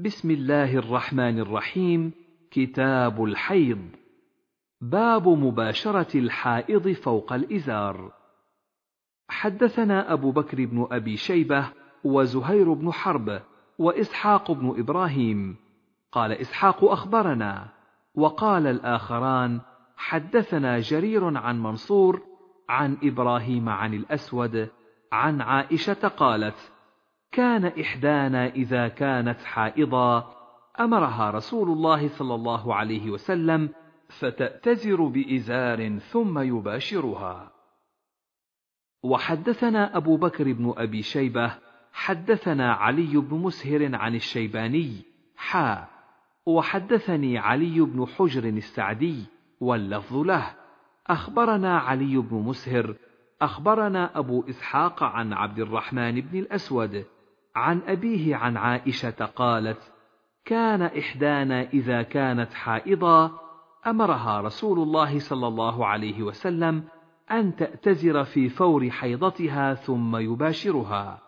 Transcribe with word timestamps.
بسم 0.00 0.30
الله 0.30 0.76
الرحمن 0.76 1.38
الرحيم 1.38 2.12
كتاب 2.50 3.24
الحيض. 3.24 3.78
باب 4.80 5.28
مباشرة 5.28 6.18
الحائض 6.18 6.88
فوق 6.88 7.32
الإزار. 7.32 8.12
حدثنا 9.28 10.12
أبو 10.12 10.30
بكر 10.30 10.64
بن 10.64 10.86
أبي 10.90 11.16
شيبة 11.16 11.68
وزهير 12.04 12.72
بن 12.72 12.92
حرب 12.92 13.42
وإسحاق 13.78 14.52
بن 14.52 14.74
إبراهيم. 14.78 15.56
قال 16.12 16.32
إسحاق 16.32 16.84
أخبرنا. 16.84 17.68
وقال 18.14 18.66
الآخران 18.66 19.60
حدثنا 19.96 20.78
جرير 20.78 21.36
عن 21.36 21.62
منصور 21.62 22.22
عن 22.68 22.96
إبراهيم 23.02 23.68
عن 23.68 23.94
الأسود 23.94 24.68
عن 25.12 25.40
عائشة 25.40 26.08
قالت 26.08 26.72
كان 27.32 27.64
إحدانا 27.64 28.46
إذا 28.46 28.88
كانت 28.88 29.40
حائضا. 29.40 30.34
أمرها 30.80 31.30
رسول 31.30 31.68
الله 31.68 32.08
صلى 32.08 32.34
الله 32.34 32.74
عليه 32.74 33.10
وسلم 33.10 33.68
فتأتزر 34.08 35.06
بإزار 35.06 35.98
ثم 35.98 36.38
يباشرها. 36.38 37.52
وحدثنا 39.02 39.96
أبو 39.96 40.16
بكر 40.16 40.52
بن 40.52 40.74
أبي 40.76 41.02
شيبة 41.02 41.54
حدثنا 41.92 42.72
علي 42.72 43.16
بن 43.16 43.36
مسهر 43.36 43.94
عن 43.94 44.14
الشيباني 44.14 45.02
حا. 45.36 45.88
وحدثني 46.46 47.38
علي 47.38 47.80
بن 47.80 48.06
حجر 48.06 48.44
السعدي 48.44 49.24
واللفظ 49.60 50.16
له. 50.16 50.54
أخبرنا 51.06 51.78
علي 51.78 52.16
بن 52.16 52.36
مسهر 52.36 52.94
أخبرنا 53.42 54.18
أبو 54.18 54.44
إسحاق 54.48 55.02
عن 55.02 55.32
عبد 55.32 55.58
الرحمن 55.58 56.20
بن 56.20 56.38
الأسود. 56.38 57.04
عن 57.58 57.80
أبيه 57.86 58.36
عن 58.36 58.56
عائشة 58.56 59.24
قالت 59.36 59.92
كان 60.44 60.82
إحدانا 60.82 61.62
إذا 61.62 62.02
كانت 62.02 62.54
حائضا 62.54 63.38
أمرها 63.86 64.40
رسول 64.40 64.78
الله 64.78 65.18
صلى 65.18 65.48
الله 65.48 65.86
عليه 65.86 66.22
وسلم 66.22 66.84
أن 67.30 67.56
تأتزر 67.56 68.24
في 68.24 68.48
فور 68.48 68.90
حيضتها 68.90 69.74
ثم 69.74 70.16
يباشرها. 70.16 71.22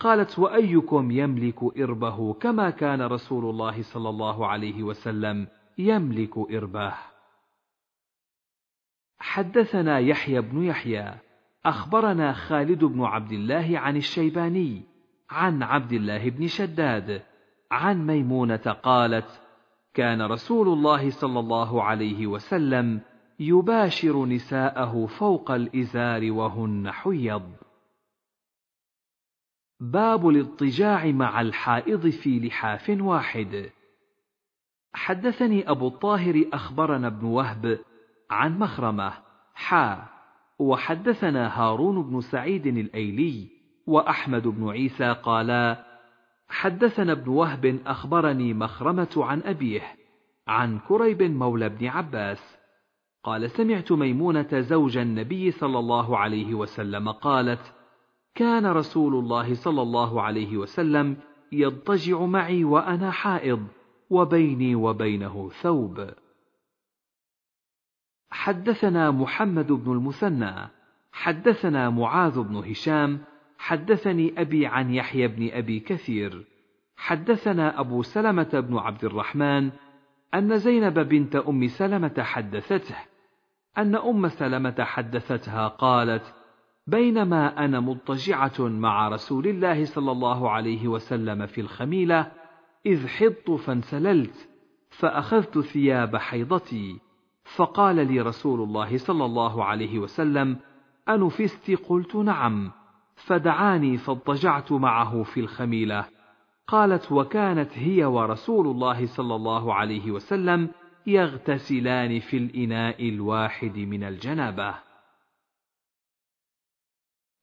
قالت 0.00 0.38
وأيكم 0.38 1.10
يملك 1.10 1.78
إربه 1.78 2.34
كما 2.34 2.70
كان 2.70 3.02
رسول 3.02 3.50
الله 3.50 3.82
صلى 3.82 4.08
الله 4.08 4.46
عليه 4.46 4.82
وسلم 4.82 5.46
يملك 5.78 6.38
إربه. 6.38 6.94
حدثنا 9.18 9.98
يحيى 9.98 10.40
بن 10.40 10.62
يحيى 10.62 11.14
أخبرنا 11.66 12.32
خالد 12.32 12.84
بن 12.84 13.02
عبد 13.02 13.32
الله 13.32 13.78
عن 13.78 13.96
الشيباني 13.96 14.82
عن 15.30 15.62
عبد 15.62 15.92
الله 15.92 16.30
بن 16.30 16.46
شداد. 16.46 17.22
عن 17.70 18.06
ميمونة 18.06 18.76
قالت 18.82 19.40
كان 19.94 20.22
رسول 20.22 20.68
الله 20.68 21.10
صلى 21.10 21.40
الله 21.40 21.82
عليه 21.82 22.26
وسلم 22.26 23.00
يباشر 23.40 24.26
نساءه 24.26 25.06
فوق 25.06 25.50
الإزار 25.50 26.32
وهن 26.32 26.90
حيض. 26.90 27.52
باب 29.80 30.28
الاضطجاع 30.28 31.06
مع 31.06 31.40
الحائض 31.40 32.08
في 32.08 32.38
لحاف 32.38 32.90
واحد. 33.00 33.70
حدثني 34.94 35.70
أبو 35.70 35.88
الطاهر 35.88 36.44
أخبرنا 36.52 37.06
ابن 37.06 37.26
وهب 37.26 37.78
عن 38.30 38.58
مخرمة 38.58 39.12
حا 39.54 40.08
وحدثنا 40.58 41.60
هارون 41.60 42.02
بن 42.02 42.20
سعيد 42.20 42.66
الأيلي 42.66 43.57
وأحمد 43.88 44.48
بن 44.48 44.68
عيسى 44.68 45.12
قالا 45.12 45.84
حدثنا 46.48 47.12
ابن 47.12 47.28
وهب 47.28 47.80
أخبرني 47.86 48.54
مخرمة 48.54 49.08
عن 49.16 49.42
أبيه 49.42 49.82
عن 50.48 50.78
كريب 50.78 51.22
مولى 51.22 51.68
بن 51.68 51.86
عباس 51.86 52.58
قال 53.24 53.50
سمعت 53.50 53.92
ميمونة 53.92 54.60
زوج 54.60 54.96
النبي 54.96 55.50
صلى 55.50 55.78
الله 55.78 56.18
عليه 56.18 56.54
وسلم 56.54 57.08
قالت 57.08 57.72
كان 58.34 58.66
رسول 58.66 59.14
الله 59.14 59.54
صلى 59.54 59.82
الله 59.82 60.22
عليه 60.22 60.56
وسلم 60.56 61.16
يضطجع 61.52 62.20
معي 62.20 62.64
وأنا 62.64 63.10
حائض 63.10 63.66
وبيني 64.10 64.74
وبينه 64.74 65.50
ثوب. 65.62 66.10
حدثنا 68.30 69.10
محمد 69.10 69.72
بن 69.72 69.92
المثنى 69.92 70.68
حدثنا 71.12 71.90
معاذ 71.90 72.40
بن 72.40 72.56
هشام 72.56 73.20
حدثني 73.58 74.40
أبي 74.40 74.66
عن 74.66 74.94
يحيى 74.94 75.28
بن 75.28 75.48
أبي 75.52 75.80
كثير. 75.80 76.44
حدثنا 76.96 77.80
أبو 77.80 78.02
سلمة 78.02 78.64
بن 78.68 78.76
عبد 78.78 79.04
الرحمن 79.04 79.70
أن 80.34 80.58
زينب 80.58 80.98
بنت 80.98 81.36
أم 81.36 81.66
سلمة 81.66 82.14
حدثته 82.18 82.96
أن 83.78 83.94
أم 83.94 84.28
سلمة 84.28 84.84
حدثتها 84.84 85.68
قالت 85.68 86.34
بينما 86.86 87.64
أنا 87.64 87.80
مضطجعة 87.80 88.58
مع 88.58 89.08
رسول 89.08 89.46
الله 89.46 89.84
صلى 89.84 90.12
الله 90.12 90.50
عليه 90.50 90.88
وسلم 90.88 91.46
في 91.46 91.60
الخميلة 91.60 92.32
إذ 92.86 93.08
حضت 93.08 93.50
فانسللت 93.50 94.48
فأخذت 94.90 95.58
ثياب 95.58 96.16
حيضتي 96.16 96.98
فقال 97.56 97.96
لي 97.96 98.20
رسول 98.20 98.60
الله 98.60 98.98
صلى 98.98 99.24
الله 99.24 99.64
عليه 99.64 99.98
وسلم 99.98 100.56
أنفست؟ 101.08 101.70
قلت 101.70 102.16
نعم 102.16 102.72
فدعاني 103.26 103.96
فاضطجعت 103.98 104.72
معه 104.72 105.22
في 105.22 105.40
الخميلة. 105.40 106.04
قالت 106.66 107.12
وكانت 107.12 107.78
هي 107.78 108.04
ورسول 108.04 108.66
الله 108.66 109.06
صلى 109.06 109.34
الله 109.34 109.74
عليه 109.74 110.10
وسلم 110.10 110.68
يغتسلان 111.06 112.20
في 112.20 112.36
الإناء 112.36 113.08
الواحد 113.08 113.78
من 113.78 114.04
الجنابة. 114.04 114.74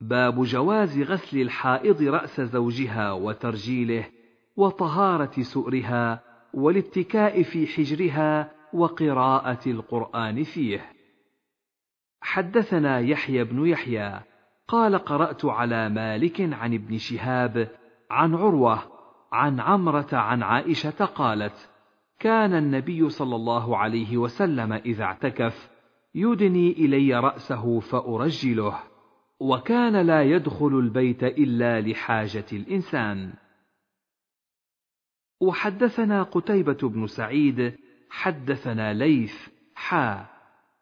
باب 0.02 0.44
جواز 0.44 1.00
غسل 1.00 1.42
الحائض 1.42 2.02
رأس 2.02 2.42
زوجها 2.42 3.12
وترجيله 3.12 4.10
وطهارة 4.56 5.42
سؤرها 5.42 6.24
والاتكاء 6.54 7.44
في 7.44 7.68
حجرها 7.68 8.52
وقراءة 8.74 9.70
القرآن 9.70 10.44
فيه. 10.44 10.92
حدثنا 12.22 13.00
يحيى 13.00 13.44
بن 13.44 13.68
يحيى 13.68 14.22
قال 14.68 14.98
قرأت 14.98 15.46
على 15.46 15.90
مالك 15.90 16.42
عن 16.42 16.74
ابن 16.74 16.98
شهاب 16.98 17.72
عن 18.12 18.36
عروة 18.36 18.84
عن 19.32 19.60
عمرة 19.60 20.08
عن 20.14 20.44
عائشة 20.44 21.06
قالت 21.06 21.70
كان 22.20 22.54
النبي 22.54 23.10
صلى 23.10 23.36
الله 23.36 23.78
عليه 23.78 24.18
وسلم 24.18 24.74
إذا 24.74 25.04
اعتكف 25.04 25.70
يدني 26.16 26.72
إلي 26.72 27.20
رأسه 27.20 27.80
فأرجله 27.80 28.80
وكان 29.40 29.96
لا 30.08 30.24
يدخل 30.24 30.68
البيت 30.68 31.24
إلا 31.24 31.82
لحاجة 31.82 32.46
الإنسان. 32.54 33.34
وحدثنا 35.42 36.24
قتيبة 36.24 36.78
بن 36.90 37.08
سعيد 37.08 37.76
حدثنا 38.10 38.94
ليث 38.94 39.50
حا. 39.76 40.26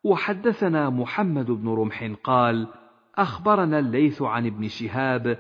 وحدثنا 0.04 0.90
محمد 0.90 1.52
بن 1.52 1.70
رمح 1.70 2.12
قال 2.24 2.68
أخبرنا 3.16 3.80
الليث 3.80 4.22
عن 4.22 4.46
ابن 4.46 4.68
شهاب 4.68 5.38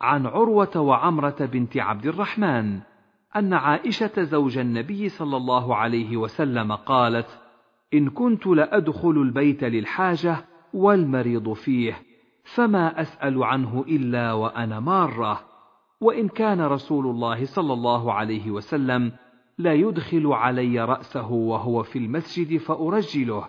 عن 0.00 0.26
عروة 0.26 0.76
وعمرة 0.76 1.36
بنت 1.40 1.76
عبد 1.76 2.06
الرحمن 2.06 2.80
أن 3.36 3.54
عائشة 3.54 4.22
زوج 4.22 4.58
النبي 4.58 5.08
صلى 5.08 5.36
الله 5.36 5.76
عليه 5.76 6.16
وسلم 6.16 6.72
قالت 6.72 7.38
إن 7.94 8.10
كنت 8.10 8.46
لأدخل 8.46 9.10
البيت 9.10 9.64
للحاجة 9.64 10.44
والمريض 10.74 11.52
فيه 11.52 12.02
فما 12.44 13.00
أسأل 13.00 13.44
عنه 13.44 13.84
إلا 13.88 14.32
وأنا 14.32 14.80
مارة 14.80 15.40
وإن 16.00 16.28
كان 16.28 16.60
رسول 16.60 17.06
الله 17.06 17.44
صلى 17.44 17.72
الله 17.72 18.12
عليه 18.12 18.50
وسلم 18.50 19.12
لا 19.58 19.72
يدخل 19.72 20.26
علي 20.26 20.84
رأسه 20.84 21.30
وهو 21.32 21.82
في 21.82 21.98
المسجد 21.98 22.56
فأرجله 22.56 23.48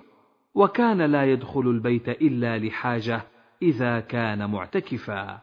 وكان 0.56 1.02
لا 1.02 1.26
يدخل 1.26 1.62
البيت 1.62 2.10
إلا 2.10 2.58
لحاجة 2.58 3.22
إذا 3.62 4.00
كان 4.00 4.50
معتكفا. 4.50 5.42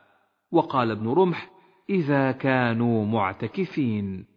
وقال 0.51 0.91
ابن 0.91 1.09
رمح 1.09 1.51
إذا 1.91 2.33
كانوا 2.33 3.07
معتكفين. 3.07 4.37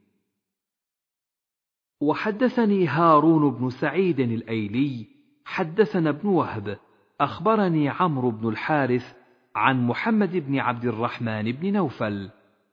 وحدثني 2.01 2.87
هارون 2.87 3.51
بن 3.51 3.69
سعيد 3.69 4.19
الأيلي 4.19 5.07
حدثنا 5.45 6.09
ابن 6.09 6.27
وهب 6.27 6.77
أخبرني 7.21 7.89
عمرو 7.89 8.31
بن 8.31 8.49
الحارث 8.49 9.15
عن 9.55 9.87
محمد 9.87 10.37
بن 10.37 10.59
عبد 10.59 10.85
الرحمن 10.85 11.51
بن 11.51 11.73
نوفل 11.73 12.29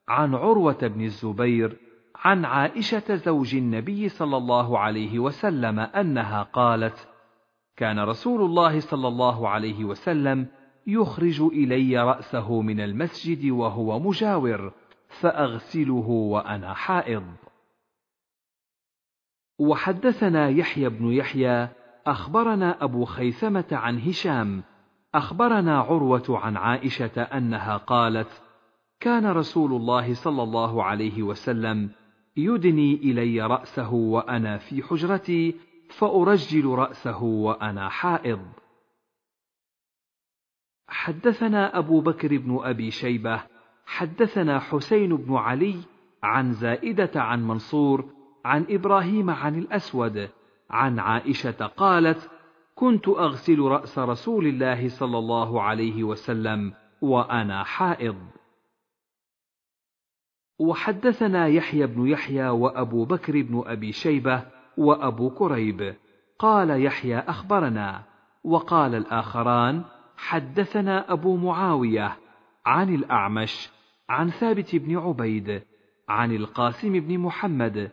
عن 0.08 0.34
عروة 0.34 0.78
بن 0.86 1.04
الزبير 1.04 1.76
عن 2.14 2.44
عائشة 2.44 3.14
زوج 3.14 3.54
النبي 3.54 4.08
صلى 4.08 4.36
الله 4.36 4.78
عليه 4.78 5.18
وسلم 5.18 5.78
أنها 5.78 6.42
قالت 6.42 7.08
كان 7.76 7.98
رسول 7.98 8.42
الله 8.42 8.80
صلى 8.80 9.08
الله 9.08 9.48
عليه 9.48 9.84
وسلم 9.84 10.46
يخرج 10.86 11.40
إلي 11.40 11.98
رأسه 11.98 12.60
من 12.60 12.80
المسجد 12.80 13.50
وهو 13.50 13.98
مجاور 13.98 14.72
فأغسله 15.20 16.08
وأنا 16.08 16.74
حائض. 16.74 17.24
وحدثنا 19.58 20.48
يحيى 20.48 20.88
بن 20.88 21.12
يحيى 21.12 21.68
أخبرنا 22.06 22.84
أبو 22.84 23.04
خيثمة 23.04 23.68
عن 23.72 23.98
هشام 23.98 24.62
أخبرنا 25.14 25.78
عروة 25.78 26.24
عن 26.28 26.56
عائشة 26.56 27.22
أنها 27.22 27.76
قالت 27.76 28.42
كان 29.00 29.26
رسول 29.26 29.72
الله 29.72 30.14
صلى 30.14 30.42
الله 30.42 30.84
عليه 30.84 31.22
وسلم 31.22 31.90
يدني 32.36 32.94
إلي 32.94 33.42
رأسه 33.42 33.92
وأنا 33.92 34.58
في 34.58 34.82
حجرتي 34.82 35.54
فأرجل 35.98 36.66
رأسه 36.66 37.22
وأنا 37.22 37.88
حائض. 37.88 38.40
حدثنا 40.88 41.78
أبو 41.78 42.00
بكر 42.00 42.36
بن 42.38 42.58
أبي 42.62 42.90
شيبة 42.90 43.42
حدثنا 43.86 44.58
حسين 44.60 45.16
بن 45.16 45.34
علي 45.34 45.76
عن 46.22 46.52
زائدة 46.52 47.10
عن 47.14 47.46
منصور 47.48 48.04
عن 48.44 48.66
إبراهيم 48.70 49.30
عن 49.30 49.58
الأسود 49.58 50.28
عن 50.70 50.98
عائشة 50.98 51.66
قالت 51.66 52.30
كنت 52.74 53.08
أغسل 53.08 53.60
رأس 53.60 53.98
رسول 53.98 54.46
الله 54.46 54.88
صلى 54.88 55.18
الله 55.18 55.62
عليه 55.62 56.04
وسلم 56.04 56.72
وأنا 57.00 57.64
حائض. 57.64 58.16
وحدثنا 60.58 61.46
يحيى 61.46 61.86
بن 61.86 62.06
يحيى 62.06 62.48
وأبو 62.48 63.04
بكر 63.04 63.42
بن 63.42 63.62
أبي 63.66 63.92
شيبة 63.92 64.42
وأبو 64.76 65.30
كريب 65.30 65.94
قال 66.38 66.84
يحيى 66.84 67.18
أخبرنا 67.18 68.02
وقال 68.44 68.94
الآخران 68.94 69.84
حدثنا 70.16 71.12
أبو 71.12 71.36
معاوية 71.36 72.16
عن 72.66 72.94
الأعمش 72.94 73.70
عن 74.08 74.30
ثابت 74.30 74.76
بن 74.76 74.96
عبيد 74.96 75.62
عن 76.08 76.36
القاسم 76.36 77.00
بن 77.00 77.18
محمد 77.18 77.90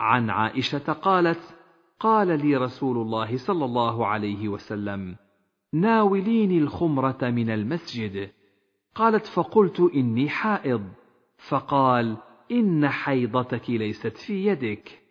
عن 0.00 0.30
عائشة 0.30 0.92
قالت 0.92 1.54
قال 2.00 2.46
لي 2.46 2.56
رسول 2.56 2.96
الله 2.96 3.36
صلى 3.36 3.64
الله 3.64 4.06
عليه 4.06 4.48
وسلم 4.48 5.16
ناوليني 5.72 6.58
الخمرة 6.58 7.18
من 7.22 7.50
المسجد. 7.50 8.30
قالت 8.94 9.26
فقلت 9.26 9.80
إني 9.80 10.28
حائض. 10.28 10.92
فقال 11.48 12.16
إن 12.50 12.88
حيضتك 12.88 13.70
ليست 13.70 14.16
في 14.16 14.46
يدك. 14.46 15.02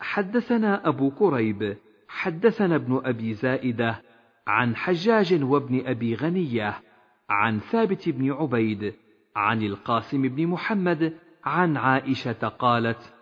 حدثنا 0.00 0.88
أبو 0.88 1.10
كريب 1.10 1.76
حدثنا 2.08 2.74
ابن 2.74 3.00
أبي 3.04 3.34
زائدة 3.34 4.02
عن 4.46 4.76
حجاج 4.76 5.42
وابن 5.42 5.86
أبي 5.86 6.14
غنية 6.14 6.82
عن 7.28 7.60
ثابت 7.60 8.08
بن 8.08 8.32
عبيد 8.32 8.94
عن 9.36 9.62
القاسم 9.62 10.22
بن 10.22 10.46
محمد 10.46 11.18
عن 11.44 11.76
عائشة 11.76 12.48
قالت 12.48 13.14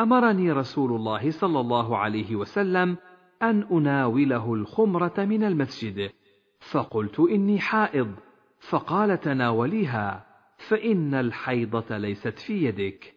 أمرني 0.00 0.52
رسول 0.52 0.92
الله 0.92 1.30
صلى 1.30 1.60
الله 1.60 1.96
عليه 1.96 2.36
وسلم 2.36 2.96
أن 3.42 3.62
أناوله 3.62 4.54
الخمرة 4.54 5.14
من 5.18 5.44
المسجد 5.44 6.10
فقلت 6.70 7.20
إني 7.20 7.60
حائض 7.60 8.14
فقال 8.70 9.20
تناوليها 9.20 10.26
فإن 10.68 11.14
الحيضة 11.14 11.98
ليست 11.98 12.38
في 12.38 12.64
يدك. 12.64 13.14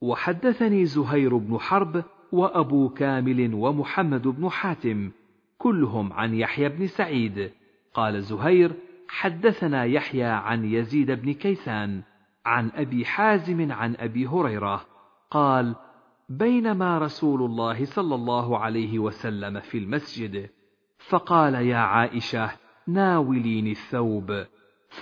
وحدثني 0.00 0.84
زهير 0.84 1.36
بن 1.36 1.58
حرب 1.58 2.04
وأبو 2.34 2.88
كامل 2.88 3.54
ومحمد 3.54 4.28
بن 4.28 4.48
حاتم 4.48 5.10
كلهم 5.58 6.12
عن 6.12 6.34
يحيى 6.34 6.68
بن 6.68 6.86
سعيد. 6.86 7.50
قال 7.94 8.22
زهير 8.22 8.72
حدثنا 9.08 9.84
يحيى 9.84 10.24
عن 10.24 10.64
يزيد 10.64 11.10
بن 11.10 11.32
كيسان 11.32 12.02
عن 12.46 12.70
أبي 12.74 13.04
حازم 13.04 13.72
عن 13.72 13.96
أبي 13.98 14.26
هريرة. 14.26 14.86
قال 15.30 15.74
بينما 16.28 16.98
رسول 16.98 17.42
الله 17.42 17.84
صلى 17.84 18.14
الله 18.14 18.58
عليه 18.58 18.98
وسلم 18.98 19.60
في 19.60 19.78
المسجد. 19.78 20.50
فقال 21.08 21.54
يا 21.54 21.76
عائشة 21.76 22.50
ناوليني 22.86 23.70
الثوب. 23.70 24.44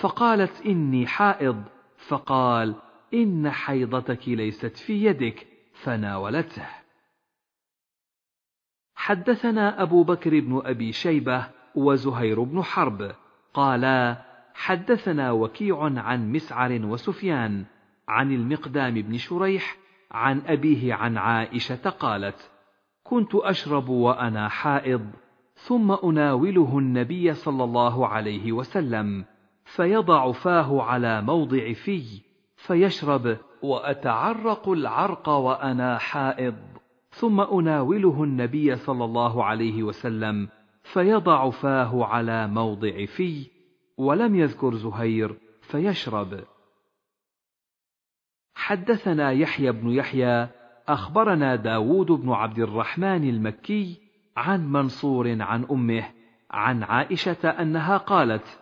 فقالت 0.01 0.65
إني 0.65 1.07
حائض. 1.07 1.63
فقال 2.07 2.75
إن 3.13 3.49
حيضتك 3.49 4.29
ليست 4.29 4.77
في 4.77 5.05
يدك. 5.05 5.47
فناولته. 5.73 6.82
حدثنا 9.03 9.81
أبو 9.81 10.03
بكر 10.03 10.39
بن 10.39 10.61
أبي 10.65 10.91
شيبة 10.91 11.45
وزهير 11.75 12.43
بن 12.43 12.63
حرب. 12.63 13.11
قالا 13.53 14.17
حدثنا 14.53 15.31
وكيع 15.31 15.83
عن 15.83 16.31
مسعر 16.31 16.85
وسفيان 16.85 17.65
عن 18.07 18.31
المقدام 18.31 18.93
بن 18.93 19.17
شريح 19.17 19.75
عن 20.11 20.41
أبيه 20.47 20.93
عن 20.93 21.17
عائشة 21.17 21.89
قالت 21.89 22.51
كنت 23.03 23.35
أشرب 23.35 23.89
وأنا 23.89 24.49
حائض 24.49 25.05
ثم 25.55 25.91
أناوله 25.91 26.79
النبي 26.79 27.33
صلى 27.33 27.63
الله 27.63 28.07
عليه 28.07 28.51
وسلم 28.51 29.25
فيضع 29.65 30.31
فاه 30.31 30.83
على 30.83 31.21
موضع 31.21 31.73
في 31.73 32.21
فيشرب 32.55 33.37
وأتعرق 33.61 34.69
العرق 34.69 35.29
وأنا 35.29 35.97
حائض. 35.97 36.72
ثم 37.13 37.41
أناوله 37.41 38.23
النبي 38.23 38.75
صلى 38.75 39.05
الله 39.05 39.43
عليه 39.43 39.83
وسلم 39.83 40.47
فيضع 40.83 41.49
فاه 41.49 42.05
على 42.05 42.47
موضع 42.47 43.05
في 43.05 43.45
ولم 43.97 44.35
يذكر 44.35 44.73
زهير 44.73 45.35
فيشرب. 45.61 46.43
حدثنا 48.55 49.31
يحيى 49.31 49.71
بن 49.71 49.89
يحيى 49.89 50.47
أخبرنا 50.87 51.55
داود 51.55 52.11
بن 52.11 52.29
عبد 52.29 52.59
الرحمن 52.59 53.29
المكي 53.29 53.97
عن 54.37 54.71
منصور 54.71 55.41
عن 55.41 55.65
أمه 55.71 56.03
عن 56.51 56.83
عائشة 56.83 57.49
أنها 57.49 57.97
قالت 57.97 58.59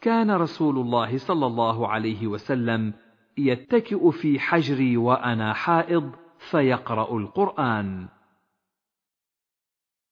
كان 0.00 0.30
رسول 0.30 0.78
الله 0.78 1.18
صلى 1.18 1.46
الله 1.46 1.88
عليه 1.88 2.26
وسلم 2.26 2.92
يتكئ 3.38 4.10
في 4.10 4.40
حجري 4.40 4.96
وأنا 4.96 5.52
حائض 5.52 6.12
فيقرأ 6.50 7.16
القرآن. 7.18 8.08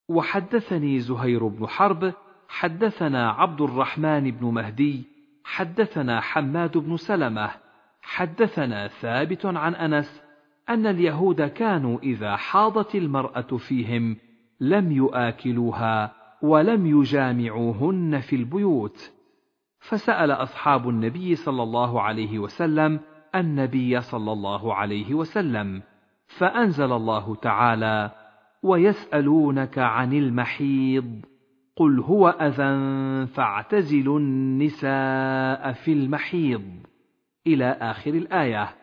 وحدثني 0.09 1.01
زهير 1.01 1.47
بن 1.47 1.67
حرب 1.67 2.13
حدثنا 2.49 3.31
عبد 3.31 3.61
الرحمن 3.61 4.31
بن 4.31 4.47
مهدي 4.47 5.05
حدثنا 5.45 6.21
حماد 6.21 6.79
بن 6.79 6.97
سلمة 6.97 7.51
حدثنا 8.03 8.89
ثابت 8.89 9.47
عن 9.47 9.75
أنس 9.75 10.23
أن 10.69 10.87
اليهود 10.87 11.43
كانوا 11.43 11.99
إذا 11.99 12.37
حاضت 12.37 12.95
المرأة 12.95 13.57
فيهم 13.57 14.17
لم 14.61 14.93
ياكلوها 14.93 16.15
ولم 16.43 16.87
يجامعوهن 16.87 18.21
في 18.21 18.37
البيوت. 18.37 19.13
فسأل 19.81 20.31
أصحاب 20.31 20.89
النبي 20.89 21.35
صلى 21.35 21.63
الله 21.63 22.03
عليه 22.03 22.39
وسلم 22.39 23.01
النبي 23.35 24.01
صلى 24.01 24.33
الله 24.33 24.75
عليه 24.75 25.15
وسلم 25.15 25.83
فأنزل 26.39 26.93
الله 26.93 27.35
تعالى 27.35 28.11
ويسألونك 28.63 29.79
عن 29.79 30.13
المحيض 30.13 31.21
قل 31.77 32.01
هو 32.01 32.29
أذى 32.29 33.27
فاعتزلوا 33.27 34.19
النساء 34.19 35.73
في 35.73 35.93
المحيض. 35.93 36.63
إلى 37.47 37.65
آخر 37.65 38.15
الآية. 38.15 38.75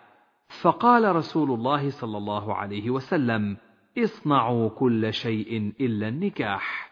فقال 0.62 1.16
رسول 1.16 1.52
الله 1.52 1.90
صلى 1.90 2.18
الله 2.18 2.56
عليه 2.56 2.90
وسلم 2.90 3.58
اصنعوا 3.98 4.70
كل 4.70 5.14
شيء 5.14 5.74
إلا 5.82 6.08
النكاح. 6.08 6.90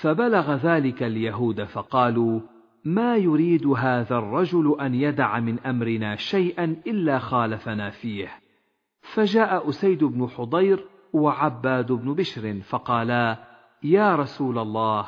فبلغ 0.00 0.54
ذلك 0.54 1.02
اليهود 1.02 1.64
فقالوا 1.64 2.40
ما 2.84 3.16
يريد 3.16 3.66
هذا 3.66 4.18
الرجل 4.18 4.76
أن 4.80 4.94
يدع 4.94 5.40
من 5.40 5.58
أمرنا 5.58 6.16
شيئا 6.16 6.76
إلا 6.86 7.18
خالفنا 7.18 7.90
فيه. 7.90 8.43
فجاء 9.12 9.68
أسيد 9.68 10.04
بن 10.04 10.28
حضير 10.28 10.84
وعباد 11.12 11.92
بن 11.92 12.14
بشر 12.14 12.60
فقالا 12.60 13.44
يا 13.82 14.16
رسول 14.16 14.58
الله 14.58 15.06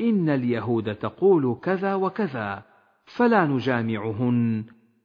إن 0.00 0.30
اليهود 0.30 0.94
تقول 0.94 1.58
كذا 1.62 1.94
وكذا 1.94 2.62
فلا 3.04 3.46
نجامعهن. 3.46 4.64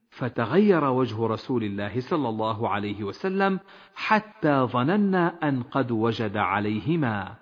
فتغير 0.09 0.85
وجه 0.85 1.27
رسول 1.27 1.63
الله 1.63 1.99
صلى 1.99 2.29
الله 2.29 2.69
عليه 2.69 3.03
وسلم 3.03 3.59
حتى 3.95 4.61
ظننا 4.61 5.49
أن 5.49 5.63
قد 5.63 5.91
وجد 5.91 6.37
عليهما. 6.37 7.35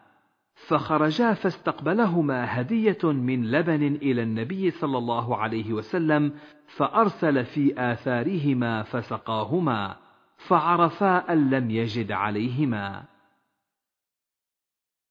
فخرجا 0.68 1.34
فاستقبلهما 1.34 2.62
هدية 2.62 3.04
من 3.04 3.52
لبن 3.52 3.84
إلى 3.84 4.24
النبي 4.24 4.72
صلى 4.72 4.98
الله 4.98 5.38
عليه 5.38 5.74
وسلم 5.74 6.34
فأرسل 6.78 7.46
في 7.46 7.74
آثارهما 7.78 8.84
فسقاهما. 8.84 10.09
فعرفا 10.48 11.34
ان 11.34 11.50
لم 11.50 11.72
يجد 11.72 12.12
عليهما. 12.12 13.06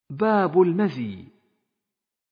باب 0.09 0.61
المذي 0.61 1.27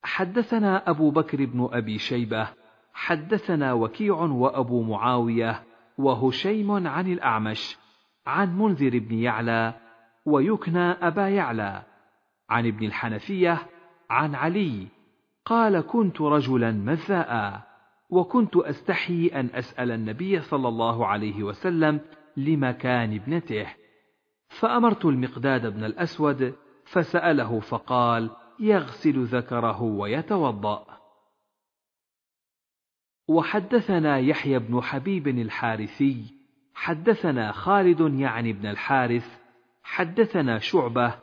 حدثنا 0.04 0.89
أبو 0.89 1.12
بكر 1.12 1.46
بن 1.46 1.70
أبي 1.72 1.98
شيبة 1.98 2.48
حدثنا 2.94 3.74
وكيع 3.74 4.16
وأبو 4.16 4.84
معاوية 4.84 5.63
وهشيم 5.98 6.88
عن 6.88 7.12
الأعمش 7.13 7.77
عن 8.25 8.58
منذر 8.58 9.00
بن 9.00 9.16
يعلى 9.20 9.74
ويكنى 10.25 10.92
أبا 10.92 11.30
يعلى. 11.30 11.84
عن 12.50 12.68
ابن 12.68 12.86
الحنفية 12.86 13.68
عن 14.10 14.36
علي 14.36 14.88
قال 15.46 15.82
كنت 15.82 16.22
رجلا 16.22 16.72
مذاء 16.72 17.62
وكنت 18.10 18.56
أستحي 18.56 19.27
أن 19.27 19.50
أسأل 19.54 19.92
النبي 19.92 20.42
صلى 20.42 20.68
الله 20.68 21.08
عليه 21.08 21.44
وسلم 21.44 22.00
لمكان 22.38 23.13
ابنته. 23.13 23.67
فأمرت 24.60 25.06
المقداد 25.06 25.74
بن 25.74 25.84
الأسود 25.84 26.56
فسأله 26.86 27.60
فقال 27.60 28.29
يغسل 28.60 29.24
ذكره 29.24 29.82
ويتوضأ. 29.82 30.98
وحدثنا 33.27 34.17
يحيى 34.17 34.60
بن 34.60 34.82
حبيب 34.82 35.27
الحارثي 35.27 36.38
حدثنا 36.75 37.51
خالد 37.51 38.20
يعني 38.20 38.53
بن 38.53 38.65
الحارث 38.65 39.39
حدثنا 39.84 40.60
شعبة 40.60 41.13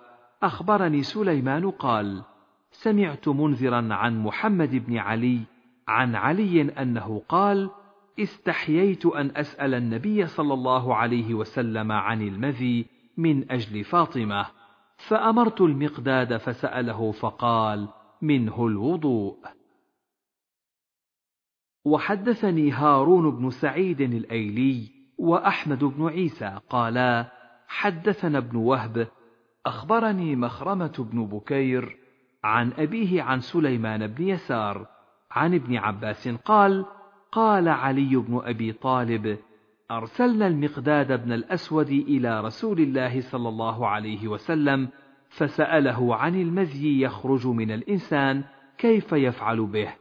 أخبرني 0.43 1.03
سليمان 1.03 1.71
قال 1.71 2.23
سمعت 2.71 3.29
منذرا 3.29 3.89
عن 3.95 4.23
محمد 4.23 4.75
بن 4.75 4.99
علي 4.99 5.41
عن 5.89 6.15
علي 6.15 6.63
أنه 6.63 7.23
قال 7.29 7.71
استحييت 8.19 9.07
أن 9.07 9.37
أسأل 9.37 9.75
النبي 9.75 10.27
صلى 10.27 10.55
الله 10.55 10.95
عليه 10.95 11.35
وسلم 11.35 11.93
عن 11.93 12.23
المذي 12.23 12.87
من 13.17 13.53
أجل 13.53 13.85
فاطمة 13.85 14.47
فأمرت 14.97 15.61
المقداد 15.61 16.37
فسأله 16.37 17.13
فقال 17.13 17.89
منه 18.23 18.67
الوضوء 18.67 19.37
وحدثني 21.85 22.71
هارون 22.71 23.31
بن 23.31 23.51
سعيد 23.51 24.01
الأيلي 24.01 24.91
وأحمد 25.19 25.85
بن 25.85 26.09
عيسى 26.09 26.59
قالا 26.71 27.33
حدثنا 27.69 28.39
ابن 28.39 28.57
وهب 28.57 29.09
أخبرني 29.67 30.37
مخرمة 30.37 31.07
بن 31.13 31.27
بكير 31.27 31.97
عن 32.45 32.73
أبيه 32.73 33.23
عن 33.23 33.41
سليمان 33.41 34.07
بن 34.07 34.29
يسار 34.29 34.87
عن 35.31 35.55
ابن 35.55 35.77
عباس 35.77 36.29
قال 36.29 36.87
قال 37.35 37.69
علي 37.69 38.17
بن 38.17 38.41
أبي 38.45 38.73
طالب 38.73 39.39
أرسلنا 39.91 40.47
المقداد 40.47 41.25
بن 41.25 41.33
الأسود 41.33 41.89
إلى 41.89 42.41
رسول 42.41 42.81
الله 42.81 43.21
صلى 43.21 43.49
الله 43.49 43.89
عليه 43.89 44.29
وسلم 44.29 44.89
فسأله 45.29 46.17
عن 46.17 46.41
المذي 46.41 47.01
يخرج 47.01 47.47
من 47.47 47.71
الإنسان 47.71 48.45
كيف 48.79 49.13
يفعل 49.13 49.67
به. 49.67 49.95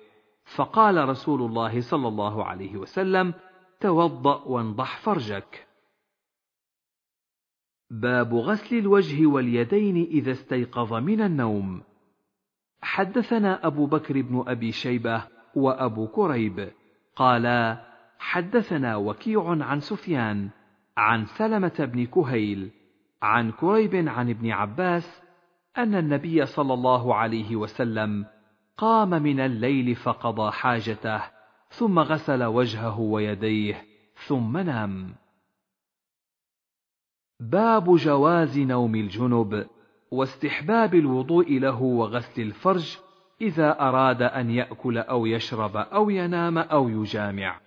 فقال 0.56 1.10
رسول 1.10 1.42
الله 1.42 1.82
صلى 1.82 2.08
الله 2.08 2.46
عليه 2.46 2.78
وسلم 2.78 3.34
توضأ 3.80 4.44
وانضح 4.44 4.98
فرجك. 4.98 5.68
باب 7.90 8.34
غسل 8.34 8.78
الوجه 8.78 9.26
واليدين 9.26 10.06
إذا 10.06 10.32
استيقظ 10.32 10.94
من 10.94 11.22
النوم. 11.22 11.82
حدثنا 12.82 13.68
أبو 13.68 13.86
بكر 13.86 14.22
بن 14.22 14.44
أبي 14.48 14.72
شيبة 14.72 15.28
وأبو 15.56 16.08
كريب. 16.08 16.83
قالا 17.16 17.78
حدثنا 18.20 18.96
وكيع 18.96 19.50
عن 19.50 19.80
سفيان 19.80 20.50
عن 20.98 21.26
سلمة 21.26 21.74
بن 21.80 22.06
كهيل 22.06 22.72
عن 23.22 23.52
كريب 23.52 23.96
عن 24.10 24.30
ابن 24.30 24.52
عباس 24.52 25.22
أن 25.78 25.96
النبي 25.96 26.46
صلى 26.46 26.74
الله 26.74 27.16
عليه 27.16 27.56
وسلم 27.56 28.26
قام 28.78 29.10
من 29.10 29.40
الليل 29.40 29.96
فقضى 29.96 30.52
حاجته 30.52 31.22
ثم 31.70 32.00
غسل 32.00 32.44
وجهه 32.44 33.00
ويديه 33.00 33.86
ثم 34.28 34.58
نام. 34.58 35.16
باب 37.40 37.96
جواز 37.96 38.60
نوم 38.60 38.96
الجنب 38.96 39.68
واستحباب 40.12 40.96
الوضوء 40.96 41.60
له 41.60 41.82
وغسل 41.82 42.42
الفرج 42.42 42.98
إذا 43.44 43.80
أراد 43.80 44.22
أن 44.22 44.50
يأكل 44.50 44.98
أو 44.98 45.26
يشرب 45.26 45.78
أو 45.78 46.10
ينام 46.10 46.58
أو 46.58 46.90
يجامع. 46.90 47.60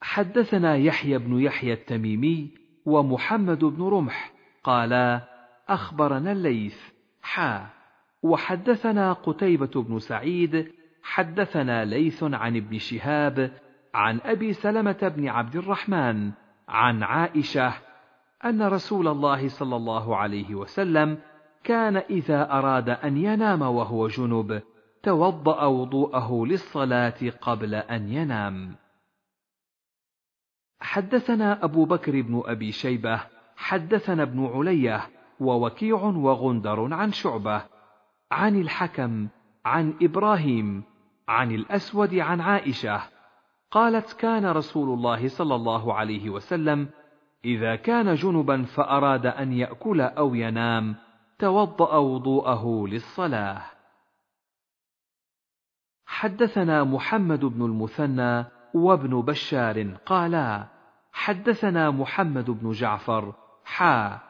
حدثنا 0.00 0.76
يحيى 0.76 1.18
بن 1.18 1.40
يحيى 1.40 1.72
التميمي 1.72 2.50
ومحمد 2.86 3.64
بن 3.64 3.82
رمح 3.82 4.32
قالا 4.64 5.20
أخبرنا 5.68 6.32
الليث 6.32 6.78
حا 7.22 7.66
وحدثنا 8.22 9.12
قتيبة 9.12 9.82
بن 9.82 9.98
سعيد 9.98 10.72
حدثنا 11.02 11.84
ليث 11.84 12.22
عن 12.22 12.56
ابن 12.56 12.78
شهاب 12.78 13.52
عن 13.94 14.20
أبي 14.24 14.52
سلمة 14.52 15.12
بن 15.16 15.28
عبد 15.28 15.56
الرحمن 15.56 16.30
عن 16.68 17.02
عائشة 17.02 17.74
أن 18.44 18.62
رسول 18.62 19.08
الله 19.08 19.48
صلى 19.48 19.76
الله 19.76 20.16
عليه 20.16 20.54
وسلم 20.54 21.18
كان 21.68 21.96
إذا 21.96 22.52
أراد 22.52 22.88
أن 22.88 23.16
ينام 23.16 23.62
وهو 23.62 24.08
جنب 24.08 24.62
توضأ 25.02 25.64
وضوءه 25.64 26.46
للصلاة 26.46 27.32
قبل 27.40 27.74
أن 27.74 28.12
ينام. 28.12 28.76
حدثنا 30.80 31.64
أبو 31.64 31.84
بكر 31.84 32.20
بن 32.20 32.42
أبي 32.46 32.72
شيبة 32.72 33.20
حدثنا 33.56 34.22
ابن 34.22 34.46
علية 34.46 35.06
ووكيع 35.40 36.02
وغندر 36.02 36.94
عن 36.94 37.12
شعبة 37.12 37.62
عن 38.30 38.60
الحكم 38.60 39.28
عن 39.64 39.94
إبراهيم 40.02 40.82
عن 41.28 41.50
الأسود 41.50 42.14
عن 42.14 42.40
عائشة 42.40 43.02
قالت 43.70 44.12
كان 44.12 44.46
رسول 44.46 44.98
الله 44.98 45.28
صلى 45.28 45.54
الله 45.54 45.94
عليه 45.94 46.30
وسلم 46.30 46.88
إذا 47.44 47.76
كان 47.76 48.14
جنبا 48.14 48.62
فأراد 48.62 49.26
أن 49.26 49.52
يأكل 49.52 50.00
أو 50.00 50.34
ينام 50.34 51.07
توضأ 51.38 51.96
وضوءه 51.96 52.86
للصلاة. 52.88 53.62
حدثنا 56.06 56.84
محمد 56.84 57.44
بن 57.44 57.64
المثنى 57.64 58.44
وابن 58.74 59.20
بشار 59.22 59.82
قالا 60.06 60.66
حدثنا 61.12 61.90
محمد 61.90 62.50
بن 62.50 62.70
جعفر 62.70 63.34
حا 63.64 64.20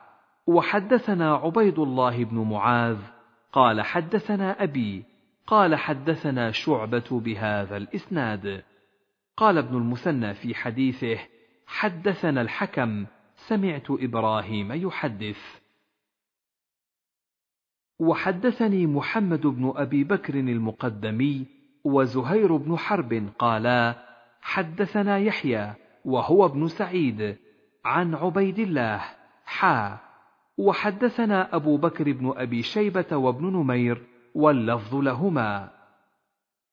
وحدثنا 0.47 1.35
عبيد 1.35 1.79
الله 1.79 2.25
بن 2.25 2.38
معاذ 2.38 2.99
قال 3.53 3.83
حدثنا 3.83 4.62
أبي 4.62 5.05
قال 5.47 5.77
حدثنا 5.77 6.50
شعبة 6.50 7.21
بهذا 7.21 7.77
الإسناد. 7.77 8.65
قال 9.37 9.59
ابن 9.59 9.77
المثنى 9.77 10.35
في 10.35 10.55
حديثه 10.55 11.19
حدثنا 11.67 12.41
الحكم 12.41 13.07
سمعت 13.37 13.91
إبراهيم 13.91 14.73
يحدث. 14.73 15.61
وحدثني 17.99 18.87
محمد 18.87 19.47
بن 19.47 19.73
أبي 19.76 20.05
بكر 20.05 20.35
المقدمي 20.35 21.47
وزهير 21.85 22.57
بن 22.57 22.76
حرب 22.76 23.28
قالا 23.38 23.95
حدثنا 24.40 25.19
يحيى 25.19 25.75
وهو 26.05 26.47
ابن 26.47 26.69
سعيد 26.69 27.37
عن 27.85 28.14
عبيد 28.14 28.59
الله 28.59 29.00
حا. 29.45 29.99
وحدثنا 30.59 31.57
أبو 31.57 31.76
بكر 31.76 32.12
بن 32.12 32.33
أبي 32.37 32.62
شيبة 32.62 33.17
وابن 33.17 33.47
نمير 33.47 34.07
واللفظ 34.35 34.95
لهما. 34.95 35.71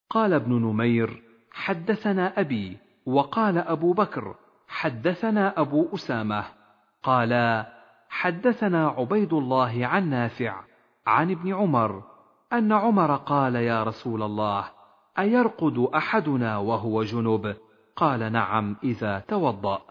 قال 0.09 0.33
ابن 0.33 0.53
نمير 0.53 1.21
حدثنا 1.51 2.39
أبي 2.39 2.77
وقال 3.05 3.57
أبو 3.57 3.93
بكر 3.93 4.35
حدثنا 4.67 5.61
أبو 5.61 5.95
أسامة 5.95 6.45
قالا 7.03 7.73
حدثنا 8.09 8.87
عبيد 8.87 9.33
الله 9.33 9.85
عن 9.85 10.09
نافع 10.09 10.63
عن 11.07 11.31
ابن 11.31 11.53
عمر 11.53 12.03
أن 12.53 12.71
عمر 12.71 13.15
قال 13.15 13.55
يا 13.55 13.83
رسول 13.83 14.23
الله 14.23 14.71
أيرقد 15.19 15.89
أحدنا 15.95 16.57
وهو 16.57 17.03
جنب؟ 17.03 17.55
قال 17.95 18.31
نعم 18.31 18.75
إذا 18.83 19.19
توضأ. 19.19 19.81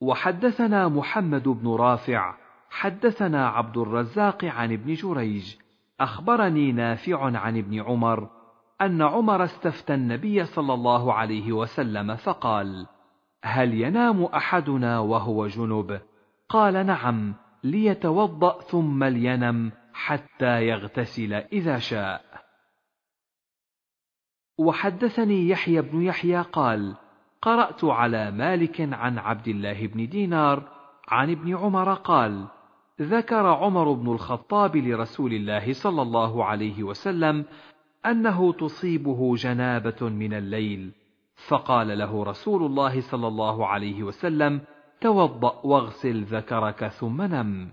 وحدثنا 0.00 0.88
محمد 0.88 1.48
بن 1.48 1.74
رافع 1.74 2.34
حدثنا 2.70 3.48
عبد 3.48 3.76
الرزاق 3.76 4.44
عن 4.44 4.72
ابن 4.72 4.94
جريج 4.94 5.56
أخبرني 6.00 6.72
نافع 6.72 7.38
عن 7.38 7.58
ابن 7.58 7.80
عمر 7.80 8.28
أن 8.80 9.02
عمر 9.02 9.44
استفتى 9.44 9.94
النبي 9.94 10.44
صلى 10.44 10.74
الله 10.74 11.14
عليه 11.14 11.52
وسلم 11.52 12.16
فقال 12.16 12.86
هل 13.44 13.74
ينام 13.74 14.24
أحدنا 14.24 14.98
وهو 14.98 15.46
جنب؟ 15.46 16.00
قال 16.48 16.86
نعم 16.86 17.34
ليتوضأ 17.64 18.60
ثم 18.60 19.04
لينم 19.04 19.72
حتى 19.92 20.66
يغتسل 20.66 21.32
إذا 21.32 21.78
شاء. 21.78 22.24
وحدثني 24.58 25.48
يحيى 25.48 25.82
بن 25.82 26.02
يحيى 26.02 26.40
قال 26.40 26.96
قرأت 27.42 27.84
على 27.84 28.30
مالك 28.30 28.80
عن 28.80 29.18
عبد 29.18 29.48
الله 29.48 29.86
بن 29.86 30.08
دينار 30.08 30.62
عن 31.08 31.30
ابن 31.30 31.56
عمر 31.56 31.94
قال 31.94 32.46
ذكر 33.00 33.46
عمر 33.46 33.92
بن 33.92 34.12
الخطاب 34.12 34.76
لرسول 34.76 35.32
الله 35.32 35.72
صلى 35.72 36.02
الله 36.02 36.44
عليه 36.44 36.82
وسلم 36.82 37.44
أنه 38.06 38.52
تصيبه 38.52 39.34
جنابة 39.36 40.08
من 40.08 40.34
الليل 40.34 40.92
فقال 41.48 41.98
له 41.98 42.24
رسول 42.24 42.66
الله 42.66 43.00
صلى 43.00 43.28
الله 43.28 43.66
عليه 43.66 44.02
وسلم 44.02 44.60
توضأ 45.04 45.60
واغسل 45.64 46.22
ذكرك 46.22 46.88
ثم 46.88 47.22
نم. 47.22 47.72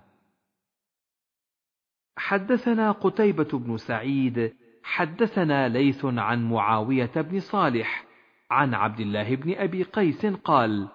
حدثنا 2.18 2.92
قتيبة 2.92 3.60
بن 3.60 3.78
سعيد 3.78 4.54
حدثنا 4.84 5.68
ليث 5.68 6.06
عن 6.06 6.50
معاوية 6.50 7.12
بن 7.16 7.40
صالح 7.40 8.06
عن 8.52 8.74
عبد 8.74 9.00
الله 9.00 9.36
بن 9.36 9.54
أبي 9.56 9.84
قيس 9.84 10.26
قال 10.26 10.88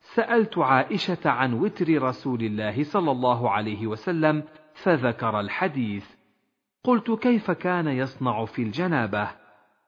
سألت 0.00 0.58
عائشة 0.58 1.30
عن 1.30 1.54
وتر 1.54 2.02
رسول 2.02 2.42
الله 2.42 2.82
صلى 2.82 3.10
الله 3.10 3.50
عليه 3.50 3.86
وسلم 3.86 4.42
فذكر 4.74 5.40
الحديث. 5.40 6.14
قلت 6.84 7.10
كيف 7.10 7.50
كان 7.50 7.88
يصنع 7.88 8.44
في 8.44 8.62
الجنابة؟ 8.62 9.30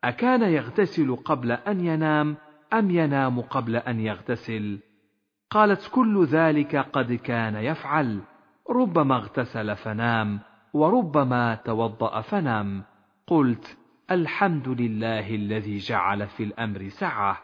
أكان 0.04 0.42
يغتسل 0.42 1.16
قبل 1.16 1.52
أن 1.52 1.86
ينام 1.86 2.36
أم 2.72 2.90
ينام 2.90 3.40
قبل 3.40 3.76
أن 3.76 4.00
يغتسل؟ 4.00 4.91
قالت 5.52 5.90
كل 5.92 6.24
ذلك 6.24 6.76
قد 6.76 7.12
كان 7.12 7.54
يفعل. 7.54 8.20
ربما 8.70 9.16
اغتسل 9.16 9.76
فنام 9.76 10.40
وربما 10.74 11.54
توضأ 11.54 12.20
فنام. 12.20 12.84
قلت 13.26 13.78
الحمد 14.10 14.68
لله 14.68 15.34
الذي 15.34 15.76
جعل 15.76 16.26
في 16.26 16.42
الأمر 16.42 16.88
سعة. 16.88 17.42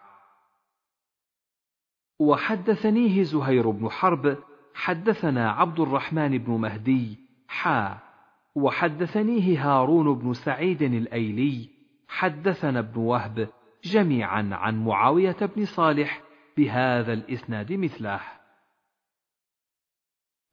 وحدثنيه 2.20 3.22
زهير 3.22 3.70
بن 3.70 3.88
حرب 3.88 4.36
حدثنا 4.74 5.50
عبد 5.50 5.80
الرحمن 5.80 6.38
بن 6.38 6.52
مهدي 6.52 7.18
حا. 7.48 7.98
وحدثنيه 8.54 9.68
هارون 9.68 10.18
بن 10.18 10.32
سعيد 10.32 10.82
الأيلي 10.82 11.68
حدثنا 12.08 12.78
ابن 12.78 13.00
وهب 13.00 13.48
جميعا 13.84 14.48
عن 14.52 14.84
معاوية 14.84 15.36
بن 15.56 15.64
صالح 15.64 16.27
بهذا 16.58 17.12
الإسناد 17.12 17.72
مثله 17.72 18.20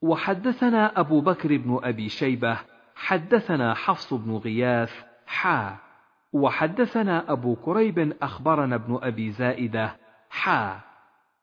وحدثنا 0.02 1.00
أبو 1.00 1.22
بكر 1.22 1.58
بن 1.58 1.80
أبي 1.84 2.10
شيبة 2.10 2.58
حدثنا 2.96 3.74
حفص 3.74 4.14
بن 4.14 4.38
غياث 4.38 5.04
حا. 5.28 5.78
وحدثنا 6.34 7.32
أبو 7.32 7.56
كريب 7.56 8.14
أخبرنا 8.22 8.76
ابن 8.76 9.00
أبي 9.02 9.32
زائدة 9.32 9.98
حا. 10.30 10.80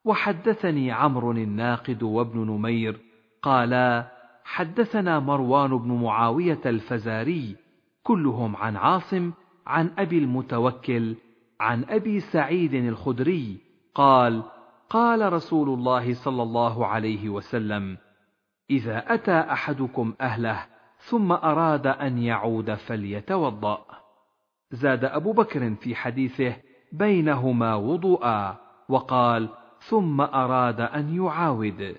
وحدثني 0.05 0.93
عمرو 0.93 1.33
الناقد 1.33 2.03
وابن 2.03 2.39
نمير 2.39 3.01
قالا 3.43 4.13
حدثنا 4.45 5.21
مروان 5.21 5.79
بن 5.79 5.93
معاوية 6.03 6.61
الفزاري 6.67 7.57
كلهم 8.03 8.57
عن 8.57 8.77
عاصم 8.77 9.33
عن 9.67 9.91
أبي 9.99 10.19
المتوكل 10.19 11.17
عن 11.61 11.85
أبي 11.85 12.21
سعيد 12.21 12.75
الخدري 12.75 13.59
قال 13.95 14.43
قال 14.93 15.33
رسول 15.33 15.69
الله 15.69 16.15
صلى 16.15 16.43
الله 16.43 16.87
عليه 16.87 17.29
وسلم 17.29 17.99
إذا 18.71 19.15
أتى 19.15 19.41
أحدكم 19.41 20.15
أهله 20.21 20.67
ثم 20.99 21.33
أراد 21.33 21.87
أن 21.87 22.19
يعود 22.19 22.75
فليتوضأ. 22.75 23.87
زاد 24.71 25.05
أبو 25.05 25.33
بكر 25.33 25.75
في 25.75 25.95
حديثه 25.95 26.57
بينهما 26.93 27.75
وضوءا 27.75 28.61
وقال 28.89 29.49
ثم 29.81 30.21
أراد 30.21 30.81
أن 30.81 31.17
يعاود. 31.17 31.97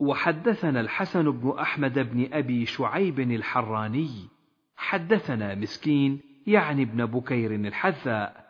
وحدثنا 0.00 0.80
الحسن 0.80 1.30
بن 1.30 1.58
أحمد 1.58 1.98
بن 1.98 2.32
أبي 2.32 2.66
شعيب 2.66 3.20
الحراني 3.20 4.28
حدثنا 4.76 5.54
مسكين 5.54 6.20
يعني 6.46 6.82
ابن 6.82 7.06
بكير 7.06 7.54
الحذاء 7.54 8.44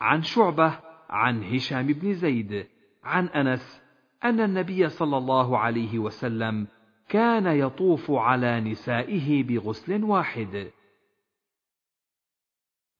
عن 0.00 0.22
شعبة 0.22 0.85
عن 1.10 1.44
هشام 1.44 1.86
بن 1.86 2.14
زيد 2.14 2.66
عن 3.04 3.26
أنس 3.26 3.82
أن 4.24 4.40
النبي 4.40 4.88
صلى 4.88 5.16
الله 5.16 5.58
عليه 5.58 5.98
وسلم 5.98 6.66
كان 7.08 7.46
يطوف 7.46 8.10
على 8.10 8.60
نسائه 8.60 9.42
بغسل 9.42 10.04
واحد. 10.04 10.70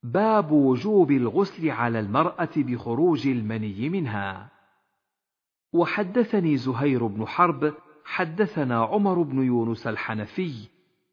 باب 0.02 0.52
وجوب 0.52 1.10
الغسل 1.10 1.70
على 1.70 2.00
المرأة 2.00 2.48
بخروج 2.56 3.26
المني 3.26 3.88
منها. 3.88 4.50
وحدثني 5.72 6.56
زهير 6.56 7.06
بن 7.06 7.26
حرب 7.26 7.74
حدثنا 8.04 8.84
عمر 8.84 9.22
بن 9.22 9.42
يونس 9.42 9.86
الحنفي 9.86 10.68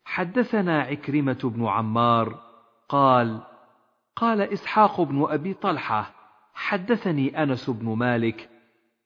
حدثنا 0.05 0.81
عكرمة 0.81 1.39
بن 1.43 1.65
عمار 1.65 2.41
قال 2.89 3.41
قال 4.15 4.41
إسحاق 4.41 5.01
بن 5.01 5.25
أبي 5.29 5.53
طلحة 5.53 6.22
حدثني 6.53 7.43
أنس 7.43 7.69
بن 7.69 7.89
مالك 7.89 8.49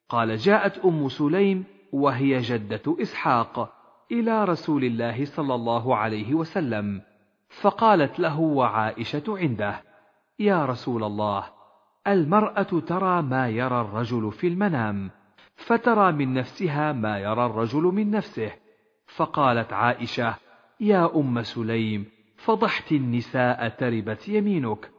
قال 0.09 0.37
جاءت 0.37 0.77
أم 0.77 1.09
سليم 1.09 1.63
وهي 1.91 2.39
جدة 2.39 2.95
إسحاق 3.01 3.73
إلى 4.11 4.45
رسول 4.45 4.83
الله 4.83 5.25
صلى 5.25 5.55
الله 5.55 5.95
عليه 5.95 6.33
وسلم 6.33 7.01
فقالت 7.49 8.19
له 8.19 8.39
وعائشة 8.39 9.23
عنده 9.27 9.81
يا 10.39 10.65
رسول 10.65 11.03
الله 11.03 11.43
المرأة 12.07 12.81
ترى 12.87 13.21
ما 13.21 13.49
يرى 13.49 13.81
الرجل 13.81 14.31
في 14.31 14.47
المنام 14.47 15.11
فترى 15.55 16.11
من 16.11 16.33
نفسها 16.33 16.91
ما 16.91 17.19
يرى 17.19 17.45
الرجل 17.45 17.81
من 17.81 18.11
نفسه 18.11 18.51
فقالت 19.15 19.73
عائشة 19.73 20.35
يا 20.79 21.15
أم 21.15 21.43
سليم 21.43 22.05
فضحت 22.37 22.91
النساء 22.91 23.69
تربت 23.69 24.29
يمينك 24.29 24.91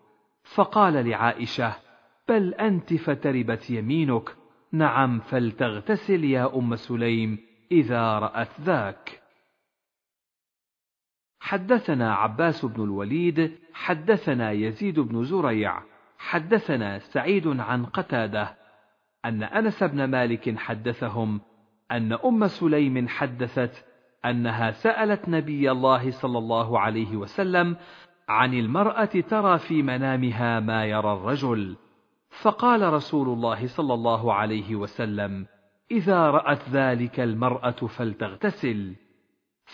فقال 0.42 1.08
لعائشة 1.08 1.72
بل 2.28 2.54
أنت 2.54 2.94
فتربت 2.94 3.70
يمينك. 3.70 4.36
نعم 4.72 5.20
فلتغتسل 5.20 6.24
يا 6.24 6.56
أم 6.56 6.76
سليم 6.76 7.38
إذا 7.72 8.18
رأت 8.18 8.60
ذاك. 8.60 9.22
حدثنا 11.40 12.14
عباس 12.14 12.64
بن 12.64 12.84
الوليد 12.84 13.58
حدثنا 13.72 14.50
يزيد 14.50 15.00
بن 15.00 15.24
زريع 15.24 15.82
حدثنا 16.18 16.98
سعيد 16.98 17.46
عن 17.46 17.84
قتادة 17.84 18.56
أن 19.24 19.42
أنس 19.42 19.84
بن 19.84 20.04
مالك 20.04 20.58
حدثهم 20.58 21.40
أن 21.92 22.12
أم 22.12 22.46
سليم 22.46 23.08
حدثت 23.08 23.84
أنها 24.24 24.70
سألت 24.70 25.28
نبي 25.28 25.70
الله 25.70 26.10
صلى 26.10 26.38
الله 26.38 26.80
عليه 26.80 27.16
وسلم 27.16 27.76
عن 28.28 28.54
المرأة 28.54 29.04
ترى 29.04 29.58
في 29.58 29.82
منامها 29.82 30.60
ما 30.60 30.84
يرى 30.84 31.12
الرجل، 31.12 31.76
فقال 32.42 32.92
رسول 32.92 33.28
الله 33.28 33.66
صلى 33.66 33.94
الله 33.94 34.34
عليه 34.34 34.76
وسلم: 34.76 35.46
إذا 35.90 36.30
رأت 36.30 36.68
ذلك 36.68 37.20
المرأة 37.20 37.70
فلتغتسل. 37.70 38.94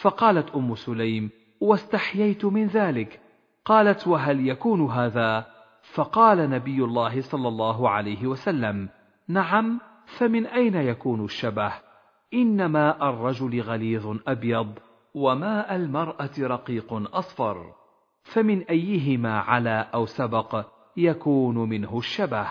فقالت 0.03 0.51
أم 0.51 0.75
سليم: 0.75 1.31
واستحييت 1.61 2.45
من 2.45 2.67
ذلك. 2.67 3.21
قالت: 3.65 4.09
وهل 4.09 4.49
يكون 4.49 4.87
هذا؟ 4.91 5.47
فقال 5.95 6.51
نبي 6.51 6.85
الله 6.85 7.21
صلى 7.21 7.49
الله 7.49 7.91
عليه 7.91 8.27
وسلم: 8.27 8.89
نعم 9.29 9.81
فمن 10.07 10.47
أين 10.47 10.75
يكون 10.75 11.25
الشبه 11.25 11.73
ان 12.35 12.67
ماء 12.67 13.11
الرجل 13.11 13.61
غليظ 13.61 14.17
أبيض 14.27 14.79
وماء 15.15 15.77
المرأة 15.77 16.31
رقيق 16.39 16.93
أصفر 16.93 17.73
فمن 18.23 18.63
أيهما 18.63 19.39
علا 19.39 19.81
أو 19.81 20.07
سبق 20.07 20.67
يكون 20.97 21.69
منه 21.69 21.99
الشبه 21.99 22.49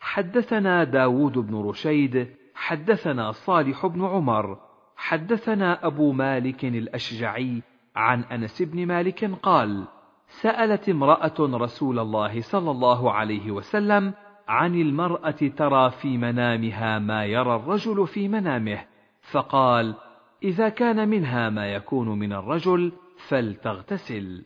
حدثنا 0.00 0.84
داود 0.84 1.38
بن 1.38 1.54
رشيد 1.54 2.34
حدثنا 2.54 3.32
صالح 3.32 3.86
بن 3.86 4.04
عمر 4.04 4.58
حدثنا 4.96 5.86
أبو 5.86 6.12
مالك 6.12 6.64
الأشجعي 6.64 7.62
عن 7.96 8.22
أنس 8.22 8.62
بن 8.62 8.86
مالك 8.86 9.24
قال 9.42 9.84
سألت 10.28 10.88
امرأة 10.88 11.34
رسول 11.40 11.98
الله 11.98 12.40
صلى 12.40 12.70
الله 12.70 13.12
عليه 13.12 13.50
وسلم 13.50 14.14
عن 14.48 14.74
المرأة 14.74 15.30
ترى 15.30 15.90
في 15.90 16.18
منامها 16.18 16.98
ما 16.98 17.24
يرى 17.24 17.56
الرجل 17.56 18.06
في 18.06 18.28
منامه، 18.28 18.84
فقال: 19.30 19.94
إذا 20.42 20.68
كان 20.68 21.08
منها 21.08 21.50
ما 21.50 21.72
يكون 21.72 22.18
من 22.18 22.32
الرجل 22.32 22.92
فلتغتسل. 23.28 24.44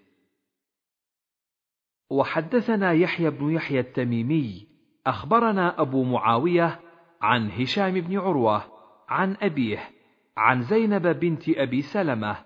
وحدثنا 2.12 2.92
يحيى 2.92 3.30
بن 3.30 3.50
يحيى 3.50 3.80
التميمي 3.80 4.66
أخبرنا 5.06 5.80
أبو 5.80 6.04
معاوية 6.04 6.80
عن 7.22 7.50
هشام 7.50 8.00
بن 8.00 8.18
عروة 8.18 8.62
عن 9.08 9.36
أبيه 9.42 9.90
عن 10.36 10.62
زينب 10.62 11.06
بنت 11.06 11.48
أبي 11.48 11.82
سلمة 11.82 12.36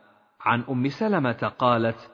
عن 0.40 0.64
أم 0.70 0.88
سلمة 0.88 1.52
قالت: 1.58 2.10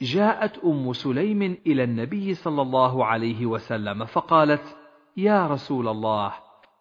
جاءت 0.00 0.58
أم 0.58 0.92
سليم 0.92 1.42
إلى 1.66 1.84
النبي 1.84 2.34
صلى 2.34 2.62
الله 2.62 3.04
عليه 3.04 3.46
وسلم 3.46 4.04
فقالت: 4.04 4.76
يا 5.16 5.46
رسول 5.46 5.88
الله 5.88 6.32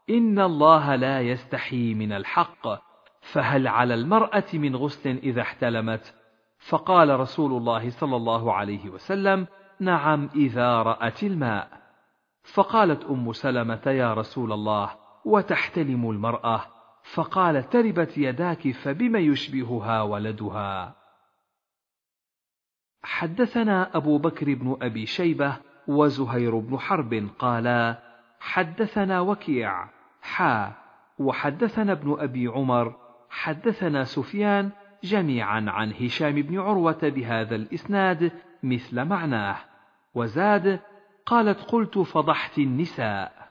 إن 0.09 0.39
الله 0.39 0.95
لا 0.95 1.21
يستحي 1.21 1.93
من 1.93 2.12
الحق 2.12 2.67
فهل 3.21 3.67
على 3.67 3.93
المرأة 3.93 4.47
من 4.53 4.75
غسل 4.75 5.17
إذا 5.17 5.41
احتلمت؟ 5.41 6.15
فقال 6.59 7.19
رسول 7.19 7.51
الله 7.51 7.89
صلى 7.89 8.15
الله 8.15 8.53
عليه 8.53 8.89
وسلم 8.89 9.47
نعم 9.83 10.29
إذا 10.35 10.81
رأت 10.81 11.23
الماء. 11.23 11.83
فقالت 12.43 13.05
أم 13.05 13.33
سلمة 13.33 13.81
يا 13.87 14.13
رسول 14.13 14.51
الله 14.51 14.89
وتحتلم 15.25 16.09
المرأة. 16.09 16.61
فقال 17.13 17.69
تربت 17.69 18.17
يداك 18.17 18.71
فبم 18.71 19.15
يشبهها 19.15 20.01
ولدها؟ 20.01 20.95
حدثنا 23.03 23.97
أبو 23.97 24.17
بكر 24.17 24.53
بن 24.53 24.77
أبي 24.81 25.05
شيبة 25.05 25.57
وزهير 25.87 26.59
بن 26.59 26.79
حرب 26.79 27.29
قالا 27.39 27.99
حدثنا 28.39 29.19
وكيع. 29.19 29.87
حا. 30.21 30.71
وحدثنا 31.19 31.91
ابن 31.91 32.15
أبي 32.19 32.47
عمر. 32.47 32.95
حدثنا 33.29 34.03
سفيان 34.03 34.71
جميعا 35.03 35.65
عن 35.67 35.93
هشام 35.93 36.35
بن 36.35 36.59
عروة 36.59 36.99
بهذا 37.09 37.55
الإسناد 37.55 38.31
مثل 38.63 39.05
معناه. 39.05 39.72
وزاد 40.15 40.80
قالت 41.26 41.62
قلت 41.62 41.97
فضحت 41.97 42.58
النساء. 42.58 43.43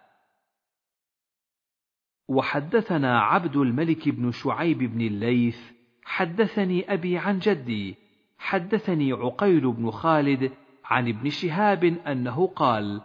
وحدثنا 2.29 3.21
عبد 3.21 3.57
الملك 3.57 4.09
بن 4.09 4.31
شعيب 4.31 4.79
بن 4.79 5.01
الليث 5.01 5.73
حدثني 6.05 6.93
أبي 6.93 7.19
عن 7.19 7.39
جدي 7.39 7.95
حدثني 8.39 9.13
عقيل 9.13 9.73
بن 9.73 9.91
خالد 9.91 10.53
عن 10.85 11.09
ابن 11.09 11.31
شهاب 11.31 11.85
أنه 11.85 12.47
قال 12.47 13.01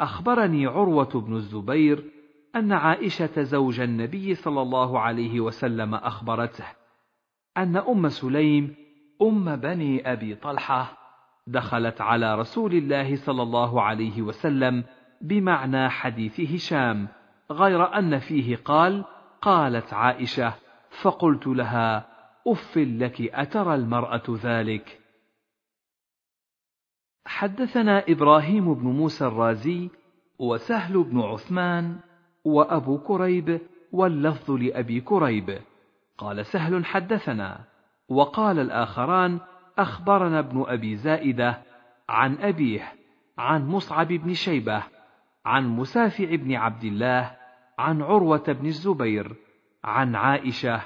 أخبرني 0.00 0.66
عروة 0.66 1.20
بن 1.20 1.36
الزبير 1.36 2.04
أن 2.56 2.72
عائشة 2.72 3.42
زوج 3.42 3.80
النبي 3.80 4.34
صلى 4.34 4.62
الله 4.62 5.00
عليه 5.00 5.40
وسلم 5.40 5.94
أخبرته 5.94 6.66
أن 7.56 7.76
أم 7.76 8.08
سليم 8.08 8.74
أم 9.22 9.56
بني 9.56 10.12
أبي 10.12 10.34
طلحة 10.34 11.01
دخلت 11.46 12.00
على 12.00 12.34
رسول 12.34 12.74
الله 12.74 13.16
صلى 13.16 13.42
الله 13.42 13.82
عليه 13.82 14.22
وسلم 14.22 14.84
بمعنى 15.20 15.88
حديث 15.88 16.40
هشام 16.40 17.08
غير 17.50 17.98
أن 17.98 18.18
فيه 18.18 18.56
قال 18.56 19.04
قالت 19.42 19.94
عائشة 19.94 20.54
فقلت 21.02 21.46
لها 21.46 22.06
أف 22.46 22.78
لك 22.78 23.20
أترى 23.20 23.74
المرأة 23.74 24.22
ذلك؟ 24.28 25.00
حدثنا 27.26 28.04
إبراهيم 28.08 28.74
بن 28.74 28.86
موسى 28.86 29.26
الرازي 29.26 29.90
وسهل 30.38 31.02
بن 31.02 31.20
عثمان 31.20 32.00
وأبو 32.44 32.98
كريب 32.98 33.60
واللفظ 33.92 34.50
لأبي 34.50 35.00
كريب. 35.00 35.58
قال 36.18 36.46
سهل 36.46 36.84
حدثنا 36.84 37.64
وقال 38.08 38.58
الآخران 38.58 39.40
أخبرنا 39.78 40.38
ابن 40.38 40.64
أبي 40.68 40.96
زائدة 40.96 41.62
عن 42.08 42.36
أبيه 42.40 42.92
عن 43.38 43.66
مصعب 43.66 44.08
بن 44.08 44.34
شيبة 44.34 44.82
عن 45.46 45.68
مسافع 45.68 46.34
بن 46.34 46.54
عبد 46.54 46.84
الله 46.84 47.36
عن 47.78 48.02
عروة 48.02 48.44
بن 48.48 48.66
الزبير 48.66 49.36
عن 49.84 50.14
عائشة 50.14 50.80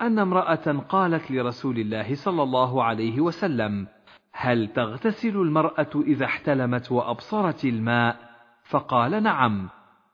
أن 0.00 0.18
امرأة 0.18 0.84
قالت 0.88 1.30
لرسول 1.30 1.78
الله 1.78 2.14
صلى 2.14 2.42
الله 2.42 2.84
عليه 2.84 3.20
وسلم 3.20 3.86
هل 4.32 4.68
تغتسل 4.68 5.36
المرأة 5.36 5.90
إذا 5.94 6.24
احتلمت 6.24 6.92
وأبصرت 6.92 7.64
الماء؟ 7.64 8.16
فقال 8.64 9.22
نعم. 9.22 9.68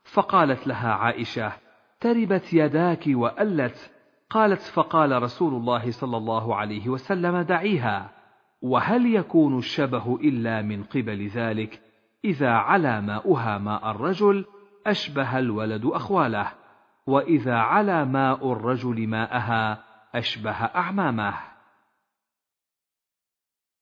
فقالت 0.05 0.67
لها 0.67 0.93
عائشة 0.93 1.53
تربت 2.01 2.53
يداك 2.53 3.05
وألت 3.07 3.91
قالت 4.31 4.61
فقال 4.61 5.23
رسول 5.23 5.55
الله 5.55 5.91
صلى 5.91 6.17
الله 6.17 6.57
عليه 6.57 6.89
وسلم 6.89 7.41
دعيها 7.41 8.11
وهل 8.63 9.15
يكون 9.15 9.59
الشبه 9.59 10.17
إلا 10.17 10.63
من 10.63 10.85
قبل 10.85 11.27
ذلك؟ 11.27 11.81
إذا 12.25 12.51
علا 12.51 13.01
ماؤها 13.01 13.59
ماء 13.59 13.91
الرجل 13.91 14.45
أشبه 14.87 15.39
الولد 15.39 15.85
أخواله 15.85 16.53
وإذا 17.07 17.55
علا 17.55 18.05
ماء 18.05 18.53
الرجل 18.53 19.07
ماءها 19.07 19.85
أشبه 20.15 20.51
أعمامه. 20.53 21.35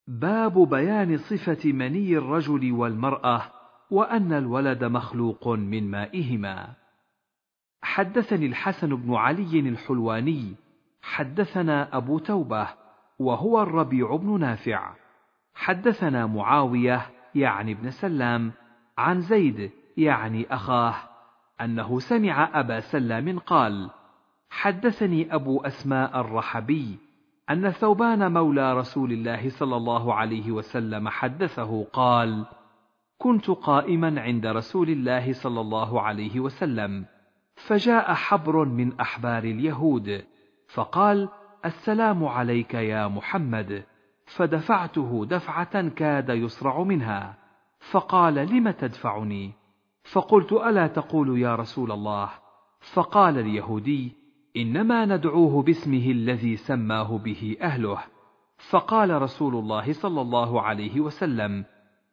باب 0.06 0.68
بيان 0.68 1.16
صفة 1.16 1.72
مني 1.72 2.16
الرجل 2.18 2.72
والمرأة 2.72 3.42
وأن 3.90 4.32
الولد 4.32 4.84
مخلوق 4.84 5.48
من 5.48 5.90
مائهما. 5.90 6.74
حدثني 7.82 8.46
الحسن 8.46 8.96
بن 8.96 9.14
علي 9.14 9.60
الحلواني 9.60 10.54
حدثنا 11.02 11.96
أبو 11.96 12.18
توبة 12.18 12.68
وهو 13.18 13.62
الربيع 13.62 14.16
بن 14.16 14.40
نافع. 14.40 14.94
حدثنا 15.54 16.26
معاوية 16.26 17.06
يعني 17.34 17.72
ابن 17.72 17.90
سلام 17.90 18.52
عن 18.98 19.20
زيد 19.20 19.70
يعني 19.96 20.46
أخاه 20.50 20.94
أنه 21.60 21.98
سمع 21.98 22.60
أبا 22.60 22.80
سلام 22.80 23.38
قال 23.38 23.90
حدثني 24.50 25.34
أبو 25.34 25.60
أسماء 25.60 26.20
الرحبي 26.20 26.98
أن 27.50 27.70
ثوبان 27.70 28.32
مولى 28.32 28.74
رسول 28.74 29.12
الله 29.12 29.48
صلى 29.48 29.76
الله 29.76 30.14
عليه 30.14 30.52
وسلم 30.52 31.08
حدثه 31.08 31.84
قال 31.84 32.46
كنت 33.18 33.50
قائما 33.50 34.20
عند 34.20 34.46
رسول 34.46 34.90
الله 34.90 35.32
صلى 35.32 35.60
الله 35.60 36.02
عليه 36.02 36.40
وسلم. 36.40 37.04
فجاء 37.66 38.14
حبر 38.14 38.64
من 38.64 39.00
أحبار 39.00 39.44
اليهود 39.44 40.24
فقال 40.74 41.28
السلام 41.64 42.24
عليك 42.24 42.74
يا 42.74 43.08
محمد. 43.08 43.84
فدفعته 44.26 45.26
دفعة 45.30 45.88
كاد 45.88 46.28
يصرع 46.28 46.82
منها 46.82 47.38
فقال 47.90 48.34
لم 48.34 48.70
تدفعني؟ 48.70 49.52
فقلت 50.12 50.52
ألا 50.52 50.86
تقول 50.86 51.38
يا 51.38 51.54
رسول 51.54 51.92
الله؟ 51.92 52.30
فقال 52.94 53.38
اليهودي 53.38 54.12
إنما 54.56 55.04
ندعوه 55.04 55.62
باسمه 55.62 56.10
الذي 56.10 56.56
سماه 56.56 57.18
به 57.18 57.56
أهله. 57.62 57.98
فقال 58.70 59.22
رسول 59.22 59.54
الله 59.54 59.92
صلى 59.92 60.20
الله 60.20 60.62
عليه 60.62 61.00
وسلم 61.00 61.64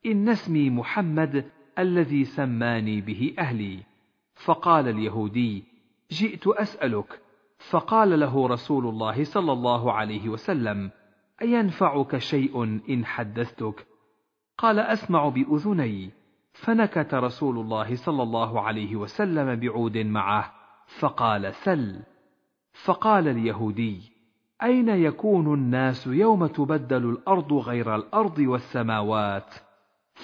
إن 0.06 0.30
اسمي 0.30 0.70
محمد 0.70 1.52
الذي 1.80 2.26
سماني 2.26 3.02
به 3.02 3.36
أهلي. 3.40 3.95
فقال 4.36 4.88
اليهودي 4.88 5.64
جئت 6.12 6.48
أسألك. 6.48 7.22
فقال 7.70 8.20
له 8.20 8.48
رسول 8.48 8.88
الله 8.88 9.24
صلى 9.24 9.52
الله 9.52 9.92
عليه 9.92 10.30
وسلم 10.30 10.92
أينفعك 11.42 12.18
شيء 12.18 12.64
إن 12.90 13.06
حدثتك؟ 13.06 13.88
قال 14.58 14.80
أسمع 14.80 15.30
بأذني. 15.30 16.12
فنكت 16.54 17.14
رسول 17.14 17.60
الله 17.60 17.96
صلى 17.96 18.24
الله 18.24 18.62
عليه 18.62 18.96
وسلم 18.96 19.60
بعود 19.60 19.98
معه 19.98 20.54
فقال 21.00 21.54
سل. 21.56 22.04
فقال 22.84 23.28
اليهودي 23.28 24.16
أين 24.64 24.90
يكون 24.90 25.54
الناس 25.54 26.08
يوم 26.08 26.46
تبدل 26.46 27.10
الأرض 27.10 27.54
غير 27.54 27.96
الأرض 27.96 28.40
والسماوات؟ 28.40 29.54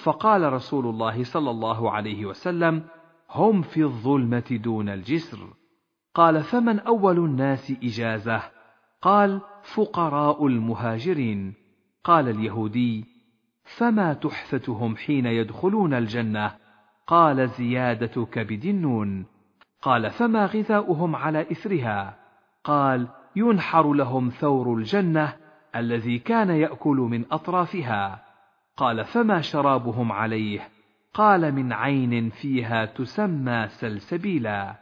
فقال 0.04 0.52
رسول 0.52 0.86
الله 0.86 1.24
صلى 1.24 1.50
الله 1.50 1.90
عليه 1.90 2.26
وسلم 2.26 2.84
هم 3.32 3.62
في 3.62 3.82
الظلمة 3.82 4.60
دون 4.62 4.88
الجسر. 4.88 5.38
قال 6.14 6.42
فمن 6.42 6.80
أول 6.80 7.18
الناس 7.18 7.72
إجازة؟ 7.82 8.42
قال 9.02 9.40
فقراء 9.74 10.46
المهاجرين. 10.46 11.54
قال 12.04 12.28
اليهودي 12.28 13.04
فما 13.64 14.12
تحفتهم 14.12 14.96
حين 14.96 15.26
يدخلون 15.26 15.94
الجنة؟ 15.94 16.54
قال 17.06 17.48
زياده 17.48 18.24
كبد 18.24 18.64
النون 18.64 19.26
قال 19.82 20.10
فما 20.10 20.46
غذاؤهم 20.46 21.16
على 21.16 21.40
إثرها؟ 21.40 22.18
قال 22.64 23.08
ينحر 23.36 23.92
لهم 23.92 24.28
ثور 24.28 24.74
الجنة 24.74 25.36
الذي 25.76 26.18
كان 26.18 26.50
يأكل 26.50 26.96
من 26.96 27.24
أطرافها. 27.32 28.22
قال 28.76 29.04
فما 29.04 29.40
شرابهم 29.40 30.12
عليه؟ 30.12 30.71
قال 31.14 31.54
من 31.54 31.72
عين 31.72 32.30
فيها 32.30 32.84
تسمى 32.84 33.68
سلسبيلا. 33.68 34.76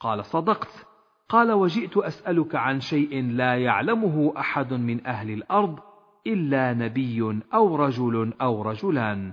قال 0.00 0.24
صدقت. 0.24 0.86
قال 1.28 1.52
وجئت 1.52 1.96
أسألك 1.96 2.54
عن 2.54 2.80
شيء 2.80 3.24
لا 3.24 3.56
يعلمه 3.56 4.32
أحد 4.38 4.72
من 4.72 5.06
أهل 5.06 5.30
الأرض 5.30 5.78
إلا 6.26 6.74
نبي 6.74 7.40
أو 7.54 7.76
رجل 7.76 8.32
أو 8.40 8.62
رجلان. 8.62 9.32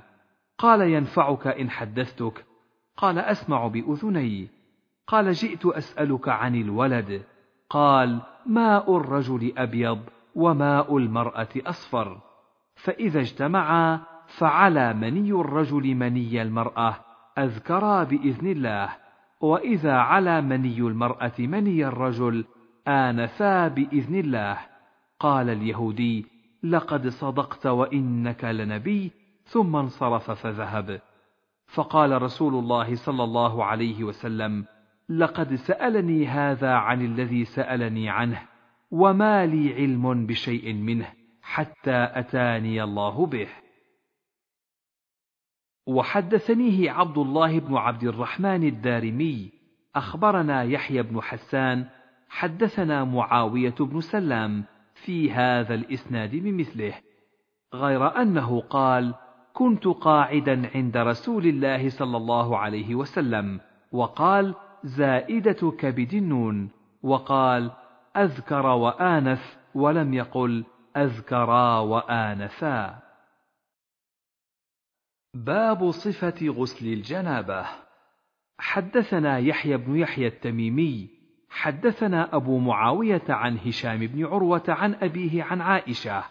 قال 0.58 0.82
ينفعك 0.82 1.48
إن 1.48 1.70
حدثتك. 1.70 2.46
قال 2.98 3.20
أسمع 3.20 3.68
بأذني. 3.68 4.48
قال 5.08 5.32
جئت 5.32 5.66
أسألك 5.66 6.30
عن 6.30 6.56
الولد. 6.56 7.24
قال 7.70 8.22
ماء 8.46 8.98
الرجل 8.98 9.54
أبيض 9.58 10.00
وماء 10.36 10.98
المرأة 10.98 11.50
أصفر. 11.56 12.18
فإذا 12.76 13.20
اجتمعا 13.20 14.15
فعلى 14.38 14.94
مني 14.94 15.32
الرجل 15.32 15.96
مني 15.96 16.42
المرأة 16.42 16.96
أذكرا 17.38 18.04
بإذن 18.04 18.48
الله. 18.48 18.90
وإذا 19.42 19.94
علا 19.94 20.42
مني 20.42 20.80
المرأة 20.80 21.34
مني 21.40 21.86
الرجل 21.88 22.46
آنفا 22.88 23.68
بإذن 23.68 24.16
الله. 24.16 24.58
قال 25.20 25.50
فقال 31.68 32.22
رسول 32.22 32.54
الله 32.54 32.96
صلى 32.96 33.24
الله 33.24 33.66
عليه 33.66 34.04
وسلم 34.04 34.66
لقد 35.10 35.56
سألني 35.56 36.28
هذا 36.28 36.74
عن 36.74 37.06
الذي 37.06 37.46
سألني 37.46 38.10
عنه 38.10 38.42
وما 38.92 39.46
لي 39.46 39.74
علم 39.74 40.26
بشيء 40.26 40.74
منه 40.74 41.08
حتى 41.42 42.10
أتاني 42.14 42.84
الله 42.84 43.26
به. 43.26 43.48
وحدثنيه 45.88 46.92
عبد 46.92 47.18
الله 47.18 47.60
بن 47.60 47.76
عبد 47.76 48.04
الرحمن 48.04 48.64
الدارمي 48.64 49.52
أخبرنا 49.96 50.64
يحيى 50.64 51.04
بن 51.04 51.22
حسان 51.22 51.86
حدثنا 52.30 53.04
معاوية 53.04 53.76
بن 53.80 54.02
سلام 54.02 54.64
في 54.94 55.32
هذا 55.32 55.74
الإسناد 55.74 56.36
بمثله 56.36 56.94
غير 57.74 58.22
أنه 58.22 58.62
قال 58.62 59.16
كنت 59.54 59.88
قاعدا 59.88 60.70
عند 60.76 60.98
رسول 60.98 61.48
الله 61.48 61.90
صلى 61.90 62.18
الله 62.18 62.58
عليه 62.58 62.96
وسلم 62.96 63.60
وقال 63.92 64.56
زائده 64.84 65.72
كبد 65.80 66.14
النون 66.14 66.70
وقال 67.04 67.72
أذكر 68.18 68.66
وانف 68.66 69.58
ولم 69.76 70.14
يقل 70.14 70.66
أذكرا 70.98 71.80
وانفا 71.80 73.05
باب 75.36 75.92
صفة 75.92 76.48
غسل 76.48 76.88
الجنابة. 76.88 77.66
حدثنا 78.58 79.38
يحيى 79.38 79.78
بن 79.78 79.96
يحيى 79.98 80.28
التميمي 80.28 81.10
حدثنا 81.50 82.36
أبو 82.36 82.60
معاوية 82.60 83.24
عن 83.30 83.58
هشام 83.58 84.00
بن 84.00 84.26
عروة 84.26 84.64
عن 84.68 84.94
أبيه 84.94 85.44
عن 85.44 85.62
عائشة. 85.62 86.24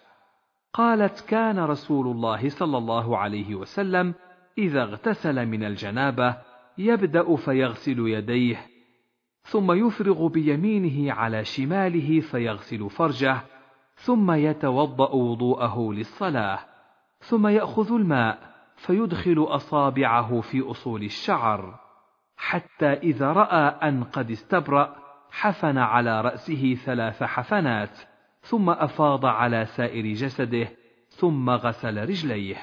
قالت 0.73 1.21
كان 1.21 1.59
رسول 1.59 2.07
الله 2.07 2.49
صلى 2.49 2.79
الله 2.79 3.19
عليه 3.19 3.55
وسلم 3.55 4.15
إذا 4.59 4.83
اغتسل 4.83 5.47
من 5.47 5.65
الجنابة 5.65 6.37
يبدأ 6.79 7.37
فيغسل 7.37 7.99
يديه 7.99 8.67
ثم 9.43 9.73
يفرغ 9.73 10.27
بيمينه 10.27 11.13
على 11.13 11.45
شماله 11.45 12.21
فيغسل 12.21 12.91
فرجه 12.91 13.41
ثم 13.95 14.31
يتوضأ 14.31 15.11
وضوءه 15.11 15.93
للصلاة 15.93 16.59
ثم 17.21 17.47
يأخذ 17.47 17.93
الماء 17.93 18.54
فيدخل 18.77 19.47
أصابعه 19.49 20.41
في 20.41 20.71
أصول 20.71 21.03
الشعر 21.03 21.81
حتى 22.37 22.93
إذا 22.93 23.33
رأى 23.33 23.89
أن 23.89 24.05
قد 24.05 24.31
استبرأ 24.31 24.97
حفن 25.31 25.79
على 25.79 26.21
رأسه 26.21 26.75
ثلاث 26.75 27.23
حفنات 27.23 27.99
ثم 28.41 28.71
أفاض 28.71 29.27
على 29.27 29.67
سائر 29.67 30.15
جسده 30.15 30.69
ثم 31.09 31.51
غسل 31.51 32.09
رجليه. 32.09 32.57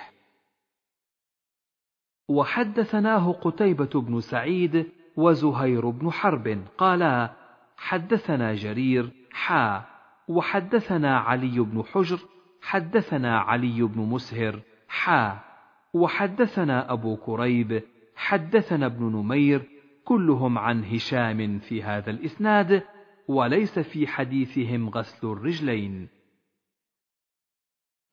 وحدثناه 2.27 3.31
قتيبة 3.31 4.01
بن 4.01 4.19
سعيد 4.19 4.91
وزهير 5.17 5.89
بن 5.89 6.11
حرب 6.11 6.63
قالا 6.77 7.33
حدثنا 7.77 8.55
جرير 8.55 9.11
حا. 9.31 9.85
وحدثنا 10.27 11.19
علي 11.19 11.59
بن 11.59 11.83
حجر 11.83 12.19
حدثنا 12.61 13.39
علي 13.39 13.81
بن 13.83 14.01
مسهر 14.01 14.59
حا. 14.87 15.50
وحدثنا 15.93 16.93
أبو 16.93 17.17
كريب 17.17 17.83
حدثنا 18.15 18.85
ابن 18.85 19.03
نمير 19.05 19.69
كلهم 20.05 20.57
عن 20.57 20.83
هشام 20.83 21.59
في 21.59 21.83
هذا 21.83 22.11
الإسناد 22.11 22.83
وليس 23.27 23.79
في 23.79 24.07
حديثهم 24.07 24.89
غسل 24.89 25.27
الرجلين. 25.27 26.09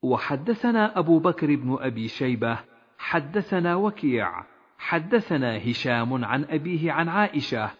وحدثنا 0.02 0.98
أبو 0.98 1.18
بكر 1.18 1.56
بن 1.56 1.76
أبي 1.80 2.08
شيبة 2.08 2.58
حدثنا 2.98 3.74
وكيع 3.74 4.44
حدثنا 4.78 5.70
هشام 5.70 6.24
عن 6.24 6.44
أبيه 6.44 6.92
عن 6.92 7.08
عائشة 7.08 7.70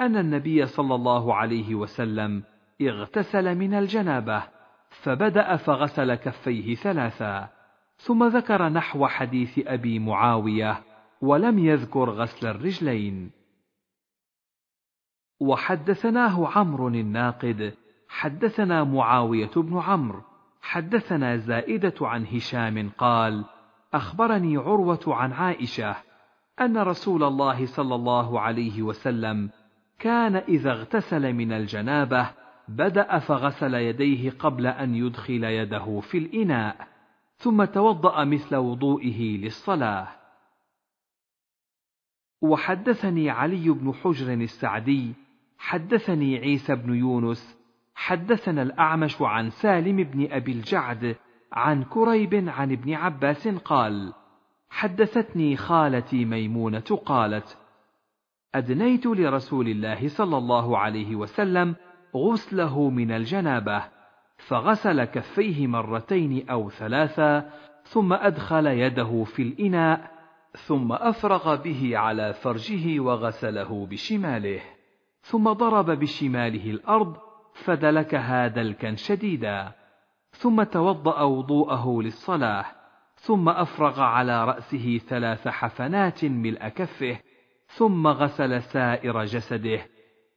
أن 0.00 0.16
النبي 0.16 0.66
صلى 0.66 0.94
الله 0.94 1.34
عليه 1.34 1.74
وسلم 1.74 2.42
اغتسل 2.82 3.54
من 3.54 3.74
الجنابة 3.74 4.42
فبدأ 4.90 5.56
فغسل 5.56 6.14
كفيه 6.14 6.74
ثلاثا. 6.74 7.57
ثم 7.98 8.24
ذكر 8.24 8.68
نحو 8.68 9.06
حديث 9.06 9.60
أبي 9.66 9.98
معاوية 9.98 10.82
ولم 11.22 11.58
يذكر 11.58 12.10
غسل 12.10 12.46
الرجلين. 12.46 13.30
وحدثناه 15.40 16.48
عمرو 16.48 16.88
الناقد 16.88 17.74
حدثنا 18.08 18.84
معاوية 18.84 19.50
بن 19.56 19.78
عمرو 19.78 20.22
حدثنا 20.62 21.36
زائدة 21.36 21.94
عن 22.00 22.26
هشام 22.26 22.90
قال 22.98 23.44
أخبرني 23.94 24.56
عروة 24.56 25.00
عن 25.06 25.32
عائشة 25.32 25.96
أن 26.60 26.78
رسول 26.78 27.24
الله 27.24 27.66
صلى 27.66 27.94
الله 27.94 28.40
عليه 28.40 28.82
وسلم 28.82 29.50
كان 29.98 30.36
إذا 30.36 30.70
اغتسل 30.72 31.32
من 31.32 31.52
الجنابة 31.52 32.30
بدأ 32.68 33.18
فغسل 33.18 33.74
يديه 33.74 34.30
قبل 34.30 34.66
أن 34.66 34.94
يدخل 34.94 35.44
يده 35.44 36.00
في 36.00 36.18
الإناء. 36.18 36.88
ثم 37.38 37.64
توضأ 37.64 38.24
مثل 38.24 38.56
وضوئه 38.56 39.38
للصلاة. 39.38 40.08
وحدثني 42.42 43.30
علي 43.30 43.70
بن 43.70 43.94
حجر 43.94 44.32
السعدي 44.32 45.14
حدثني 45.58 46.38
عيسى 46.38 46.74
بن 46.74 46.94
يونس 46.94 47.58
حدثنا 47.94 48.62
الأعمش 48.62 49.22
عن 49.22 49.50
سالم 49.50 49.96
بن 49.96 50.32
أبي 50.32 50.52
الجعد 50.52 51.16
عن 51.52 51.84
كريب 51.84 52.48
عن 52.48 52.72
ابن 52.72 52.94
عباس 52.94 53.48
قال 53.48 54.12
حدثتني 54.70 55.56
خالتي 55.56 56.24
ميمونة 56.24 57.00
قالت 57.06 57.58
أدنيت 58.54 59.06
لرسول 59.06 59.68
الله 59.68 60.08
صلى 60.08 60.38
الله 60.38 60.78
عليه 60.78 61.16
وسلم 61.16 61.76
غسله 62.16 62.90
من 62.90 63.12
الجنابة 63.12 63.97
فغسل 64.38 65.04
كفيه 65.04 65.66
مرتين 65.66 66.50
أو 66.50 66.70
ثلاثا 66.70 67.50
ثم 67.84 68.12
أدخل 68.12 68.66
يده 68.66 69.24
في 69.24 69.42
الإناء 69.42 70.10
ثم 70.66 70.92
أفرغ 70.92 71.54
به 71.54 71.98
على 71.98 72.32
فرجه 72.32 73.00
وغسله 73.00 73.86
بشماله 73.90 74.60
ثم 75.22 75.52
ضرب 75.52 75.90
بشماله 75.90 76.70
الأرض 76.70 77.16
فدلكها 77.54 78.48
دلكا 78.48 78.94
شديدا 78.94 79.72
ثم 80.30 80.62
توضأ 80.62 81.22
وضوءه 81.22 82.02
للصلاة 82.02 82.64
ثم 83.14 83.48
أفرغ 83.48 84.00
على 84.00 84.44
رأسه 84.44 85.00
ثلاث 85.08 85.48
حفنات 85.48 86.24
ملء 86.24 86.68
كفه 86.68 87.18
ثم 87.66 88.06
غسل 88.06 88.62
سائر 88.62 89.24
جسده 89.24 89.80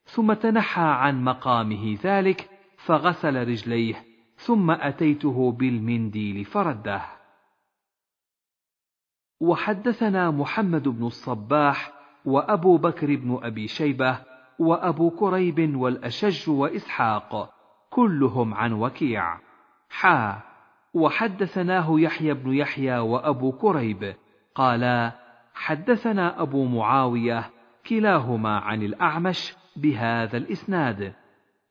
ثم 0.06 0.34
تنحى 0.34 0.82
عن 0.82 1.24
مقامه 1.24 1.98
ذلك 2.04 2.50
فغسل 2.86 3.48
رجليه 3.48 3.96
ثم 4.36 4.72
أتيته 4.72 5.52
بالمنديل 5.52 6.46
فرده. 6.46 7.02
وحدثنا 9.40 10.32
محمد 10.32 10.88
بن 10.88 11.06
الصباح 11.06 11.92
وأبو 12.26 12.78
بكر 12.78 13.16
بن 13.16 13.40
أبي 13.44 13.68
شيبة 13.68 14.20
وأبو 14.60 15.10
كريب 15.10 15.76
والأشج 15.76 16.50
وإسحاق 16.50 17.54
كلهم 17.90 18.54
عن 18.54 18.74
وكيع. 18.74 19.40
حا 19.90 20.42
وحدثناه 20.94 22.00
يحيى 22.00 22.34
بن 22.34 22.54
يحيى 22.54 22.98
وأبو 22.98 23.52
كريب 23.52 24.16
قالا 24.56 25.12
حدثنا 25.54 26.42
أبو 26.42 26.66
معاوية 26.66 27.50
كلاهما 27.88 28.60
عن 28.60 28.84
الأعمش 28.84 29.56
بهذا 29.76 30.38
الإسناد. 30.38 31.21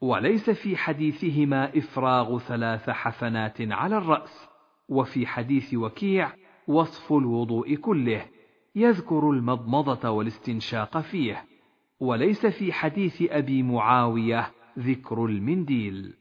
وليس 0.00 0.50
في 0.50 0.76
حديثهما 0.76 1.78
إفراغ 1.78 2.38
ثلاث 2.38 2.90
حفنات 2.90 3.60
على 3.60 3.98
الرأس 3.98 4.48
وفي 4.88 5.26
حديث 5.26 5.74
وكيع 5.74 6.32
وصف 6.68 7.12
الوضوء 7.12 7.74
كله 7.74 8.26
يذكر 8.74 9.30
المضمضة 9.30 10.10
والاستنشاق 10.10 10.98
فيه 11.00 11.44
وليس 12.00 12.46
في 12.46 12.72
حديث 12.72 13.22
أبي 13.22 13.62
معاوية 13.62 14.50
ذكر 14.78 15.24
المنديل. 15.24 16.14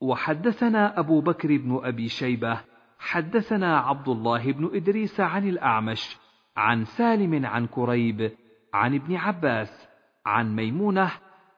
وحدثنا 0.00 0.98
أبو 0.98 1.20
بكر 1.20 1.56
بن 1.56 1.80
أبي 1.82 2.08
شيبة 2.08 2.60
حدثنا 2.98 3.78
عبد 3.78 4.08
الله 4.08 4.52
بن 4.52 4.70
إدريس 4.74 5.20
عن 5.20 5.48
الأعمش 5.48 6.16
عن 6.56 6.84
سالم 6.84 7.46
عن 7.46 7.66
كريب 7.66 8.32
عن 8.74 8.94
ابن 8.94 9.16
عباس 9.16 9.88
عن 10.26 10.56
ميمونة 10.56 11.10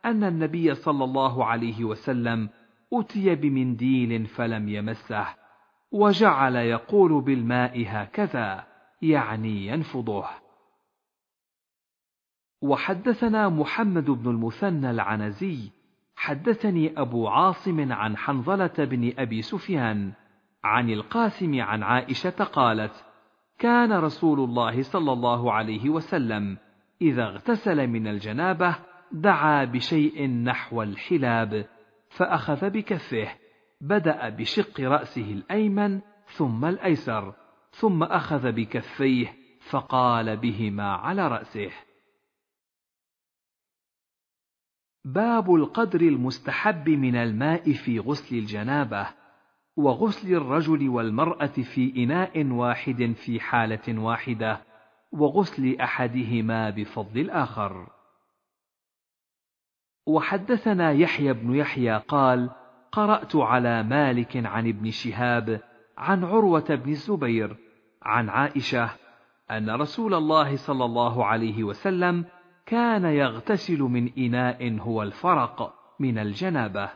أن 0.05 0.25
النبي 0.25 0.75
صلى 0.75 1.05
الله 1.05 1.45
عليه 1.45 1.85
وسلم 1.85 2.49
أتي 2.93 3.35
بمنديل 3.35 4.27
فلم 4.27 4.69
يمسه 4.69 5.27
وجعل 5.93 6.57
يقول 6.57 7.23
بالماء 7.23 7.85
هكذا 7.87 8.67
يعني 9.03 9.67
ينفضه. 9.67 10.25
وحدثنا 12.63 13.49
محمد 13.49 14.11
بن 14.11 14.31
المثنى 14.31 14.91
العنزي 14.91 15.71
حدثني 16.17 17.01
أبو 17.01 17.29
عاصم 17.29 17.93
عن 17.93 18.17
حنظلة 18.17 18.75
بن 18.79 19.13
أبي 19.19 19.43
سفيان 19.43 20.13
عن 20.65 20.91
القاسم 20.91 21.61
عن 21.61 21.83
عائشة 21.83 22.45
قالت 22.45 23.05
كان 23.59 23.93
رسول 23.93 24.41
الله 24.41 24.83
صلى 24.83 25.13
الله 25.13 25.53
عليه 25.53 25.91
وسلم 25.91 26.57
إذا 27.03 27.25
اغتسل 27.25 27.87
من 27.87 28.07
الجنابة 28.07 28.77
دعا 29.13 29.65
بشيء 29.65 30.29
نحو 30.29 30.83
الحلاب 30.83 31.67
فأخذ 32.11 32.71
بكفه 32.71 33.29
بدأ 33.81 34.29
بشق 34.29 34.81
رأسه 34.81 35.33
الأيمن 35.33 36.01
ثم 36.27 36.65
الأيسر 36.65 37.35
ثم 37.71 38.03
أخذ 38.03 38.53
بكفيه 38.53 39.37
فقال 39.71 40.37
بهما 40.37 40.93
على 40.93 41.29
رأسه. 41.29 41.71
باب 45.05 45.55
القدر 45.55 46.01
المستحب 46.01 46.89
من 46.89 47.17
الماء 47.17 47.73
في 47.73 47.99
غسل 47.99 48.37
الجنابة 48.37 49.09
وغسل 49.77 50.35
الرجل 50.35 50.89
والمرأة 50.89 51.47
في 51.47 52.05
إناء 52.05 52.47
واحد 52.47 53.13
في 53.25 53.41
حالة 53.41 54.01
واحدة 54.01 54.63
وغسل 55.13 55.81
أحدهما 55.81 56.71
بفضل 56.71 57.21
الآخر. 57.21 58.00
وحدثنا 60.07 60.93
يحيى 60.93 61.33
بن 61.33 61.55
يحيى 61.55 61.97
قال 61.97 62.51
قرأت 62.93 63.37
على 63.37 63.83
مالك 63.83 64.47
عن 64.47 64.69
ابن 64.69 64.91
شهاب 64.91 65.61
عن 65.99 66.25
عروة 66.25 66.75
بن 66.75 66.91
الزبير 66.91 67.57
عن 68.03 68.29
عائشة 68.29 68.91
أن 69.51 69.71
رسول 69.71 70.15
الله 70.15 70.57
صلى 70.57 70.85
الله 70.85 71.27
عليه 71.27 71.65
وسلم 71.65 72.25
كان 72.67 73.05
يغتسل 73.05 73.79
من 73.79 74.13
إناء 74.19 74.79
هو 74.79 75.03
الفرق 75.03 75.75
من 76.01 76.19
الجنابة. 76.19 76.91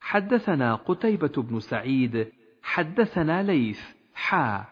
حدثنا 0.00 0.74
قتيبة 0.74 1.32
بن 1.42 1.60
سعيد 1.60 2.32
حدثنا 2.62 3.42
ليث 3.42 3.94
حا. 4.14 4.64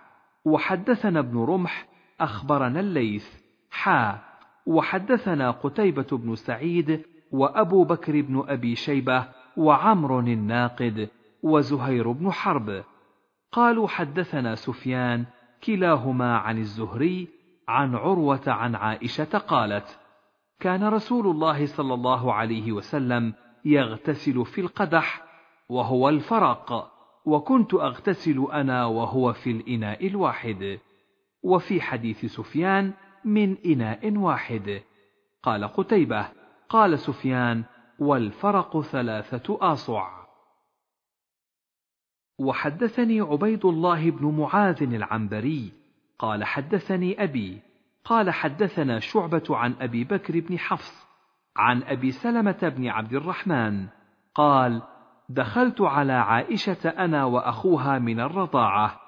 وحدثنا 0.45 1.21
ابن 1.21 1.39
رمح 1.39 1.87
أخبرنا 2.21 2.81
الليث 2.81 3.29
حا. 3.71 4.34
وحدثنا 4.67 5.51
قتيبة 5.51 6.07
بن 6.13 6.35
سعيد 6.35 7.03
وأبو 7.33 7.85
بكر 7.85 8.21
بن 8.21 8.45
أبي 8.49 8.75
شيبة 8.75 9.29
وعمر 9.57 10.21
الناقد 10.21 11.09
وزهير 11.43 12.13
بن 12.13 12.31
حرب. 12.31 12.85
قالوا 13.53 13.89
حدثنا 13.89 14.55
سفيان 14.55 15.25
كلاهما 15.65 16.37
عن 16.37 16.59
الزهري 16.59 17.29
عن 17.69 17.95
عروة 17.95 18.43
عن 18.47 18.75
عائشة 18.75 19.39
قالت 19.39 19.99
كان 20.61 20.85
رسول 20.85 21.27
الله 21.27 21.67
صلى 21.67 21.95
الله 21.95 22.33
عليه 22.33 22.73
وسلم 22.73 23.35
يغتسل 23.65 24.45
في 24.45 24.61
القدح 24.61 25.23
وهو 25.69 26.09
الفرق 26.09 26.91
وكنت 27.25 27.75
أغتسل 27.75 28.47
أنا 28.53 28.87
وهو 28.87 29.33
في 29.33 29.51
الإناء 29.51 30.07
الواحد. 30.07 30.79
وفي 31.43 31.81
حديث 31.81 32.25
سفيان 32.25 32.93
من 33.25 33.57
إناء 33.67 34.17
واحد. 34.17 34.83
قال 35.43 35.65
قتيبة 35.65 36.29
قال 36.69 36.99
سفيان 36.99 37.65
والفرق 37.99 38.81
ثلاثة 38.81 39.59
آصع. 39.61 40.25
وحدثني 42.39 43.21
عبيد 43.21 43.65
الله 43.65 44.11
بن 44.11 44.27
معاذ 44.27 44.83
العنبري 44.83 45.73
قال 46.19 46.45
حدثني 46.45 47.23
أبي 47.23 47.63
قال 48.05 48.31
حدثنا 48.31 48.99
شعبة 48.99 49.45
عن 49.51 49.75
أبي 49.81 50.05
بكر 50.05 50.41
بن 50.41 50.59
حفص 50.59 51.07
عن 51.57 51.83
أبي 51.83 52.11
سلمة 52.11 52.73
بن 52.77 52.89
عبد 52.89 53.13
الرحمن 53.13 53.87
قال 54.35 54.83
دخلت 55.29 55.81
على 55.81 56.13
عائشة 56.13 56.89
أنا 56.89 57.25
وأخوها 57.25 57.99
من 57.99 58.21
الرضاعة. 58.21 59.01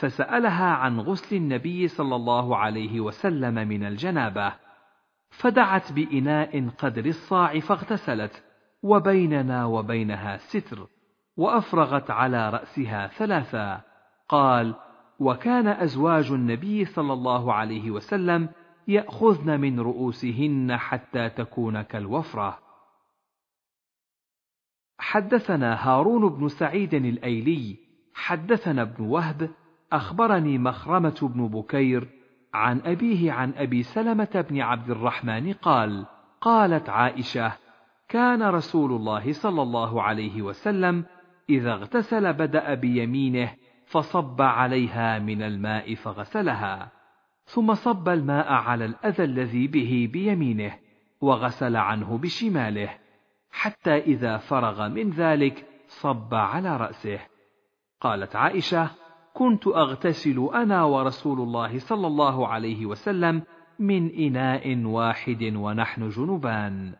فسألها 0.00 0.66
عن 0.66 1.00
غسل 1.00 1.36
النبي 1.36 1.88
صلى 1.88 2.16
الله 2.16 2.56
عليه 2.56 3.00
وسلم 3.00 3.54
من 3.54 3.84
الجنابة 3.84 4.52
فدعت 5.30 5.92
بإناء 5.92 6.68
قدر 6.68 7.06
الصاع 7.06 7.60
فاغتسلت 7.60 8.44
وبيننا 8.82 9.64
وبينها 9.64 10.36
ستر 10.36 10.86
وأفرغت 11.36 12.10
على 12.10 12.50
رأسها 12.50 13.06
ثلاثا. 13.06 13.80
قال 14.28 14.74
وكان 15.18 15.66
أزواج 15.66 16.30
النبي 16.30 16.84
صلى 16.84 17.12
الله 17.12 17.52
عليه 17.52 17.90
وسلم 17.90 18.48
يأخذن 18.88 19.60
من 19.60 19.80
رؤوسهن 19.80 20.76
حتى 20.76 21.28
تكون 21.28 21.82
كالوفرة. 21.82 22.58
حدثنا 24.98 25.88
هارون 25.88 26.28
بن 26.28 26.48
سعيد 26.48 26.94
الأيلي 26.94 27.76
حدثنا 28.14 28.82
ابن 28.82 29.04
وهب 29.04 29.50
أخبرني 29.92 30.58
مخرمة 30.58 31.18
بن 31.34 31.48
بكير 31.48 32.08
عن 32.54 32.80
أبيه 32.84 33.32
عن 33.32 33.52
أبي 33.56 33.82
سلمة 33.82 34.44
بن 34.50 34.60
عبد 34.60 34.90
الرحمن 34.90 35.52
قال 35.52 36.06
قالت 36.40 36.88
عائشة 36.88 37.52
كان 38.08 38.42
رسول 38.42 38.92
الله 38.92 39.32
صلى 39.32 39.62
الله 39.62 40.02
عليه 40.02 40.42
وسلم 40.42 41.04
إذا 41.50 41.72
اغتسل 41.72 42.32
بدأ 42.32 42.74
بيمينه 42.74 43.54
فصب 43.86 44.42
عليها 44.42 45.18
من 45.18 45.42
الماء 45.42 45.94
فغسلها 45.94 46.92
ثم 47.44 47.74
صب 47.74 48.08
الماء 48.08 48.52
على 48.52 48.84
الأذى 48.84 49.24
الذي 49.24 49.66
به 49.66 50.08
بيمينه 50.12 50.78
وغسل 51.20 51.76
عنه 51.76 52.18
بشماله 52.18 52.90
حتى 53.50 53.98
إذا 53.98 54.36
فرغ 54.36 54.88
من 54.88 55.10
ذلك 55.10 55.66
صب 55.88 56.34
على 56.34 56.76
رأسه. 56.76 57.18
قالت 58.00 58.36
عائشة 58.36 58.90
كنت 59.40 59.66
أغتسل 59.66 60.50
أنا 60.54 60.84
ورسول 60.84 61.40
الله 61.40 61.78
صلى 61.78 62.06
الله 62.06 62.48
عليه 62.48 62.86
وسلم 62.86 63.42
من 63.78 64.10
إناء 64.14 64.84
واحد 64.84 65.42
ونحن 65.42 66.08
جنبان. 66.08 66.94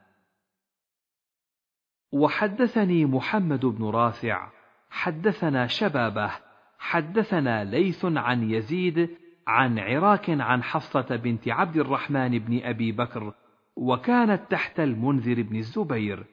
وحدثني 2.12 3.04
محمد 3.04 3.66
بن 3.66 3.84
رافع 3.84 4.50
حدثنا 4.90 5.66
شبابة 5.66 6.30
حدثنا 6.78 7.64
ليث 7.64 8.04
عن 8.04 8.50
يزيد 8.50 9.16
عن 9.46 9.78
عراك 9.78 10.30
عن 10.30 10.62
حفصة 10.62 11.16
بنت 11.16 11.48
عبد 11.48 11.76
الرحمن 11.76 12.38
بن 12.38 12.60
أبي 12.62 12.92
بكر 12.92 13.34
وكانت 13.76 14.50
تحت 14.50 14.80
المنذر 14.80 15.42
بن 15.42 15.56
الزبير. 15.56 16.26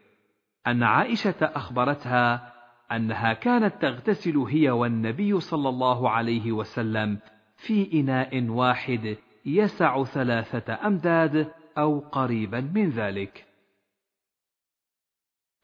أن 0.68 0.84
عائشة 0.84 1.36
أخبرتها 1.42 2.57
أنها 2.92 3.34
كانت 3.34 3.82
تغتسل 3.82 4.38
هي 4.38 4.70
والنبي 4.70 5.40
صلى 5.40 5.70
الله 5.70 6.10
عليه 6.10 6.52
وسلم 6.52 7.20
في 7.58 8.00
إناء 8.00 8.44
واحد 8.50 9.18
يسع 9.46 10.04
ثلاثة 10.04 10.88
أمداد 10.88 11.52
أو 11.78 12.00
قريبا 12.00 12.62
من 12.62 12.90
ذلك. 12.90 13.46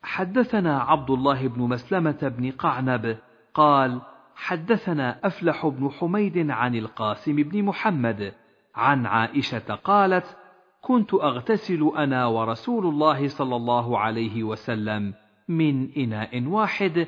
حدثنا 0.03 0.79
عبد 0.81 1.09
الله 1.09 1.47
بن 1.47 1.61
مسلمة 1.61 2.33
بن 2.37 2.51
قعنب 2.51 3.17
قال 3.53 4.01
حدثنا 4.35 5.19
أفلح 5.23 5.67
بن 5.67 5.91
حميد 5.91 6.49
عن 6.49 6.75
القاسم 6.75 7.35
بن 7.35 7.63
محمد 7.63 8.33
عن 8.75 9.05
عائشة 9.05 9.75
قالت 9.75 10.37
كنت 10.81 11.13
أغتسل 11.13 11.91
أنا 11.97 12.25
ورسول 12.25 12.85
الله 12.85 13.27
صلى 13.27 13.55
الله 13.55 13.99
عليه 13.99 14.43
وسلم 14.43 15.13
من 15.47 15.91
إناء 15.97 16.43
واحد 16.43 17.07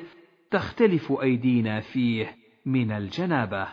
تختلف 0.50 1.12
أيدينا 1.12 1.80
فيه 1.80 2.36
من 2.66 2.90
الجنابة. 2.92 3.68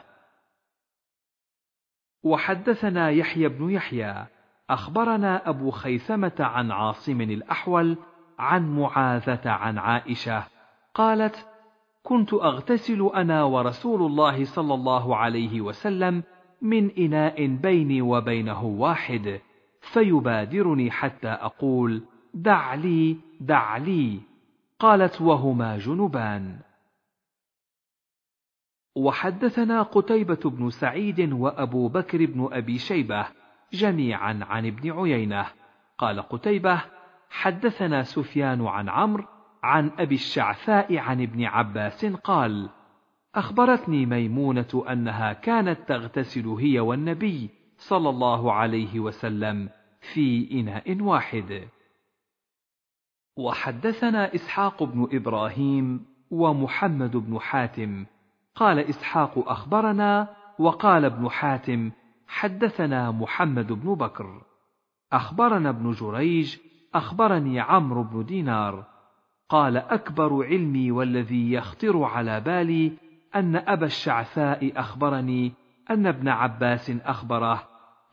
وحدثنا 2.24 3.10
يحيى 3.10 3.50
بن 3.50 3.70
يحيى 3.70 4.26
أخبرنا 4.70 5.50
أبو 5.50 5.72
خيثمة 5.72 6.36
عن 6.40 6.72
عاصم 6.72 7.22
الأحول 7.22 7.98
عن 8.40 8.76
معاذة 8.76 9.50
عن 9.50 9.78
عائشة 9.78 10.44
قالت 10.94 11.48
كنت 12.04 12.34
أغتسل 12.34 13.12
أنا 13.16 13.44
ورسول 13.44 14.02
الله 14.02 14.46
صلى 14.46 14.74
الله 14.74 15.16
عليه 15.16 15.62
وسلم 15.62 16.24
من 16.62 16.92
إناء 16.92 17.48
بيني 17.48 18.02
وبينه 18.02 18.64
واحد 18.64 19.40
فيبادرني 19.82 20.92
حتى 20.92 21.28
أقول 21.28 22.04
دع 22.34 22.74
لي 22.74 23.18
دع 23.42 23.78
لي. 23.78 24.20
قالت 24.84 25.22
وهما 25.22 25.78
جنبان. 25.78 26.60
وحدثنا 28.96 29.82
قتيبة 29.82 30.50
بن 30.50 30.70
سعيد 30.70 31.34
وأبو 31.34 31.88
بكر 31.88 32.26
بن 32.26 32.50
أبي 32.52 32.78
شيبة 32.78 33.28
جميعا 33.74 34.40
عن 34.42 34.66
ابن 34.66 34.92
عيينة. 34.92 35.46
قال 35.98 36.22
قتيبة 36.22 36.82
حدثنا 37.30 38.04
سفيان 38.04 38.68
عن 38.68 38.90
عمرو 38.90 39.24
عن 39.64 39.92
أبي 40.00 40.16
الشعثاء 40.16 40.98
عن 40.98 41.22
ابن 41.22 41.46
عباس 41.46 42.06
قال 42.06 42.70
أخبرتني 43.36 44.06
ميمونة 44.06 44.86
أنها 44.90 45.34
كانت 45.34 45.80
تغتسل 45.88 46.48
هي 46.48 46.80
والنبي 46.80 47.50
صلى 47.78 48.10
الله 48.10 48.54
عليه 48.54 49.00
وسلم 49.00 49.70
في 50.14 50.52
إناء 50.60 51.02
واحد. 51.02 51.68
وحدثنا 53.38 54.36
إسحاق 54.36 54.84
بن 54.84 55.08
إبراهيم 55.12 56.06
ومحمد 56.32 57.18
بن 57.18 57.40
حاتم. 57.40 58.06
قال 58.56 58.80
إسحاق 58.80 59.50
أخبرنا 59.50 60.28
وقال 60.60 61.06
ابن 61.06 61.30
حاتم 61.30 61.92
حدثنا 62.28 63.12
محمد 63.12 63.72
بن 63.72 63.96
بكر. 63.96 64.42
أخبرنا 65.14 65.70
ابن 65.70 65.92
جريج 65.92 66.58
أخبرني 66.96 67.60
عمرو 67.60 68.04
بن 68.04 68.26
دينار. 68.26 68.86
قال 69.50 69.78
أكبر 69.78 70.46
علمي 70.46 70.92
والذي 70.92 71.52
يخطر 71.52 72.04
على 72.04 72.42
بالي 72.42 72.94
أن 73.36 73.56
أبا 73.56 73.86
الشعثاء 73.86 74.72
أخبرني 74.76 75.54
أن 75.90 76.08
ابن 76.08 76.28
عباس 76.28 76.92
أخبره 77.06 77.64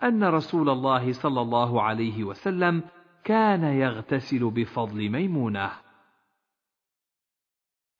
أن 0.02 0.24
رسول 0.24 0.68
الله 0.68 1.12
صلى 1.12 1.40
الله 1.40 1.82
عليه 1.82 2.24
وسلم 2.24 2.82
كان 3.24 3.64
يغتسل 3.64 4.50
بفضل 4.50 5.08
ميمونة. 5.10 5.70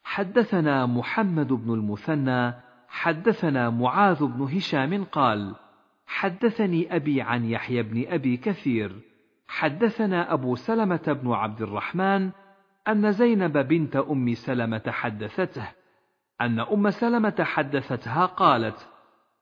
حدثنا 0.02 0.86
محمد 0.86 1.52
بن 1.52 1.74
المثنى 1.74 2.54
حدثنا 2.88 3.70
معاذ 3.70 4.24
بن 4.24 4.42
هشام 4.42 5.04
قال 5.04 5.54
حدثني 6.06 6.96
أبي 6.96 7.22
عن 7.22 7.44
يحيى 7.44 7.82
بن 7.82 8.04
أبي 8.08 8.36
كثير. 8.36 9.00
حدثنا 9.48 10.32
أبو 10.32 10.56
سلمة 10.56 11.18
بن 11.22 11.32
عبد 11.32 11.62
الرحمن 11.62 12.30
أن 12.88 13.12
زينب 13.12 13.58
بنت 13.58 13.96
أم 13.96 14.34
سلمة 14.34 14.82
حدثته 14.88 15.68
أن 16.40 16.60
أم 16.60 16.90
سلمة 16.90 17.34
حدثتها 17.40 18.26
قالت 18.26 18.88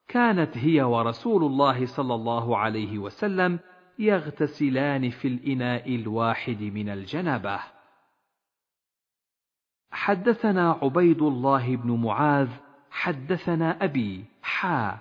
كانت 0.08 0.58
هي 0.58 0.82
ورسول 0.82 1.44
الله 1.44 1.86
صلى 1.86 2.14
الله 2.14 2.58
عليه 2.58 2.98
وسلم 2.98 3.58
يغتسلان 3.98 5.10
في 5.10 5.28
الإناء 5.28 5.94
الواحد 5.94 6.62
من 6.62 6.88
الجنابة. 6.88 7.60
حدثنا 9.90 10.78
عبيد 10.82 11.22
الله 11.22 11.76
بن 11.76 11.90
معاذ 11.90 12.48
حدثنا 12.90 13.84
أبي 13.84 14.24
حا 14.42 14.98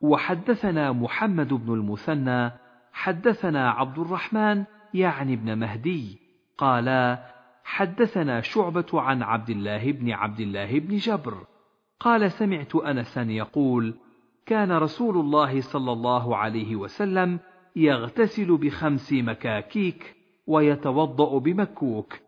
وحدثنا 0.00 0.92
محمد 0.92 1.48
بن 1.48 1.74
المثنى 1.74 2.50
حدثنا 2.92 3.70
عبد 3.70 3.98
الرحمن 3.98 4.64
يعني 4.94 5.34
ابن 5.34 5.58
مهدي 5.58 6.18
قالا 6.58 7.26
حدثنا 7.64 8.40
شعبة 8.40 8.86
عن 8.94 9.22
عبد 9.22 9.50
الله 9.50 9.92
بن 9.92 10.10
عبد 10.10 10.40
الله 10.40 10.78
بن 10.78 10.96
جبر 10.96 11.46
قال 12.00 12.32
سمعت 12.32 12.76
انسا 12.76 13.22
يقول 13.22 13.94
كان 14.46 14.72
رسول 14.72 15.16
الله 15.16 15.60
صلى 15.60 15.92
الله 15.92 16.36
عليه 16.36 16.76
وسلم 16.76 17.38
يغتسل 17.76 18.56
بخمس 18.56 19.12
مكاكيك 19.12 20.16
ويتوضأ 20.46 21.38
بمكوك. 21.38 22.18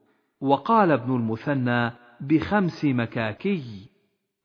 وقال 0.41 0.91
ابن 0.91 1.17
المثنى 1.17 1.91
بخمس 2.21 2.85
مكاكي. 2.85 3.91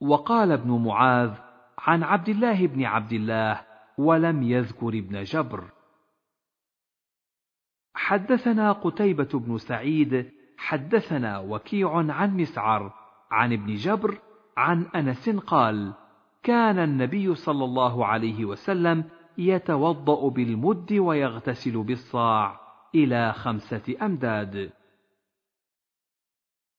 وقال 0.02 0.52
ابن 0.52 0.84
معاذ 0.86 1.32
عن 1.78 2.04
عبد 2.04 2.30
الله 2.30 2.68
بن 2.68 2.86
عبد 2.86 3.14
الله 3.14 3.62
ولم 3.98 4.44
يذكر 4.44 4.90
ابن 4.90 5.24
جبر. 5.24 5.64
حدثنا 7.96 8.72
قتيبة 8.72 9.30
بن 9.34 9.58
سعيد 9.58 10.32
حدثنا 10.58 11.40
وكيع 11.40 11.98
عن 12.14 12.38
مسعر 12.38 12.94
عن 13.32 13.54
ابن 13.54 13.76
جبر 13.76 14.18
عن 14.58 14.86
أنس 14.96 15.30
قال 15.30 15.94
كان 16.44 16.80
النبي 16.80 17.36
صلى 17.36 17.66
الله 17.66 18.06
عليه 18.06 18.46
وسلم 18.46 19.04
يتوضأ 19.38 20.30
بالمد 20.30 20.94
ويغتسل 20.94 21.84
بالصاع 21.84 22.60
إلى 22.96 23.34
خمسة 23.34 23.96
أمداد. 24.02 24.72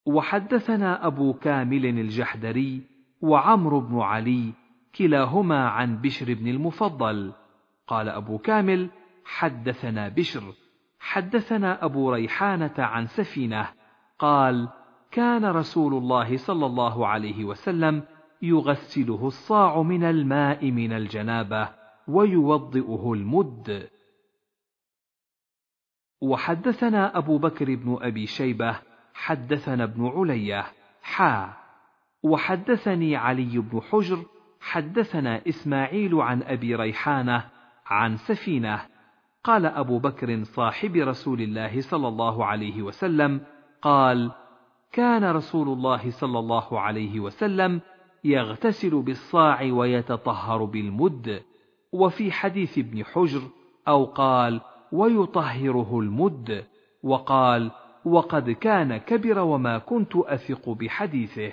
وحدثنا 0.07 1.07
أبو 1.07 1.33
كامل 1.35 1.87
الجحدري 1.87 2.83
وعمرو 3.21 3.81
بن 3.81 4.01
علي 4.01 4.53
كلاهما 4.95 5.69
عن 5.69 5.97
بشر 5.97 6.35
بن 6.35 6.49
المفضل. 6.49 7.33
قال 7.87 8.09
أبو 8.09 8.39
كامل 8.39 8.91
حدثنا 9.25 10.09
بشر 10.09 10.55
حدثنا 11.01 11.85
أبو 11.85 12.13
ريحانة 12.13 12.75
عن 12.79 13.07
سفينة 13.07 13.69
قال 14.19 14.69
كان 15.11 15.45
رسول 15.45 15.95
الله 15.95 16.37
صلى 16.37 16.67
الله 16.67 17.07
عليه 17.07 17.45
وسلم 17.45 18.03
يغسله 18.43 19.27
الصاع 19.27 19.83
من 19.83 20.05
الماء 20.05 20.71
من 20.71 20.93
الجنابة 20.93 21.69
ويوضئه 22.09 23.13
المد. 23.13 23.89
وحدثنا 26.21 27.19
أبو 27.19 27.39
بكر 27.39 27.75
بن 27.75 27.99
أبي 28.01 28.27
شيبة 28.27 28.79
حدثنا 29.15 29.85
ابن 29.85 30.07
علية 30.07 30.67
حا. 31.03 31.53
وحدثني 32.23 33.17
علي 33.17 33.59
بن 33.59 33.81
حجر 33.81 34.25
حدثنا 34.61 35.49
إسماعيل 35.49 36.15
عن 36.15 36.43
أبي 36.43 36.75
ريحانة 36.75 37.49
عن 37.87 38.17
سفينة. 38.17 38.87
قال 39.45 39.67
أبو 39.67 39.99
بكر 39.99 40.45
صاحب 40.45 40.97
رسول 40.97 41.41
الله 41.41 41.81
صلى 41.81 42.09
الله 42.09 42.45
عليه 42.45 42.83
وسلم 42.83 43.41
قال 43.83 44.33
كان 44.93 45.25
رسول 45.25 45.69
الله 45.69 46.11
صلى 46.11 46.39
الله 46.39 46.81
عليه 46.81 47.21
وسلم 47.21 47.81
يغتسل 48.25 49.03
بالصاع 49.03 49.63
ويتطهر 49.63 50.65
بالمد. 50.65 51.43
وفي 51.93 52.33
حديث 52.33 52.79
ابن 52.79 53.05
حجر 53.05 53.43
أو 53.89 54.05
قال 54.05 54.61
ويطهره 54.93 56.01
المد 56.01 56.67
وقال 57.03 57.71
وقد 58.05 58.51
كان 58.51 58.97
كبر 58.97 59.39
وما 59.39 59.79
كنت 59.79 60.17
أثق 60.17 60.69
بحديثه. 60.69 61.53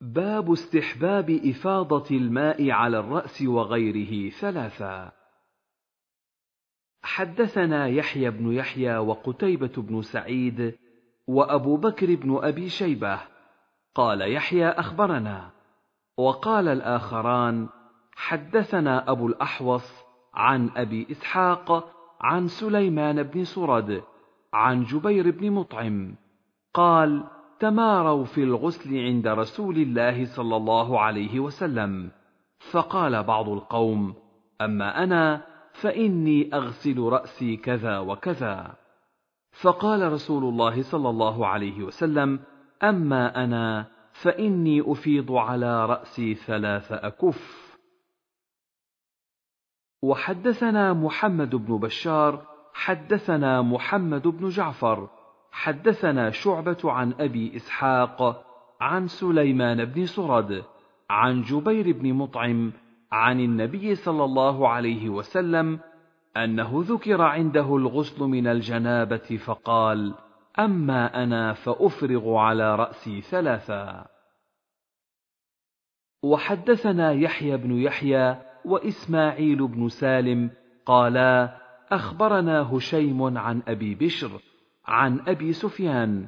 باب 0.00 0.52
استحباب 0.52 1.30
إفاضة 1.30 2.16
الماء 2.16 2.70
على 2.70 2.98
الرأس 2.98 3.42
وغيره 3.42 4.30
ثلاثا. 4.30 5.12
حدثنا 7.02 7.86
يحيى 7.86 8.30
بن 8.30 8.52
يحيى 8.52 8.96
وقتيبة 8.96 9.72
بن 9.76 10.02
سعيد 10.02 10.78
وأبو 11.26 11.76
بكر 11.76 12.14
بن 12.14 12.38
أبي 12.42 12.68
شيبة. 12.68 13.20
قال 13.94 14.32
يحيى 14.32 14.68
أخبرنا. 14.68 15.50
وقال 16.18 16.68
الآخران 16.68 17.68
حدثنا 18.16 19.10
أبو 19.10 19.26
الأحوص 19.26 20.04
عن 20.34 20.70
أبي 20.76 21.06
إسحاق 21.10 21.92
عن 22.20 22.48
سليمان 22.48 23.22
بن 23.22 23.44
سرد 23.44 24.02
عن 24.52 24.84
جبير 24.84 25.30
بن 25.30 25.50
مطعم 25.50 26.14
قال 26.74 27.24
تماروا 27.60 28.24
في 28.24 28.42
الغسل 28.42 28.98
عند 28.98 29.26
رسول 29.28 29.76
الله 29.76 30.24
صلى 30.24 30.56
الله 30.56 31.00
عليه 31.00 31.40
وسلم 31.40 32.10
فقال 32.70 33.22
بعض 33.22 33.48
القوم 33.48 34.14
أما 34.60 35.04
أنا 35.04 35.42
فإني 35.72 36.50
أغسل 36.54 36.98
رأسي 36.98 37.56
كذا 37.56 37.98
وكذا 37.98 38.74
فقال 39.60 40.12
رسول 40.12 40.44
الله 40.44 40.82
صلى 40.82 41.08
الله 41.08 41.46
عليه 41.46 41.82
وسلم 41.82 42.40
أما 42.82 43.44
أنا 43.44 43.86
فإني 44.12 44.92
أفيض 44.92 45.32
على 45.32 45.86
رأسي 45.86 46.34
ثلاث 46.34 46.92
أكف 46.92 47.65
وحدثنا 50.02 50.92
محمد 50.92 51.54
بن 51.54 51.78
بشار 51.78 52.46
حدثنا 52.74 53.62
محمد 53.62 54.28
بن 54.28 54.48
جعفر 54.48 55.08
حدثنا 55.50 56.30
شعبة 56.30 56.76
عن 56.84 57.12
أبي 57.20 57.56
إسحاق 57.56 58.44
عن 58.80 59.06
سليمان 59.06 59.84
بن 59.84 60.06
سرد 60.06 60.64
عن 61.10 61.42
جبير 61.42 61.92
بن 61.92 62.12
مطعم 62.12 62.72
عن 63.12 63.40
النبي 63.40 63.94
صلى 63.94 64.24
الله 64.24 64.68
عليه 64.68 65.08
وسلم 65.08 65.80
أنه 66.36 66.70
ذكر 66.74 67.22
عنده 67.22 67.76
الغسل 67.76 68.24
من 68.24 68.46
الجنابة 68.46 69.38
فقال 69.44 70.14
أما 70.58 71.22
أنا 71.22 71.52
فأفرغ 71.52 72.34
على 72.34 72.76
رأسي 72.76 73.20
ثلاثا. 73.20 74.06
وحدثنا 76.22 77.12
يحيى 77.12 77.56
بن 77.56 77.78
يحيى 77.78 78.36
وإسماعيل 78.66 79.66
بن 79.66 79.88
سالم 79.88 80.50
قالا 80.86 81.56
أخبرنا 81.90 82.76
هشيم 82.76 83.38
عن 83.38 83.62
أبي 83.68 83.94
بشر 83.94 84.30
عن 84.86 85.20
أبي 85.28 85.52
سفيان 85.52 86.26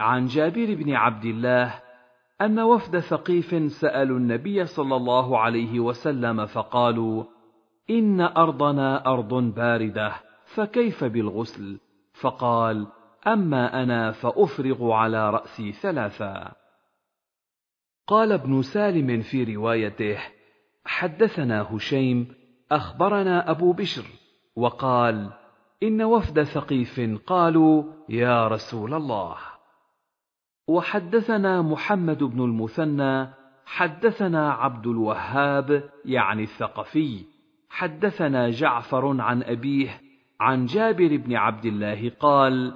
عن 0.00 0.26
جابر 0.26 0.74
بن 0.74 0.92
عبد 0.92 1.24
الله 1.24 1.74
أن 2.40 2.60
وفد 2.60 2.98
ثقيف 2.98 3.72
سألوا 3.72 4.18
النبي 4.18 4.64
صلى 4.64 4.96
الله 4.96 5.38
عليه 5.38 5.80
وسلم 5.80 6.46
فقالوا 6.46 7.24
إن 7.90 8.20
أرضنا 8.20 9.06
أرض 9.06 9.34
باردة 9.34 10.12
فكيف 10.44 11.04
بالغسل؟ 11.04 11.78
فقال 12.20 12.86
أما 13.26 13.82
أنا 13.82 14.12
فأفرغ 14.12 14.90
على 14.92 15.30
رأسي 15.30 15.72
ثلاثا. 15.72 16.52
قال 18.06 18.32
ابن 18.32 18.62
سالم 18.62 19.20
في 19.20 19.54
روايته 19.54 20.18
حدثنا 20.86 21.76
هشيم 21.76 22.28
أخبرنا 22.72 23.50
أبو 23.50 23.72
بشر 23.72 24.04
وقال 24.56 25.30
إن 25.82 26.02
وفد 26.02 26.42
ثقيف 26.42 27.00
قالوا 27.26 27.84
يا 28.08 28.48
رسول 28.48 28.94
الله. 28.94 29.36
وحدثنا 30.68 31.62
محمد 31.62 32.24
بن 32.24 32.44
المثنى 32.44 33.28
حدثنا 33.66 34.52
عبد 34.52 34.86
الوهاب 34.86 35.90
يعني 36.04 36.42
الثقفي 36.42 37.24
حدثنا 37.70 38.50
جعفر 38.50 39.20
عن 39.20 39.42
أبيه 39.42 40.00
عن 40.40 40.66
جابر 40.66 41.16
بن 41.16 41.36
عبد 41.36 41.66
الله 41.66 42.12
قال 42.20 42.74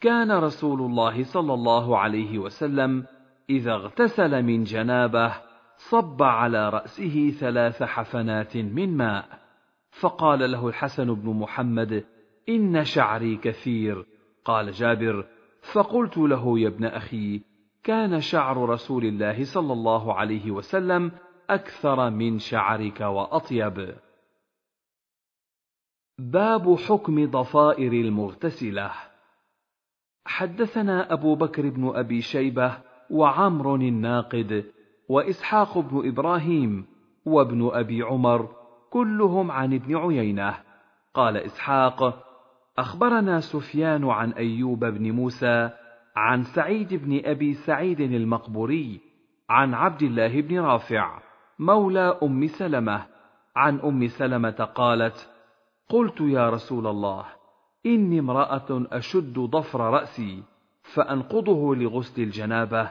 كان 0.00 0.32
رسول 0.32 0.80
الله 0.80 1.22
صلى 1.22 1.54
الله 1.54 1.98
عليه 1.98 2.38
وسلم 2.38 3.06
إذا 3.50 3.72
اغتسل 3.72 4.42
من 4.42 4.62
جنابه 4.62 5.49
صب 5.88 6.22
على 6.22 6.68
رأسه 6.68 7.30
ثلاث 7.30 7.82
حفنات 7.82 8.56
من 8.56 8.96
ماء. 8.96 9.40
فقال 9.90 10.50
له 10.50 10.68
الحسن 10.68 11.14
بن 11.14 11.30
محمد 11.30 12.04
إن 12.48 12.84
شعري 12.84 13.36
كثير. 13.36 14.06
قال 14.44 14.72
جابر 14.72 15.26
فقلت 15.72 16.18
له 16.18 16.58
يا 16.58 16.68
ابن 16.68 16.84
أخي 16.84 17.42
كان 17.82 18.20
شعر 18.20 18.68
رسول 18.68 19.04
الله 19.04 19.44
صلى 19.44 19.72
الله 19.72 20.14
عليه 20.14 20.50
وسلم 20.50 21.12
أكثر 21.50 22.10
من 22.10 22.38
شعرك 22.38 23.00
وأطيب. 23.00 23.94
باب 26.18 26.76
حكم 26.88 27.30
ضفائر 27.30 27.92
المغتسلة. 27.92 28.90
حدثنا 30.24 31.12
أبو 31.12 31.34
بكر 31.34 31.68
بن 31.68 31.92
أبي 31.94 32.20
شيبة 32.20 32.78
وعمر 33.10 33.74
الناقد 33.74 34.64
وإسحاق 35.10 35.78
بن 35.78 36.08
إبراهيم 36.08 36.86
وابن 37.26 37.70
أبي 37.72 38.02
عمر 38.02 38.48
كلهم 38.90 39.50
عن 39.50 39.74
ابن 39.74 39.96
عيينة. 39.96 40.54
قال 41.14 41.36
إسحاق 41.36 42.24
أخبرنا 42.78 43.40
سفيان 43.40 44.04
عن 44.04 44.32
أيوب 44.32 44.84
بن 44.84 45.10
موسى 45.10 45.70
عن 46.16 46.42
سعيد 46.42 46.94
بن 46.94 47.20
أبي 47.24 47.54
سعيد 47.54 48.00
المقبوري 48.00 49.00
عن 49.50 49.74
عبد 49.74 50.02
الله 50.02 50.40
بن 50.40 50.60
رافع 50.60 51.20
مولى 51.58 52.18
أم 52.22 52.46
سلمة. 52.46 53.06
عن 53.56 53.80
أم 53.80 54.06
سلمة 54.06 54.68
قالت 54.74 55.28
قلت 55.88 56.20
يا 56.20 56.50
رسول 56.50 56.86
الله 56.86 57.24
إني 57.86 58.18
امرأة 58.18 58.86
أشد 58.92 59.38
ضفر 59.38 59.80
رأسي 59.80 60.42
فأنقضه 60.94 61.74
لغسل 61.74 62.22
الجنابة. 62.22 62.90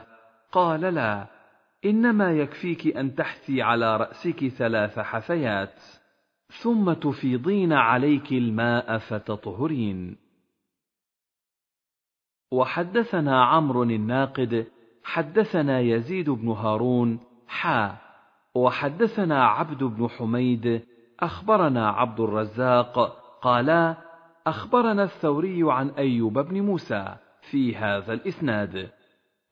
قال 0.52 0.80
لا 0.80 1.39
إنما 1.84 2.32
يكفيك 2.32 2.96
أن 2.96 3.14
تحثي 3.14 3.62
على 3.62 3.96
رأسك 3.96 4.48
ثلاث 4.48 4.98
حثيات 4.98 5.82
ثم 6.62 6.92
تفيضين 6.92 7.72
عليك 7.72 8.32
الماء 8.32 8.98
فتطهرين. 8.98 10.16
وحدثنا 12.52 13.44
عمرو 13.44 13.82
الناقد 13.82 14.66
حدثنا 15.04 15.80
يزيد 15.80 16.30
بن 16.30 16.48
هارون 16.48 17.20
حا. 17.48 17.96
وحدثنا 18.54 19.44
عبد 19.44 19.84
بن 19.84 20.08
حميد 20.08 20.82
أخبرنا 21.20 21.90
عبد 21.90 22.20
الرزاق 22.20 22.98
قالا 23.42 23.96
أخبرنا 24.46 25.02
الثوري 25.02 25.62
عن 25.62 25.90
أيوب 25.90 26.38
بن 26.38 26.60
موسى 26.60 27.16
في 27.50 27.76
هذا 27.76 28.12
الإسناد. 28.12 28.90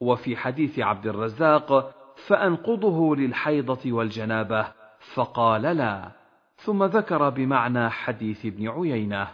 وفي 0.01 0.37
حديث 0.37 0.79
عبد 0.79 1.07
الرزاق 1.07 1.98
فأنقضه 2.27 3.17
للحيضة 3.17 3.93
والجنابة 3.93 4.73
فقال 5.15 5.63
لا. 5.63 6.11
ثم 6.57 6.85
ذكر 6.85 7.31
بمعنى 7.31 7.91
حديث 7.91 8.47
ابن 8.47 8.69
عيينة. 8.69 9.29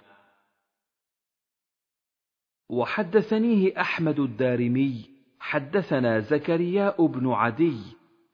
وحدثنيه 2.70 3.80
أحمد 3.80 4.20
الدارمي 4.20 5.11
حدثنا 5.41 6.20
زكرياء 6.20 7.07
بن 7.07 7.32
عدي 7.32 7.80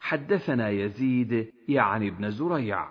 حدثنا 0.01 0.69
يزيد 0.69 1.53
يعني 1.69 2.09
ابن 2.09 2.31
زريع. 2.31 2.89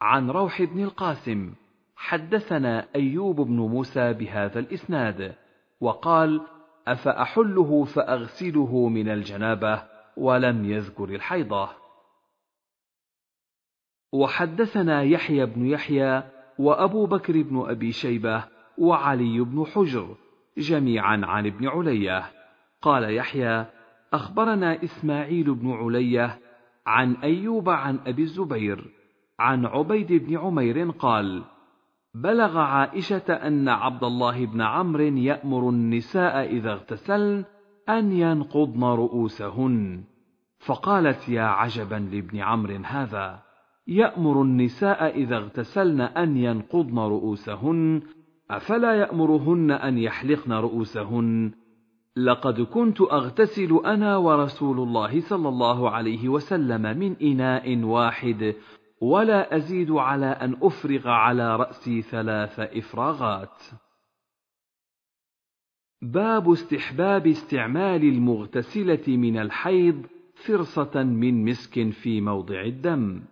عن 0.00 0.30
روح 0.30 0.62
بن 0.62 0.82
القاسم 0.82 1.54
حدثنا 1.96 2.88
أيوب 2.96 3.40
بن 3.40 3.56
موسى 3.56 4.12
بهذا 4.12 4.58
الإسناد 4.58 5.34
وقال 5.80 6.40
أفأحله 6.88 7.84
فأغسله 7.84 8.88
من 8.88 9.08
الجنابة؟ 9.08 9.97
ولم 10.18 10.64
يذكر 10.64 11.04
الحيضة. 11.04 11.68
وحدثنا 14.12 15.02
يحيى 15.02 15.46
بن 15.46 15.66
يحيى 15.66 16.22
وأبو 16.58 17.06
بكر 17.06 17.42
بن 17.42 17.70
أبي 17.70 17.92
شيبة 17.92 18.44
وعلي 18.78 19.40
بن 19.40 19.64
حجر 19.64 20.16
جميعا 20.58 21.20
عن 21.24 21.46
ابن 21.46 21.68
علية. 21.68 22.30
قال 22.82 23.14
يحيى 23.14 23.66
أخبرنا 24.12 24.84
إسماعيل 24.84 25.54
بن 25.54 25.70
علية 25.72 26.38
عن 26.86 27.14
أيوب 27.14 27.68
عن 27.68 27.98
أبي 28.06 28.22
الزبير 28.22 28.84
عن 29.38 29.66
عبيد 29.66 30.12
بن 30.12 30.38
عمير 30.38 30.90
قال 30.90 31.42
بلغ 32.14 32.58
عائشة 32.58 33.32
أن 33.32 33.68
عبد 33.68 34.04
الله 34.04 34.46
بن 34.46 34.60
عمرو 34.60 35.02
يأمر 35.02 35.68
النساء 35.68 36.46
إذا 36.46 36.72
اغتسلن 36.72 37.44
أن 37.88 38.12
ينقضن 38.12 38.84
رؤوسهن. 38.84 40.04
فقالت 40.66 41.28
يا 41.28 41.42
عجبا 41.42 42.08
لابن 42.12 42.38
عمرو 42.38 42.76
هذا 42.84 43.42
يأمر 43.86 44.42
النساء 44.42 45.16
إذا 45.16 45.36
اغتسلن 45.36 46.00
أن 46.00 46.36
ينقضن 46.36 46.98
رؤوسهن 46.98 48.02
أفلا 48.50 48.94
يأمرهن 48.94 49.70
أن 49.70 49.98
يحلقن 49.98 50.52
رؤوسهن؟ 50.52 51.52
لقد 52.16 52.60
كنت 52.60 53.00
أغتسل 53.00 53.80
أنا 53.86 54.16
ورسول 54.16 54.78
الله 54.78 55.20
صلى 55.20 55.48
الله 55.48 55.90
عليه 55.90 56.28
وسلم 56.28 56.98
من 56.98 57.16
إناء 57.22 57.84
واحد 57.84 58.54
ولا 59.00 59.56
أزيد 59.56 59.90
على 59.90 60.26
أن 60.26 60.56
أفرغ 60.62 61.08
على 61.08 61.56
رأسي 61.56 62.02
ثلاث 62.02 62.60
إفراغات. 62.60 63.62
باب 66.02 66.50
استحباب 66.50 67.26
استعمال 67.26 68.02
المغتسلة 68.02 69.04
من 69.08 69.38
الحيض 69.38 70.06
فرصة 70.46 71.02
من 71.02 71.44
مسك 71.44 71.90
في 71.90 72.20
موضع 72.20 72.60
الدم. 72.60 73.22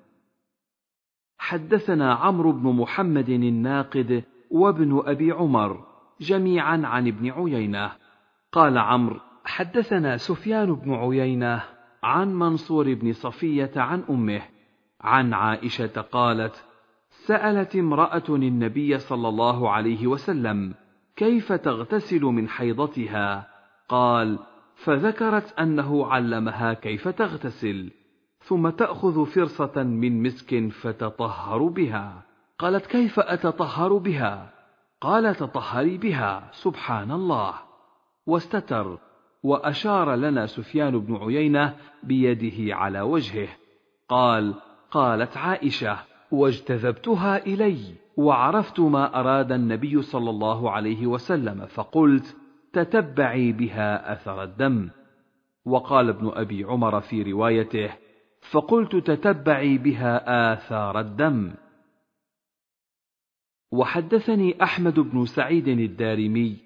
حدثنا 1.38 2.14
عمرو 2.14 2.52
بن 2.52 2.68
محمد 2.68 3.28
الناقد 3.28 4.24
وابن 4.50 5.02
أبي 5.06 5.32
عمر 5.32 5.86
جميعا 6.20 6.82
عن 6.84 7.06
ابن 7.06 7.30
عيينة. 7.30 7.92
قال 8.52 8.78
عمرو 8.78 9.20
حدثنا 9.44 10.16
سفيان 10.16 10.74
بن 10.74 10.94
عيينة 10.94 11.62
عن 12.02 12.34
منصور 12.34 12.94
بن 12.94 13.12
صفية 13.12 13.72
عن 13.76 14.02
أمه 14.10 14.42
عن 15.00 15.32
عائشة 15.34 16.00
قالت 16.00 16.64
سألت 17.08 17.76
امرأة 17.76 18.24
النبي 18.28 18.98
صلى 18.98 19.28
الله 19.28 19.70
عليه 19.70 20.06
وسلم 20.06 20.74
كيف 21.16 21.52
تغتسل 21.52 22.22
من 22.22 22.48
حيضتها؟ 22.48 23.48
قال 23.88 24.38
فذكرت 24.74 25.58
أنه 25.60 26.06
علمها 26.06 26.72
كيف 26.72 27.08
تغتسل 27.08 27.90
ثم 28.38 28.68
تأخذ 28.68 29.26
فرصة 29.26 29.82
من 29.82 30.22
مسك 30.22 30.68
فتطهر 30.68 31.62
بها. 31.62 32.22
قالت 32.58 32.86
كيف 32.86 33.20
أتطهر 33.20 33.96
بها؟ 33.96 34.50
قال 35.00 35.34
تطهري 35.34 35.98
بها 35.98 36.48
سبحان 36.52 37.10
الله. 37.10 37.54
واستتر 38.26 38.98
وأشار 39.42 40.14
لنا 40.14 40.46
سفيان 40.46 40.98
بن 40.98 41.16
عيينة 41.16 41.76
بيده 42.02 42.76
على 42.76 43.00
وجهه. 43.00 43.48
قال 44.08 44.54
قالت 44.90 45.36
عائشة 45.36 45.98
واجتذبتها 46.30 47.46
إلي. 47.46 48.05
وعرفت 48.16 48.80
ما 48.80 49.20
أراد 49.20 49.52
النبي 49.52 50.02
صلى 50.02 50.30
الله 50.30 50.70
عليه 50.70 51.06
وسلم 51.06 51.66
فقلت 51.66 52.36
تتبعي 52.72 53.52
بها 53.52 54.12
أثر 54.12 54.42
الدم. 54.42 54.90
وقال 55.64 56.08
ابن 56.08 56.30
أبي 56.34 56.64
عمر 56.64 57.00
في 57.00 57.22
روايته 57.22 57.90
فقلت 58.50 58.96
تتبعي 58.96 59.78
بها 59.78 60.52
آثار 60.52 61.00
الدم. 61.00 61.54
وحدثني 63.72 64.62
أحمد 64.62 65.00
بن 65.00 65.24
سعيد 65.24 65.68
الدارمي 65.68 66.56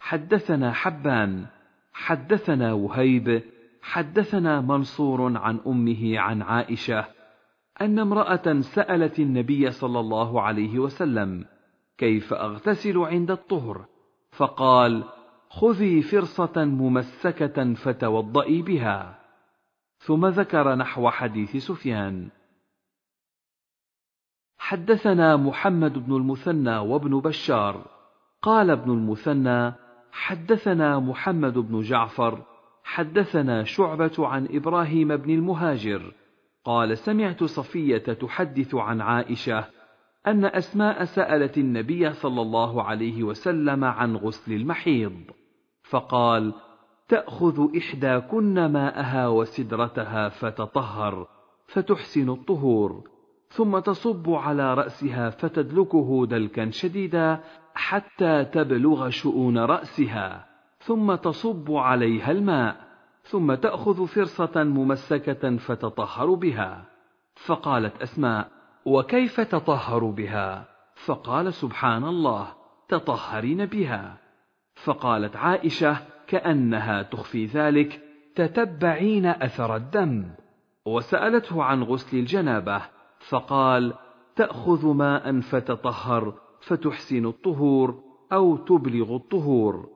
حدثنا 0.00 0.72
حبان 0.72 1.46
حدثنا 1.92 2.72
وهيب 2.72 3.42
حدثنا 3.82 4.60
منصور 4.60 5.38
عن 5.38 5.60
أمه 5.66 6.18
عن 6.18 6.42
عائشة 6.42 7.15
أن 7.80 7.98
امرأة 7.98 8.60
سألت 8.60 9.18
النبي 9.18 9.70
صلى 9.70 10.00
الله 10.00 10.42
عليه 10.42 10.78
وسلم 10.78 11.44
كيف 11.98 12.32
أغتسل 12.32 12.98
عند 12.98 13.30
الطهر؟ 13.30 13.86
فقال 14.30 15.04
خذي 15.48 16.02
فرصة 16.02 16.64
ممسكة 16.64 17.74
فتوضئي 17.74 18.62
بها. 18.62 19.18
ثم 19.98 20.26
ذكر 20.26 20.74
نحو 20.74 21.10
حديث 21.10 21.56
سفيان. 21.56 22.30
حدثنا 24.58 25.36
محمد 25.36 26.06
بن 26.06 26.16
المثنى 26.16 26.78
وابن 26.78 27.20
بشار. 27.20 27.96
قال 28.42 28.70
ابن 28.70 28.90
المثنى 28.90 29.72
حدثنا 30.12 30.98
محمد 30.98 31.58
بن 31.58 31.80
جعفر 31.80 32.42
حدثنا 32.84 33.64
شعبة 33.64 34.12
عن 34.18 34.48
إبراهيم 34.50 35.16
بن 35.16 35.30
المهاجر 35.30 36.12
قال 36.66 36.98
سمعت 36.98 37.44
صفية 37.44 37.98
تحدث 37.98 38.74
عن 38.74 39.00
عائشة 39.00 39.64
أن 40.26 40.44
أسماء 40.44 41.04
سألت 41.04 41.58
النبي 41.58 42.12
صلى 42.12 42.42
الله 42.42 42.82
عليه 42.82 43.22
وسلم 43.22 43.84
عن 43.84 44.16
غسل 44.16 44.52
المحيض 44.52 45.12
فقال 45.90 46.54
تأخذ 47.08 47.76
إحداكن 47.76 48.66
ماءها 48.66 49.28
وسدرتها 49.28 50.28
فتطهر 50.28 51.28
فتحسن 51.66 52.30
الطهور 52.30 53.04
ثم 53.48 53.78
تصب 53.78 54.30
على 54.30 54.74
رأسها 54.74 55.30
فتدلكه 55.30 56.26
دلكا 56.26 56.70
شديدا 56.70 57.40
حتى 57.74 58.44
تبلغ 58.44 59.08
شؤون 59.08 59.58
رأسها 59.58 60.46
ثم 60.78 61.14
تصب 61.14 61.72
عليها 61.72 62.30
الماء. 62.30 62.85
ثم 63.30 63.54
تأخذ 63.54 64.06
فرصة 64.06 64.64
ممسكة 64.64 65.56
فتطهر 65.56 66.34
بها. 66.34 66.84
فقالت 67.34 68.02
أسماء 68.02 68.48
وكيف 68.84 69.40
تطهر 69.40 70.04
بها؟ 70.04 70.68
فقال 70.94 71.52
سبحان 71.52 72.04
الله 72.04 72.48
تطهرين 72.88 73.66
بها. 73.66 74.18
فقالت 74.74 75.36
عائشة 75.36 75.96
كأنها 76.26 77.02
تخفي 77.02 77.46
ذلك 77.46 78.00
تتبعين 78.34 79.26
أثر 79.26 79.76
الدم. 79.76 80.30
وسألته 80.86 81.62
عن 81.62 81.82
غسل 81.82 82.18
الجنابة 82.18 82.82
فقال 83.28 83.94
تأخذ 84.36 84.86
ماء 84.86 85.40
فتطهر 85.40 86.34
فتحسن 86.60 87.26
الطهور 87.26 88.02
أو 88.32 88.56
تبلغ 88.56 89.16
الطهور 89.16 89.88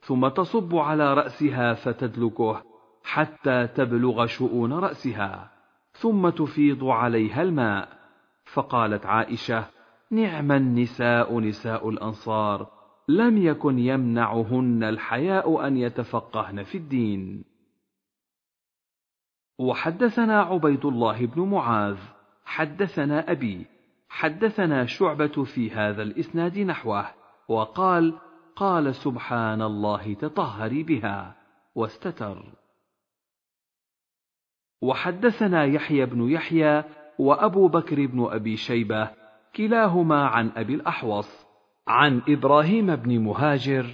ثم 0.00 0.28
تصب 0.28 0.76
على 0.76 1.14
رأسها 1.14 1.74
فتدلكه 1.74 2.62
حتى 3.06 3.66
تبلغ 3.66 4.26
شؤون 4.26 4.72
رأسها 4.72 5.50
ثم 5.92 6.28
تفيض 6.28 6.84
عليها 6.84 7.42
الماء. 7.42 7.88
فقالت 8.44 9.06
عائشة 9.06 9.64
نعم 10.10 10.52
النساء 10.52 11.40
نساء 11.40 11.88
الأنصار 11.88 12.70
لم 13.08 13.38
يكن 13.38 13.78
يمنعهن 13.78 14.82
الحياء 14.84 15.66
أن 15.66 15.76
يتفقهن 15.76 16.62
في 16.62 16.78
الدين. 16.78 17.44
وحدثنا 19.58 20.40
عبيد 20.40 20.84
الله 20.84 21.26
بن 21.26 21.42
معاذ 21.42 21.98
حدثنا 22.44 23.30
أبي 23.30 23.66
حدثنا 24.08 24.86
شعبة 24.86 25.44
في 25.44 25.70
هذا 25.70 26.02
الإسناد 26.02 26.58
نحوه 26.58 27.06
وقال 27.48 28.18
قال 28.56 28.94
سبحان 28.94 29.62
الله 29.62 30.14
تطهري 30.14 30.82
بها 30.82 31.36
واستتر. 31.74 32.65
وحدثنا 34.82 35.64
يحيى 35.64 36.06
بن 36.06 36.30
يحيى 36.30 36.84
وأبو 37.18 37.68
بكر 37.68 38.06
بن 38.06 38.26
أبي 38.30 38.56
شيبة 38.56 39.10
كلاهما 39.56 40.26
عن 40.26 40.50
أبي 40.56 40.74
الأحوص 40.74 41.46
عن 41.88 42.22
إبراهيم 42.28 42.96
بن 42.96 43.18
مهاجر 43.18 43.86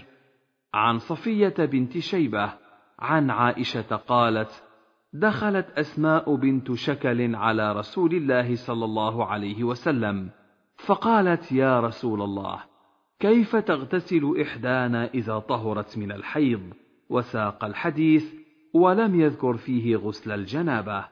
عن 0.75 0.99
صفية 0.99 1.55
بنت 1.59 1.99
شيبة 1.99 2.53
عن 2.99 3.31
عائشة 3.31 3.97
قالت 3.97 4.63
دخلت 5.13 5.71
أسماء 5.79 6.35
بنت 6.35 6.73
شكل 6.73 7.35
على 7.35 7.73
رسول 7.73 8.15
الله 8.15 8.55
صلى 8.55 8.85
الله 8.85 9.27
عليه 9.27 9.65
وسلم 9.65 10.31
فقالت 10.87 11.53
يا 11.53 11.81
رسول 11.81 12.23
الله 12.23 12.63
كيف 13.21 13.57
تغتسل 13.57 14.41
إحدانا 14.43 15.07
إذا 15.15 15.39
طهرت 15.39 15.99
من 15.99 16.13
الحيض؟ 16.13 16.73
وساق 17.09 17.65
الحديث 17.65 18.42
ولم 18.75 19.21
يذكر 19.21 19.57
فيه 19.57 19.97
غسل 19.97 20.33
الجنابة. 20.33 21.09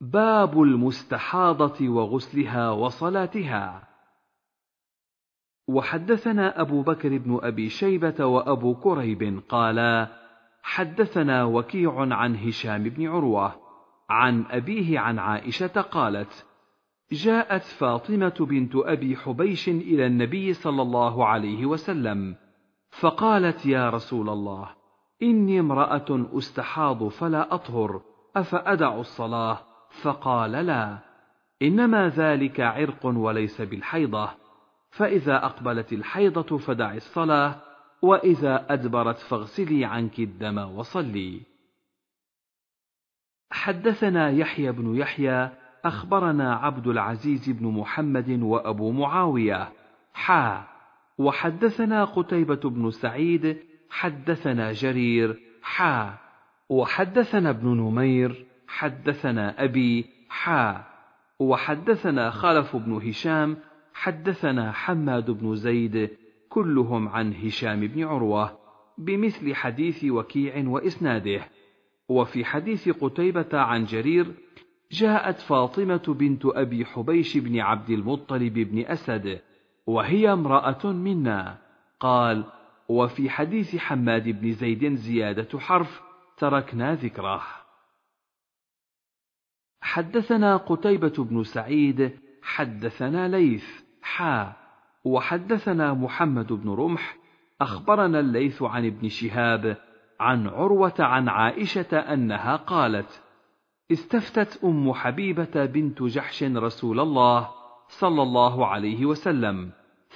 باب 0.00 0.62
المستحاضة 0.62 1.88
وغسلها 1.88 2.70
وصلاتها. 2.70 3.88
وحدثنا 5.68 6.60
أبو 6.60 6.82
بكر 6.82 7.18
بن 7.18 7.38
أبي 7.42 7.68
شيبة 7.68 8.26
وأبو 8.26 8.74
كريب 8.74 9.42
قالا 9.48 10.08
حدثنا 10.62 11.44
وكيع 11.44 12.14
عن 12.14 12.36
هشام 12.36 12.82
بن 12.82 13.08
عروة 13.08 13.60
عن 14.10 14.44
أبيه 14.50 14.98
عن 14.98 15.18
عائشة 15.18 15.80
قالت 15.80 16.46
جاءت 17.12 17.62
فاطمة 17.62 18.34
بنت 18.40 18.72
أبي 18.76 19.16
حبيش 19.16 19.68
إلى 19.68 20.06
النبي 20.06 20.54
صلى 20.54 20.82
الله 20.82 21.26
عليه 21.26 21.66
وسلم 21.66 22.36
فقالت 22.90 23.66
يا 23.66 23.90
رسول 23.90 24.28
الله 24.28 24.79
إني 25.22 25.60
امرأة 25.60 26.26
استحاض 26.38 27.08
فلا 27.08 27.54
أطهر 27.54 28.02
أفأدع 28.36 29.00
الصلاة؟ 29.00 29.58
فقال 30.02 30.52
لا. 30.52 30.98
إنما 31.62 32.08
ذلك 32.08 32.60
عرق 32.60 33.06
وليس 33.06 33.60
بالحيضة. 33.60 34.30
فإذا 34.90 35.44
أقبلت 35.44 35.92
الحيضة 35.92 36.58
فدع 36.58 36.94
الصلاة 36.94 37.54
وإذا 38.02 38.66
أدبرت 38.72 39.18
فاغسلي 39.18 39.84
عنك 39.84 40.18
الدم 40.18 40.58
وصلي. 40.58 41.40
حدثنا 43.50 44.30
يحيى 44.30 44.72
بن 44.72 44.96
يحيى 44.96 45.50
أخبرنا 45.84 46.54
عبد 46.54 46.86
العزيز 46.86 47.50
بن 47.50 47.66
محمد 47.66 48.42
وأبو 48.42 48.92
معاوية. 48.92 49.68
حا. 50.14 50.64
وحدثنا 51.18 52.04
قتيبة 52.04 52.70
بن 52.70 52.90
سعيد 52.90 53.69
حدثنا 53.90 54.72
جرير 54.72 55.40
حا. 55.62 56.14
وحدثنا 56.68 57.50
ابن 57.50 57.68
نمير 57.68 58.46
حدثنا 58.68 59.64
أبي 59.64 60.06
حا. 60.28 60.84
وحدثنا 61.38 62.30
خلف 62.30 62.76
بن 62.76 62.92
هشام 63.08 63.56
حدثنا 63.94 64.72
حماد 64.72 65.30
بن 65.30 65.54
زيد 65.54 66.10
كلهم 66.48 67.08
عن 67.08 67.34
هشام 67.34 67.80
بن 67.80 68.04
عروة 68.04 68.58
بمثل 68.98 69.54
حديث 69.54 70.04
وكيع 70.04 70.68
وإسناده. 70.68 71.40
وفي 72.08 72.44
حديث 72.44 72.88
قتيبة 72.88 73.58
عن 73.58 73.84
جرير 73.84 74.26
جاءت 74.92 75.40
فاطمة 75.40 76.14
بنت 76.18 76.46
أبي 76.46 76.84
حبيش 76.84 77.36
بن 77.36 77.60
عبد 77.60 77.90
المطلب 77.90 78.54
بن 78.54 78.78
أسد 78.86 79.40
وهي 79.86 80.32
امرأة 80.32 80.86
منا. 80.86 81.58
قال 82.00 82.44
وفي 82.90 83.30
حديث 83.30 83.76
حماد 83.76 84.28
بن 84.28 84.52
زيد 84.52 84.94
زيادة 84.94 85.58
حرف 85.58 86.02
تركنا 86.36 86.94
ذكره. 86.94 87.42
حدثنا 89.80 90.56
قتيبة 90.56 91.24
بن 91.24 91.44
سعيد 91.44 92.18
حدثنا 92.42 93.28
ليث 93.28 93.82
حا 94.02 94.52
وحدثنا 95.04 95.94
محمد 95.94 96.52
بن 96.52 96.70
رمح 96.70 97.16
أخبرنا 97.60 98.20
الليث 98.20 98.62
عن 98.62 98.86
ابن 98.86 99.08
شهاب 99.08 99.76
عن 100.20 100.46
عروة 100.46 100.94
عن 100.98 101.28
عائشة 101.28 101.98
أنها 101.98 102.56
قالت 102.56 103.22
استفتت 103.92 104.64
أم 104.64 104.92
حبيبة 104.92 105.64
بنت 105.64 106.02
جحش 106.02 106.42
رسول 106.42 107.00
الله 107.00 107.50
صلى 107.88 108.22
الله 108.22 108.66
عليه 108.66 109.06
وسلم 109.06 109.70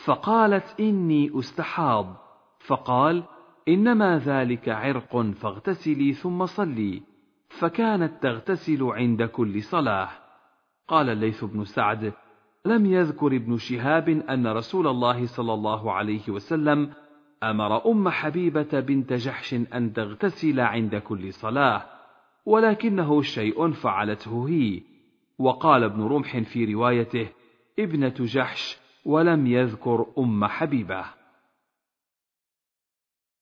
فقالت 0.05 0.81
إني 0.81 1.39
أستحاض 1.39 2.24
فقال 2.67 3.25
إنما 3.69 4.19
ذلك 4.19 4.69
عرق 4.69 5.21
فاغتسلي 5.21 6.13
ثم 6.13 6.47
صلي 6.47 7.03
فكانت 7.49 8.23
تغتسل 8.23 8.83
عند 8.83 9.23
كل 9.23 9.63
صلاة 9.63 10.09
قال 10.89 11.09
الليث 11.09 11.45
بن 11.45 11.65
سعد 11.65 12.13
لم 12.67 12.87
يذكر 12.87 13.27
ابن 13.27 13.57
شهاب 13.57 14.09
أن 14.09 14.47
رسول 14.47 14.87
الله 14.87 15.27
صلى 15.27 15.55
الله 15.55 15.93
عليه 15.93 16.29
وسلم 16.29 16.91
أمر 17.43 17.91
أم 17.91 18.09
حبيبة 18.09 18.81
بنت 18.81 19.13
جحش 19.13 19.55
أن 19.55 19.93
تغتسل 19.93 20.61
عند 20.61 20.97
كل 20.97 21.33
صلاة، 21.33 21.85
ولكنه 22.47 23.23
شيء 23.23 23.71
فعلته 23.71 24.49
هي، 24.49 24.83
وقال 25.39 25.85
ابن 25.85 26.03
رمح 26.03 26.39
في 26.39 26.75
روايته: 26.75 27.29
ابنة 27.79 28.15
جحش، 28.19 28.79
ولم 29.05 29.47
يذكر 29.47 30.07
أم 30.19 30.45
حبيبة. 30.45 31.05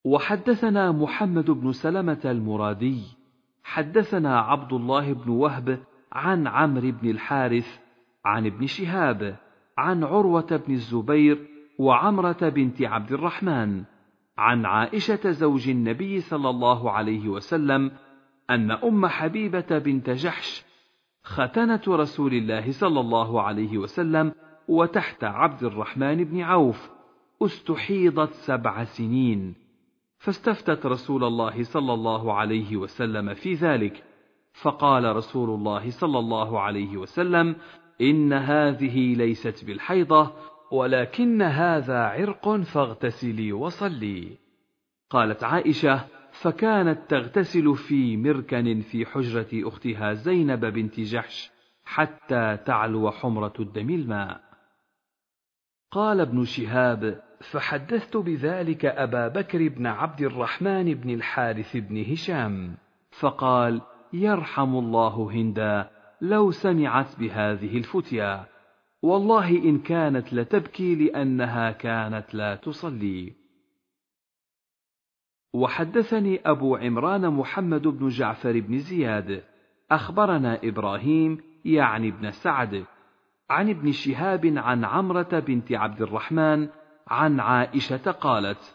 وحدثنا 0.04 0.92
محمد 0.92 1.50
بن 1.50 1.72
سلمة 1.72 2.20
المرادي، 2.24 3.02
حدثنا 3.64 4.40
عبد 4.40 4.72
الله 4.72 5.12
بن 5.12 5.30
وهب 5.30 5.78
عن 6.12 6.46
عمرو 6.46 6.92
بن 6.92 7.10
الحارث 7.10 7.78
عن 8.24 8.46
ابن 8.46 8.66
شهاب 8.66 9.36
عن 9.78 10.04
عروة 10.04 10.62
بن 10.66 10.72
الزبير 10.74 11.46
وعمرة 11.78 12.48
بنت 12.48 12.82
عبد 12.82 13.12
الرحمن 13.12 13.84
عن 14.38 14.66
عائشة 14.66 15.30
زوج 15.30 15.68
النبي 15.68 16.20
صلى 16.20 16.50
الله 16.50 16.90
عليه 16.90 17.28
وسلم 17.28 17.90
أن 18.50 18.70
أم 18.70 19.06
حبيبة 19.06 19.78
بنت 19.78 20.10
جحش 20.10 20.64
ختنه 21.22 21.82
رسول 21.88 22.32
الله 22.32 22.70
صلى 22.72 23.00
الله 23.00 23.42
عليه 23.42 23.78
وسلم 23.78 24.32
وتحت 24.68 25.24
عبد 25.24 25.62
الرحمن 25.62 26.24
بن 26.24 26.40
عوف 26.40 26.90
استحيضت 27.42 28.32
سبع 28.32 28.84
سنين. 28.84 29.61
فاستفتت 30.22 30.86
رسول 30.86 31.24
الله 31.24 31.62
صلى 31.62 31.94
الله 31.94 32.32
عليه 32.34 32.76
وسلم 32.76 33.34
في 33.34 33.54
ذلك 33.54 34.04
فقال 34.62 35.16
رسول 35.16 35.50
الله 35.50 35.90
صلى 35.90 36.18
الله 36.18 36.60
عليه 36.60 36.96
وسلم 36.96 37.56
إن 38.00 38.32
هذه 38.32 39.14
ليست 39.14 39.64
بالحيضة 39.64 40.32
ولكن 40.72 41.42
هذا 41.42 41.98
عرق 41.98 42.56
فاغتسلي 42.56 43.52
وصلي. 43.52 44.38
قالت 45.10 45.44
عائشة 45.44 46.04
فكانت 46.32 47.10
تغتسل 47.10 47.74
في 47.74 48.16
مركن 48.16 48.80
في 48.80 49.06
حجرة 49.06 49.68
أختها 49.68 50.12
زينب 50.12 50.64
بنت 50.64 51.00
جحش 51.00 51.50
حتى 51.84 52.56
تعلو 52.56 53.10
حمرة 53.10 53.54
الدم 53.60 53.90
الماء. 53.90 54.40
قال 55.90 56.20
ابن 56.20 56.44
شهاب 56.44 57.22
فحدثت 57.50 58.16
بذلك 58.16 58.84
أبا 58.84 59.28
بكر 59.28 59.68
بن 59.68 59.86
عبد 59.86 60.20
الرحمن 60.20 60.94
بن 60.94 61.10
الحارث 61.10 61.76
بن 61.76 62.12
هشام 62.12 62.76
فقال 63.20 63.80
يرحم 64.12 64.74
الله 64.76 65.30
هندا 65.32 65.90
لو 66.20 66.50
سمعت 66.50 67.18
بهذه 67.18 67.78
الفتيا. 67.78 68.46
والله 69.02 69.48
إن 69.50 69.78
كانت 69.78 70.34
لتبكي 70.34 70.94
لأنها 70.94 71.70
كانت 71.70 72.34
لا 72.34 72.56
تصلي. 72.56 73.32
وحدثني 75.54 76.40
أبو 76.46 76.76
عمران 76.76 77.30
محمد 77.30 77.82
بن 77.82 78.08
جعفر 78.08 78.60
بن 78.60 78.78
زياد. 78.78 79.42
أخبرنا 79.90 80.60
إبراهيم 80.64 81.38
يعني 81.64 82.08
ابن 82.08 82.30
سعد 82.30 82.84
عن 83.50 83.70
ابن 83.70 83.92
شهاب 83.92 84.46
عن 84.56 84.84
عمرة 84.84 85.38
بنت 85.38 85.72
عبد 85.72 86.02
الرحمن 86.02 86.68
عن 87.08 87.40
عائشة 87.40 88.10
قالت 88.10 88.74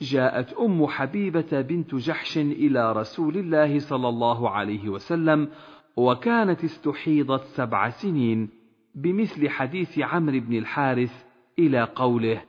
جاءت 0.00 0.52
أم 0.52 0.86
حبيبة 0.86 1.60
بنت 1.60 1.94
جحش 1.94 2.38
إلى 2.38 2.92
رسول 2.92 3.36
الله 3.36 3.78
صلى 3.78 4.08
الله 4.08 4.50
عليه 4.50 4.88
وسلم 4.88 5.48
وكانت 5.96 6.64
استحيضت 6.64 7.44
سبع 7.44 7.90
سنين 7.90 8.48
بمثل 8.94 9.48
حديث 9.48 9.98
عمرو 9.98 10.40
بن 10.40 10.58
الحارث 10.58 11.24
إلى 11.58 11.82
قوله 11.82 12.44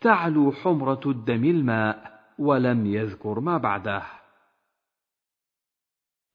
تعلو 0.00 0.52
حمرة 0.52 1.00
الدم 1.06 1.44
الماء 1.44 2.20
ولم 2.38 2.86
يذكر 2.86 3.40
ما 3.40 3.58
بعده. 3.58 4.02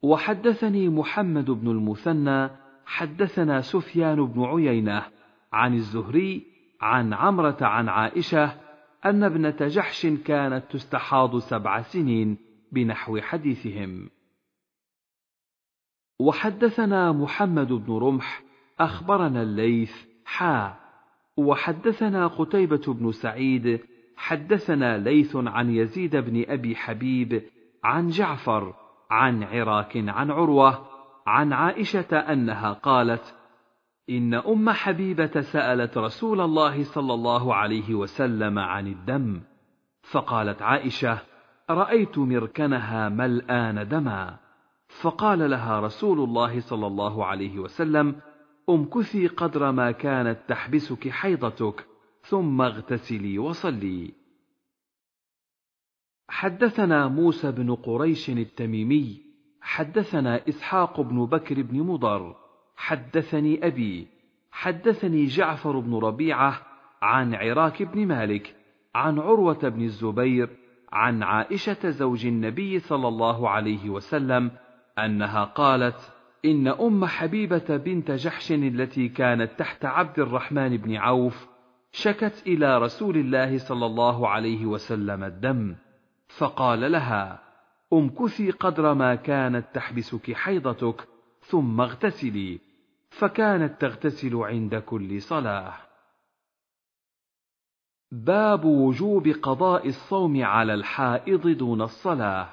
وحدثني 0.03 0.89
محمد 0.89 1.51
بن 1.51 1.67
المثنى 1.67 2.49
حدثنا 2.85 3.61
سفيان 3.61 4.25
بن 4.25 4.43
عيينة 4.43 5.05
عن 5.53 5.73
الزهري 5.73 6.50
عن 6.81 7.13
عمرة 7.13 7.57
عن 7.61 7.89
عائشة 7.89 8.53
أن 9.05 9.23
ابنة 9.23 9.57
جحش 9.59 10.07
كانت 10.07 10.63
تستحاض 10.71 11.37
سبع 11.37 11.81
سنين 11.81 12.37
بنحو 12.71 13.19
حديثهم. 13.19 14.09
وحدثنا 16.19 17.11
محمد 17.11 17.67
بن 17.67 17.93
رمح 17.93 18.43
أخبرنا 18.79 19.41
الليث 19.41 20.05
حا. 20.25 20.81
وحدثنا 21.37 22.27
قتيبة 22.27 22.93
بن 22.93 23.11
سعيد 23.11 23.79
حدثنا 24.17 24.97
ليث 24.97 25.35
عن 25.35 25.69
يزيد 25.69 26.15
بن 26.15 26.45
أبي 26.47 26.75
حبيب 26.75 27.43
عن 27.83 28.07
جعفر 28.07 28.73
عن 29.11 29.43
عراك 29.43 29.97
عن 29.97 30.31
عروة 30.31 30.87
عن 31.27 31.53
عائشة 31.53 32.17
أنها 32.17 32.73
قالت 32.73 33.35
إن 34.09 34.33
أم 34.33 34.69
حبيبة 34.69 35.41
سألت 35.41 35.97
رسول 35.97 36.41
الله 36.41 36.83
صلى 36.83 37.13
الله 37.13 37.55
عليه 37.55 37.95
وسلم 37.95 38.59
عن 38.59 38.87
الدم 38.87 39.41
فقالت 40.01 40.61
عائشة 40.61 41.19
رأيت 41.69 42.17
مركنها 42.17 43.09
ملآن 43.09 43.87
دما. 43.87 44.39
فقال 45.01 45.49
لها 45.49 45.79
رسول 45.79 46.19
الله 46.19 46.59
صلى 46.59 46.87
الله 46.87 47.25
عليه 47.25 47.59
وسلم 47.59 48.15
امكثي 48.69 49.27
قدر 49.27 49.71
ما 49.71 49.91
كانت 49.91 50.39
تحبسك 50.47 51.09
حيضتك 51.09 51.85
ثم 52.21 52.61
اغتسلي 52.61 53.39
وصلي. 53.39 54.13
حدثنا 56.29 57.07
موسى 57.07 57.51
بن 57.51 57.75
قريش 57.75 58.29
التميمي 58.29 59.21
حدثنا 59.61 60.49
إسحاق 60.49 61.01
بن 61.01 61.25
بكر 61.25 61.61
بن 61.61 61.81
مضر 61.81 62.40
حدثني 62.81 63.67
أبي 63.67 64.07
حدثني 64.51 65.25
جعفر 65.25 65.79
بن 65.79 65.95
ربيعة 65.95 66.61
عن 67.01 67.35
عراك 67.35 67.83
بن 67.83 68.07
مالك 68.07 68.55
عن 68.95 69.19
عروة 69.19 69.69
بن 69.69 69.81
الزبير 69.81 70.49
عن 70.91 71.23
عائشة 71.23 71.89
زوج 71.89 72.25
النبي 72.25 72.79
صلى 72.79 73.07
الله 73.07 73.49
عليه 73.49 73.89
وسلم 73.89 74.51
أنها 74.99 75.43
قالت 75.43 76.11
إن 76.45 76.67
أم 76.67 77.05
حبيبة 77.05 77.77
بنت 77.77 78.11
جحش 78.11 78.51
التي 78.51 79.09
كانت 79.09 79.51
تحت 79.59 79.85
عبد 79.85 80.19
الرحمن 80.19 80.77
بن 80.77 80.95
عوف 80.95 81.47
شكت 81.91 82.43
إلى 82.47 82.77
رسول 82.77 83.17
الله 83.17 83.57
صلى 83.57 83.85
الله 83.85 84.27
عليه 84.27 84.65
وسلم 84.65 85.23
الدم 85.23 85.75
فقال 86.37 86.91
لها 86.91 87.41
امكثي 87.93 88.51
قدر 88.51 88.93
ما 88.93 89.15
كانت 89.15 89.65
تحبسك 89.73 90.33
حيضتك 90.33 91.07
ثم 91.41 91.81
اغتسلي. 91.81 92.70
فكانت 93.11 93.81
تغتسل 93.81 94.35
عند 94.35 94.75
كل 94.75 95.21
صلاة. 95.21 95.73
باب 98.11 98.65
وجوب 98.65 99.27
قضاء 99.27 99.87
الصوم 99.87 100.43
على 100.43 100.73
الحائض 100.73 101.47
دون 101.47 101.81
الصلاة. 101.81 102.49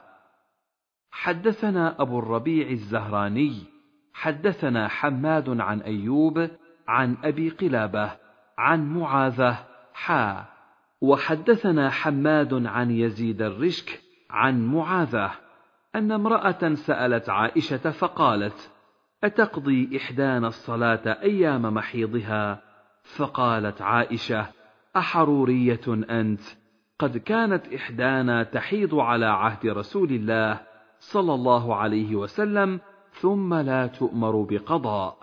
حدثنا 1.10 2.02
أبو 2.02 2.18
الربيع 2.18 2.70
الزهراني 2.70 3.64
حدثنا 4.14 4.88
حماد 4.88 5.60
عن 5.60 5.80
أيوب 5.80 6.50
عن 6.88 7.16
أبي 7.24 7.50
قلابة 7.50 8.16
عن 8.58 8.98
معاذة 8.98 9.66
حا. 9.94 10.44
وحدثنا 11.00 11.90
حماد 11.90 12.66
عن 12.66 12.90
يزيد 12.90 13.42
الرشك 13.42 14.00
عن 14.30 14.66
معاذة 14.66 15.30
أن 15.94 16.12
امرأة 16.12 16.74
سألت 16.74 17.28
عائشة 17.28 17.90
فقالت 17.90 18.70
أتقضي 19.24 19.96
إحدانا 19.96 20.48
الصلاة 20.48 21.22
أيام 21.22 21.62
محيضها؟ 21.62 22.62
فقالت 23.16 23.82
عائشة 23.82 24.46
أحرورية 24.96 25.80
أنت. 25.88 26.40
قد 26.98 27.16
كانت 27.18 27.74
إحدانا 27.74 28.42
تحيض 28.42 28.94
على 28.94 29.26
عهد 29.26 29.66
رسول 29.66 30.10
الله 30.10 30.60
صلى 30.98 31.34
الله 31.34 31.76
عليه 31.76 32.16
وسلم 32.16 32.80
ثم 33.20 33.54
لا 33.54 33.86
تؤمر 33.86 34.42
بقضاء. 34.42 35.18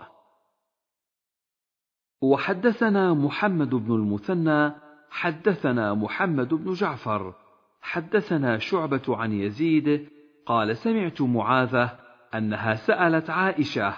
وحدثنا 2.22 3.14
محمد 3.14 3.70
بن 3.70 3.94
المثنى 3.94 4.72
حدثنا 5.10 5.94
محمد 5.94 6.54
بن 6.54 6.72
جعفر 6.72 7.34
حدثنا 7.80 8.58
شعبة 8.58 9.02
عن 9.08 9.32
يزيد 9.32 10.08
قال 10.46 10.76
سمعت 10.76 11.20
معاذة 11.20 12.05
أنها 12.34 12.74
سألت 12.74 13.30
عائشة 13.30 13.94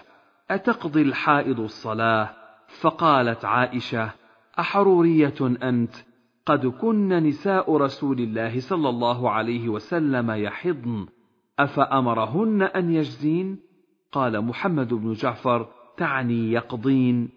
أتقضي 0.50 1.02
الحائض 1.02 1.60
الصلاة؟ 1.60 2.30
فقالت 2.80 3.44
عائشة 3.44 4.10
أحرورية 4.58 5.34
أنت؟ 5.40 5.94
قد 6.46 6.66
كن 6.66 7.08
نساء 7.08 7.76
رسول 7.76 8.20
الله 8.20 8.60
صلى 8.60 8.88
الله 8.88 9.30
عليه 9.30 9.68
وسلم 9.68 10.30
يحضن 10.30 11.06
أفأمرهن 11.58 12.62
أن 12.62 12.94
يجزين؟ 12.94 13.60
قال 14.12 14.44
محمد 14.44 14.94
بن 14.94 15.12
جعفر 15.12 15.68
تعني 15.96 16.52
يقضين. 16.52 17.30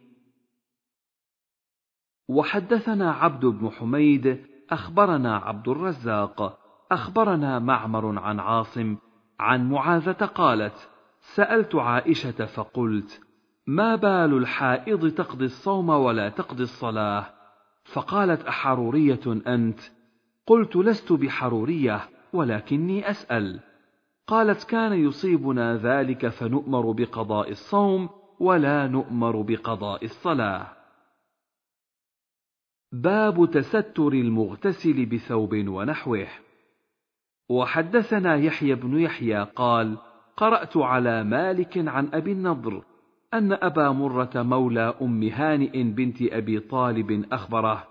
وحدثنا 2.29 3.11
عبد 3.11 3.45
بن 3.45 3.69
حميد 3.69 4.45
أخبرنا 4.69 5.37
عبد 5.37 5.67
الرزاق 5.67 6.59
أخبرنا 6.91 7.59
معمر 7.59 8.19
عن 8.19 8.39
عاصم 8.39 8.97
عن 9.41 9.69
معاذة 9.69 10.11
قالت 10.11 10.89
سألت 11.21 11.75
عائشة 11.75 12.45
فقلت 12.45 13.21
ما 13.67 13.95
بال 13.95 14.37
الحائض 14.37 15.11
تقضي 15.13 15.45
الصوم 15.45 15.89
ولا 15.89 16.29
تقضي 16.29 16.63
الصلاة؟ 16.63 17.33
فقالت 17.83 18.43
أحرورية 18.43 19.41
أنت 19.47 19.79
قلت 20.47 20.75
لست 20.75 21.13
بحرورية 21.13 22.09
ولكني 22.33 23.09
أسأل. 23.09 23.59
قالت 24.27 24.63
كان 24.63 24.93
يصيبنا 24.93 25.77
ذلك 25.77 26.27
فنؤمر 26.27 26.91
بقضاء 26.91 27.49
الصوم 27.49 28.09
ولا 28.39 28.87
نؤمر 28.87 29.41
بقضاء 29.41 30.05
الصلاة. 30.05 30.67
باب 32.91 33.51
تستر 33.51 34.07
المغتسل 34.07 35.05
بثوب 35.05 35.53
ونحوه. 35.53 36.27
وحدثنا 37.51 38.35
يحيى 38.35 38.75
بن 38.75 38.99
يحيى 38.99 39.43
قال 39.43 39.97
قرأت 40.37 40.77
على 40.77 41.23
مالك 41.23 41.77
عن 41.77 42.09
أبي 42.13 42.31
النضر 42.31 42.83
أن 43.33 43.53
أبا 43.53 43.89
مرة 43.89 44.31
مولى 44.35 44.93
أم 45.01 45.23
هانئ 45.23 45.83
بنت 45.83 46.21
أبي 46.21 46.59
طالب 46.59 47.25
أخبره 47.31 47.87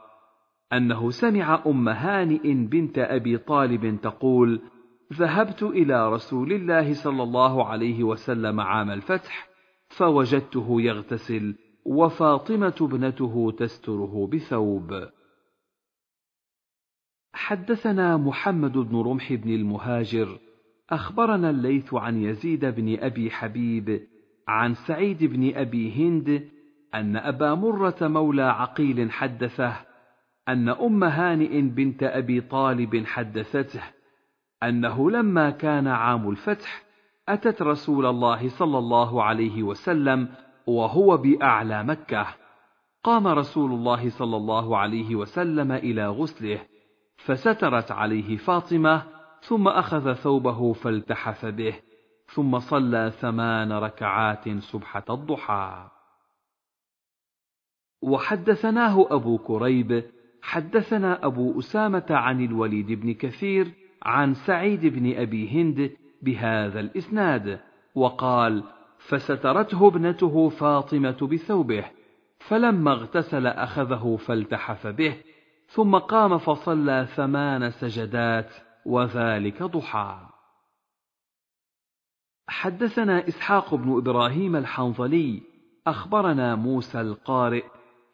أنه 0.73 1.11
سمع 1.11 1.63
أم 1.67 1.89
هانئ 1.89 2.55
بنت 2.55 2.99
أبي 2.99 3.39
طالب 3.39 4.01
تقول 4.01 4.61
ذهبت 5.13 5.63
إلى 5.63 6.13
رسول 6.13 6.53
الله 6.53 6.93
صلى 6.93 7.23
الله 7.23 7.65
عليه 7.67 8.05
وسلم 8.05 8.61
عام 8.61 8.91
الفتح 8.91 9.49
فوجدته 9.89 10.81
يغتسل 10.81 11.55
وفاطمة 11.87 12.75
ابنته 12.81 13.53
تستره 13.59 14.29
بثوب. 14.33 14.93
حدثنا 17.33 18.17
محمد 18.17 18.73
بن 18.73 18.97
رمح 18.97 19.33
بن 19.33 19.51
المهاجر 19.51 20.39
أخبرنا 20.91 21.51
الليث 21.51 21.95
عن 21.95 22.23
يزيد 22.23 22.65
بن 22.65 22.99
أبي 23.01 23.31
حبيب 23.31 24.01
عن 24.49 24.75
سعيد 24.75 25.25
بن 25.25 25.57
أبي 25.57 25.93
هند 25.93 26.49
أن 26.95 27.17
أبا 27.17 27.55
مرة 27.55 27.97
مولى 28.01 28.43
عقيل 28.43 29.11
حدثه 29.11 29.77
أن 30.49 30.69
أم 30.69 31.05
هانئ 31.05 31.61
بنت 31.61 32.03
أبي 32.03 32.41
طالب 32.41 33.07
حدثته 33.07 33.83
أنه 34.63 35.11
لما 35.11 35.51
كان 35.51 35.87
عام 35.87 36.31
الفتح 36.31 36.83
أتت 37.29 37.63
رسول 37.63 38.07
الله 38.07 38.49
صلى 38.49 38.79
الله 38.79 39.23
عليه 39.23 39.63
وسلم 39.63 40.29
وهو 40.67 41.17
بأعلى 41.17 41.85
مكة. 41.85 42.27
قام 43.05 43.27
رسول 43.27 43.73
الله 43.73 44.11
صلى 44.11 44.37
الله 44.37 44.77
عليه 44.77 45.17
وسلم 45.17 45.73
إلى 45.73 46.09
غسله 46.09 46.61
فسترت 47.25 47.91
عليه 47.91 48.37
فاطمة 48.37 49.03
ثم 49.41 49.69
أخذ 49.69 50.15
ثوبه 50.15 50.73
فالتحف 50.73 51.47
به 51.47 51.75
ثم 52.27 52.59
صلى 52.59 53.13
ثمان 53.21 53.73
ركعات 53.73 54.49
سبحه 54.49 55.05
الضحى. 55.11 55.89
وحدثناه 58.03 59.07
أبو 59.11 59.39
كريب 59.39 60.05
حدثنا 60.43 61.27
أبو 61.27 61.59
أسامة 61.59 62.07
عن 62.11 62.45
الوليد 62.45 62.93
بن 62.93 63.15
كثير 63.15 63.73
عن 64.03 64.35
سعيد 64.35 64.87
بن 64.87 65.17
أبي 65.17 65.49
هند 65.49 65.91
بهذا 66.23 66.81
الإسناد 66.81 67.61
وقال 67.95 68.65
فسترته 68.99 69.87
ابنته 69.87 70.49
فاطمة 70.49 71.29
بثوبه 71.33 71.85
فلما 72.39 72.93
اغتسل 72.93 73.47
أخذه 73.47 74.19
فالتحف 74.27 74.87
به 74.87 75.17
ثم 75.71 75.99
قام 75.99 76.39
فصلى 76.39 77.07
ثمان 77.17 77.71
سجدات 77.71 78.55
وذلك 78.87 79.63
ضحى. 79.63 80.27
حدثنا 82.49 83.29
إسحاق 83.29 83.75
بن 83.75 83.97
إبراهيم 83.97 84.57
الحنظلي 84.57 85.43
أخبرنا 85.87 86.55
موسى 86.55 87.01
القارئ 87.01 87.65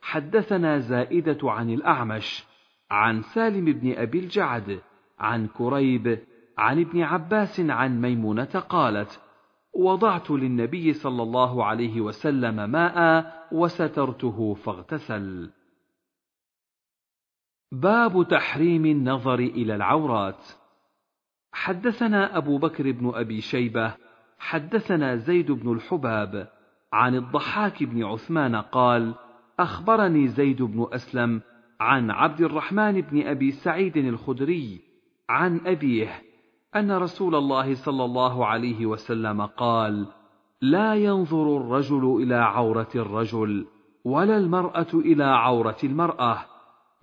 حدثنا 0.03 0.79
زائدة 0.79 1.51
عن 1.51 1.71
الأعمش 1.71 2.45
عن 2.91 3.23
سالم 3.23 3.65
بن 3.65 3.93
أبي 3.93 4.19
الجعد 4.19 4.81
عن 5.19 5.47
كريب 5.47 6.19
عن 6.59 6.81
ابن 6.81 7.03
عباس 7.03 7.61
عن 7.61 8.01
ميمونة 8.01 8.65
قالت 8.69 9.21
وضعت 9.75 10.31
للنبي 10.31 10.93
صلى 10.93 11.23
الله 11.23 11.65
عليه 11.65 12.01
وسلم 12.01 12.71
ماء 12.71 13.27
وسترته 13.53 14.55
فاغتسل. 14.55 15.51
باب 17.73 18.27
تحريم 18.31 18.87
النظر 18.87 19.39
إلى 19.39 19.75
العورات. 19.75 20.49
حدثنا 21.53 22.37
أبو 22.37 22.59
بكر 22.59 22.93
بن 22.93 23.13
أبي 23.15 23.41
شيبة 23.41 23.95
حدثنا 24.39 25.17
زيد 25.17 25.53
بن 25.53 25.73
الحباب 25.73 26.49
عن 26.93 27.15
الضحاك 27.15 27.83
بن 27.83 28.05
عثمان 28.05 28.57
قال 28.57 29.15
أخبرني 29.61 30.29
زيد 30.29 30.63
بن 30.63 30.87
أسلم 30.93 31.41
عن 31.81 32.11
عبد 32.11 32.41
الرحمن 32.41 33.01
بن 33.01 33.27
أبي 33.27 33.51
سعيد 33.51 33.97
الخدري 33.97 34.81
عن 35.29 35.61
أبيه 35.67 36.23
أن 36.77 36.93
رسول 36.93 37.35
الله 37.35 37.75
صلى 37.75 38.05
الله 38.05 38.47
عليه 38.47 38.87
وسلم 38.87 39.47
قال 39.47 40.07
لا 40.61 40.95
ينظر 40.95 41.57
الرجل 41.57 42.23
إلى 42.23 42.35
عورة 42.35 42.91
الرجل 42.95 43.67
ولا 44.05 44.37
المرأة 44.37 44.95
إلى 44.95 45.25
عورة 45.25 45.79
المرأة. 45.85 46.56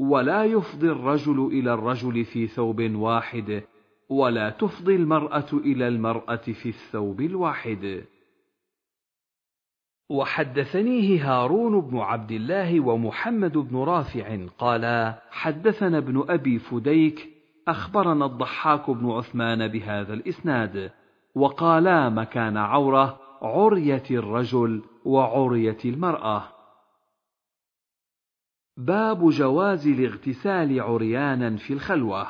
ولا 0.10 0.44
يفضي 0.44 0.92
الرجل 0.92 1.46
إلى 1.46 1.74
الرجل 1.74 2.26
في 2.26 2.48
ثوب 2.48 2.82
واحد 2.96 3.64
ولا 4.10 4.50
تفضي 4.50 4.96
المرأة 4.96 5.50
إلى 5.54 5.88
المرأة 5.88 6.36
في 6.36 6.70
الثوب 6.70 7.22
الواحد. 7.22 8.04
وحدثنيه 10.10 11.32
هارون 11.32 11.82
بن 11.82 11.98
عبد 11.98 12.32
الله 12.32 12.80
ومحمد 12.80 13.58
بن 13.58 13.78
رافع 13.78 14.38
قالا 14.58 15.22
حدثنا 15.32 15.98
ابن 15.98 16.24
أبي 16.30 16.60
فديك 16.60 17.30
أخبرنا 17.68 18.26
الضحاك 18.26 18.90
بن 18.90 19.10
عثمان 19.10 19.68
بهذا 19.68 20.14
الإسناد 20.14 20.92
وقالا 21.36 22.10
مكان 22.10 22.58
عورة 22.58 23.20
عرية 23.42 24.04
الرجل 24.12 24.82
وعرية 25.06 25.78
المرأة. 25.86 26.53
باب 28.78 29.30
جواز 29.30 29.88
الاغتسال 29.88 30.82
عريانا 30.82 31.58
في 31.58 31.74
الخلوة. 31.74 32.28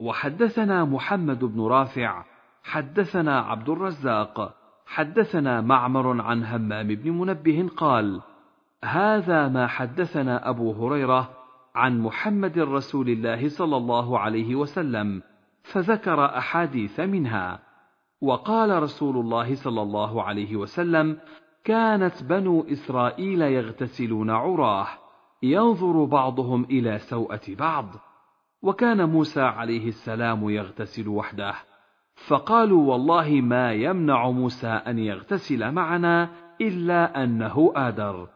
وحدثنا 0.00 0.84
محمد 0.84 1.44
بن 1.44 1.60
رافع 1.60 2.24
حدثنا 2.62 3.40
عبد 3.40 3.68
الرزاق 3.68 4.54
حدثنا 4.86 5.60
معمر 5.60 6.20
عن 6.20 6.44
همام 6.44 6.86
بن 6.86 7.10
منبه 7.10 7.68
قال 7.76 8.22
هذا 8.84 9.48
ما 9.48 9.66
حدثنا 9.66 10.48
أبو 10.48 10.72
هريرة 10.72 11.30
عن 11.74 12.00
محمد 12.00 12.58
رسول 12.58 13.08
الله 13.08 13.48
صلى 13.48 13.76
الله 13.76 14.18
عليه 14.18 14.54
وسلم 14.54 15.22
فذكر 15.62 16.24
أحاديث 16.24 17.00
منها. 17.00 17.58
وقال 18.20 18.82
رسول 18.82 19.16
الله 19.16 19.54
صلى 19.54 19.82
الله 19.82 20.22
عليه 20.22 20.56
وسلم 20.56 21.18
كانت 21.66 22.22
بنو 22.22 22.66
إسرائيل 22.72 23.42
يغتسلون 23.42 24.30
عراه 24.30 24.86
ينظر 25.42 26.04
بعضهم 26.04 26.64
إلى 26.64 26.98
سوءة 26.98 27.40
بعض 27.48 27.86
وكان 28.62 29.08
موسى 29.08 29.40
عليه 29.40 29.88
السلام 29.88 30.50
يغتسل 30.50 31.08
وحده. 31.08 31.54
فقالوا 32.26 32.92
والله 32.92 33.40
ما 33.40 33.72
يمنع 33.72 34.30
موسى 34.30 34.66
أن 34.66 34.98
يغتسل 34.98 35.72
معنا 35.72 36.30
إلا 36.60 37.24
أنه 37.24 37.72
آدر. 37.76 38.28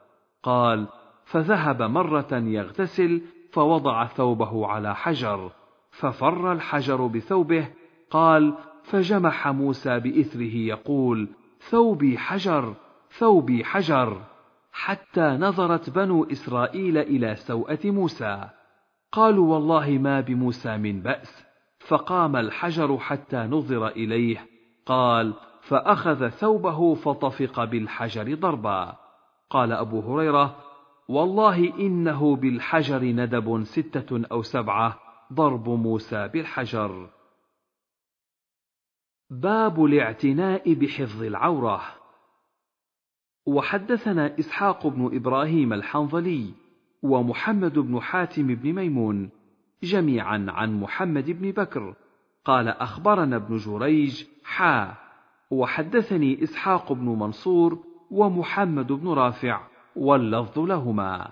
قال 0.43 0.87
فذهب 1.25 1.83
مرة 1.83 2.33
يغتسل 2.33 3.23
فوضع 3.53 4.07
ثوبه 4.07 4.67
على 4.67 4.95
حجر 4.95 5.51
ففر 5.91 6.53
الحجر 6.53 7.07
بثوبه 7.07 7.69
قال 8.11 8.55
فجمح 8.83 9.49
موسى 9.49 10.01
بإثره 10.01 10.57
يقول 10.57 11.29
ثوبي 11.71 12.19
حجر 12.19 12.75
ثوبي 13.19 13.65
حجر 13.65 14.23
حتى 14.73 15.21
نظرت 15.21 15.91
بنو 15.91 16.25
إسرائيل 16.25 16.99
إلى 16.99 17.37
سوءة 17.37 17.79
موسى. 17.85 18.49
قالوا 19.13 19.55
والله 19.55 19.91
ما 19.91 20.21
بموسى 20.21 20.77
من 20.77 21.03
بأس. 21.03 21.47
فقام 21.89 22.37
الحجر 22.37 22.99
حتى 22.99 23.37
نظر 23.37 23.89
إليه. 23.89 24.47
قال 24.87 25.35
فأخذ 25.61 26.29
ثوبه 26.29 26.95
فطفق 26.95 27.65
بالحجر 27.65 28.35
ضربا. 28.35 28.97
قال 29.51 29.73
أبو 29.73 30.01
هريرة 30.01 30.57
والله 31.09 31.79
إنه 31.79 32.37
بالحجر 32.37 33.05
ندب 33.05 33.65
ستة 33.65 34.27
أو 34.33 34.43
سبعة 34.43 34.99
ضرب 35.33 35.69
موسى 35.69 36.29
بالحجر. 36.29 37.11
باب 39.31 39.85
الاعتناء 39.85 40.75
بحفظ 40.75 41.23
العورة. 41.23 42.00
وحدثنا 43.47 44.39
إسحاق 44.39 44.87
بن 44.87 45.17
إبراهيم 45.17 45.73
الحنظلي 45.73 46.55
ومحمد 47.03 47.79
بن 47.79 48.01
حاتم 48.01 48.55
بن 48.55 48.73
ميمون 48.73 49.31
جميعا 49.83 50.47
عن 50.49 50.81
محمد 50.81 51.31
بن 51.31 51.51
بكر. 51.51 51.95
قال 52.45 52.69
أخبرنا 52.69 53.37
ابن 53.37 53.57
جريج 53.57 54.25
حا. 54.45 54.95
وحدثني 55.51 56.43
إسحاق 56.43 56.93
بن 56.93 57.05
منصور 57.05 57.79
ومحمد 58.11 58.93
بن 58.93 59.09
رافع 59.09 59.61
واللفظ 59.97 60.59
لهما. 60.59 61.31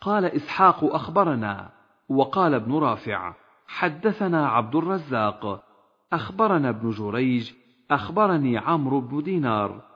قال 0.00 0.24
إسحاق 0.24 0.84
أخبرنا 0.84 1.70
وقال 2.08 2.54
ابن 2.54 2.74
رافع 2.74 3.34
حدثنا 3.66 4.48
عبد 4.48 4.76
الرزاق. 4.76 5.64
أخبرنا 6.12 6.68
ابن 6.68 6.90
جريج 6.90 7.52
أخبرني 7.90 8.58
عمرو 8.58 9.00
بن 9.00 9.22
دينار. 9.22 9.93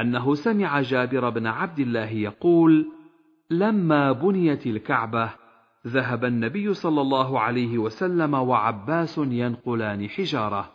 أنه 0.00 0.34
سمع 0.34 0.80
جابر 0.80 1.30
بن 1.30 1.46
عبد 1.46 1.78
الله 1.78 2.10
يقول 2.10 2.92
لما 3.50 4.12
بنيت 4.12 4.66
الكعبة 4.66 5.30
ذهب 5.86 6.24
النبي 6.24 6.74
صلى 6.74 7.00
الله 7.00 7.40
عليه 7.40 7.78
وسلم 7.78 8.34
وعباس 8.34 9.18
ينقلان 9.18 10.08
حجارة. 10.08 10.70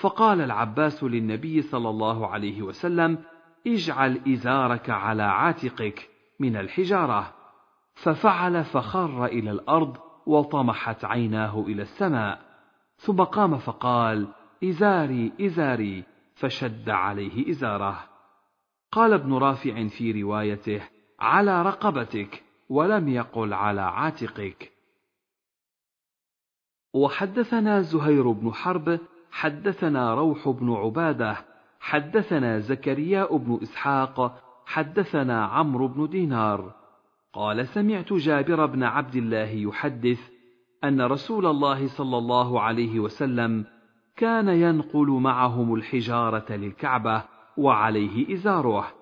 فقال 0.00 0.40
العباس 0.40 1.04
للنبي 1.04 1.62
صلى 1.62 1.88
الله 1.88 2.26
عليه 2.26 2.62
وسلم 2.62 3.18
اجعل 3.66 4.20
إزارك 4.28 4.90
على 4.90 5.22
عاتقك 5.22 6.10
من 6.40 6.56
الحجارة. 6.56 7.34
ففعل 7.94 8.64
فخر 8.64 9.24
إلى 9.24 9.50
الأرض 9.50 9.96
وطمحت 10.26 11.04
عيناه 11.04 11.64
إلى 11.68 11.82
السماء. 11.82 12.40
ثم 12.96 13.22
قام 13.22 13.58
فقال 13.58 14.28
إزاري 14.64 15.32
إزاري. 15.40 16.04
فشد 16.34 16.90
عليه 16.90 17.50
إزاره. 17.50 18.09
قال 18.92 19.12
ابن 19.12 19.34
رافع 19.34 19.88
في 19.88 20.22
روايته 20.22 20.82
على 21.20 21.62
رقبتك 21.62 22.42
ولم 22.68 23.08
يقل 23.08 23.52
على 23.52 23.80
عاتقك. 23.80 24.72
وحدثنا 26.94 27.80
زهير 27.80 28.30
بن 28.30 28.52
حرب 28.52 29.00
حدثنا 29.30 30.14
روح 30.14 30.48
بن 30.48 30.72
عبادة 30.72 31.36
حدثنا 31.80 32.58
زكرياء 32.58 33.36
بن 33.36 33.58
إسحاق 33.62 34.42
حدثنا 34.66 35.44
عمرو 35.44 35.88
بن 35.88 36.08
دينار. 36.08 36.74
قال 37.32 37.68
سمعت 37.68 38.12
جابر 38.12 38.66
بن 38.66 38.82
عبد 38.82 39.16
الله 39.16 39.48
يحدث 39.50 40.30
أن 40.84 41.00
رسول 41.00 41.46
الله 41.46 41.86
صلى 41.86 42.18
الله 42.18 42.60
عليه 42.60 43.00
وسلم 43.00 43.64
كان 44.16 44.48
ينقل 44.48 45.06
معهم 45.06 45.74
الحجارة 45.74 46.52
للكعبة 46.52 47.24
وعليه 47.60 48.34
إزاره. 48.34 48.92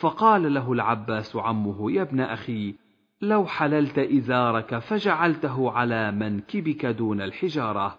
فقال 0.00 0.54
له 0.54 0.72
العباس 0.72 1.36
عمه 1.36 1.92
يا 1.92 2.02
ابن 2.02 2.20
أخي 2.20 2.74
لو 3.22 3.46
حللت 3.46 3.98
إزارك 3.98 4.78
فجعلته 4.78 5.70
على 5.70 6.12
منكبك 6.12 6.86
دون 6.86 7.20
الحجارة. 7.20 7.98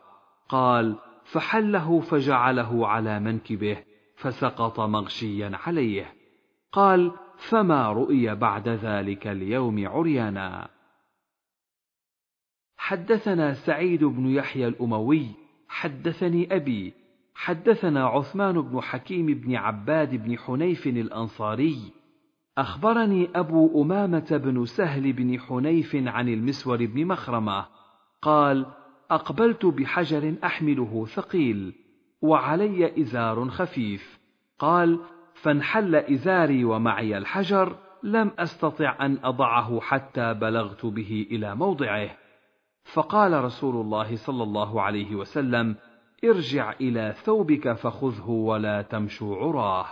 قال 0.49 0.95
فحله 1.23 1.99
فجعله 1.99 2.87
على 2.87 3.19
منكبه 3.19 3.83
فسقط 4.15 4.79
مغشيا 4.79 5.51
عليه. 5.65 6.13
قال 6.71 7.11
فما 7.49 7.91
رؤي 7.91 8.35
بعد 8.35 8.69
ذلك 8.69 9.27
اليوم 9.27 9.87
عريانا. 9.87 10.69
حدثنا 12.77 13.53
سعيد 13.53 14.03
بن 14.03 14.27
يحيى 14.27 14.67
الأموي 14.67 15.27
حدثني 15.69 16.55
أبي 16.55 16.93
حدثنا 17.35 18.05
عثمان 18.05 18.61
بن 18.61 18.81
حكيم 18.81 19.25
بن 19.25 19.55
عباد 19.55 20.15
بن 20.15 20.37
حنيف 20.37 20.87
الأنصاري 20.87 21.77
أخبرني 22.57 23.29
أبو 23.35 23.83
أمامة 23.83 24.41
بن 24.43 24.65
سهل 24.65 25.13
بن 25.13 25.39
حنيف 25.39 25.95
عن 25.95 26.29
المسور 26.29 26.85
بن 26.85 27.05
مخرمة 27.05 27.65
قال 28.21 28.65
أقبلت 29.11 29.65
بحجر 29.65 30.35
أحمله 30.43 31.05
ثقيل 31.05 31.73
وعلي 32.21 33.01
إزار 33.01 33.49
خفيف 33.49 34.19
قال 34.59 34.99
فانحل 35.33 35.95
إزاري 35.95 36.65
ومعي 36.65 37.17
الحجر 37.17 37.75
لم 38.03 38.31
أستطع 38.39 39.05
أن 39.05 39.17
أضعه 39.23 39.79
حتى 39.79 40.33
بلغت 40.33 40.85
به 40.85 41.27
إلى 41.31 41.55
موضعه. 41.55 42.09
فقال 42.83 43.43
رسول 43.43 43.75
الله 43.75 44.15
صلى 44.15 44.43
الله 44.43 44.81
عليه 44.81 45.15
وسلم 45.15 45.75
ارجع 46.23 46.71
إلى 46.71 47.13
ثوبك 47.23 47.73
فخذه 47.73 48.29
ولا 48.29 48.81
تمشوا 48.81 49.37
عراه. 49.37 49.85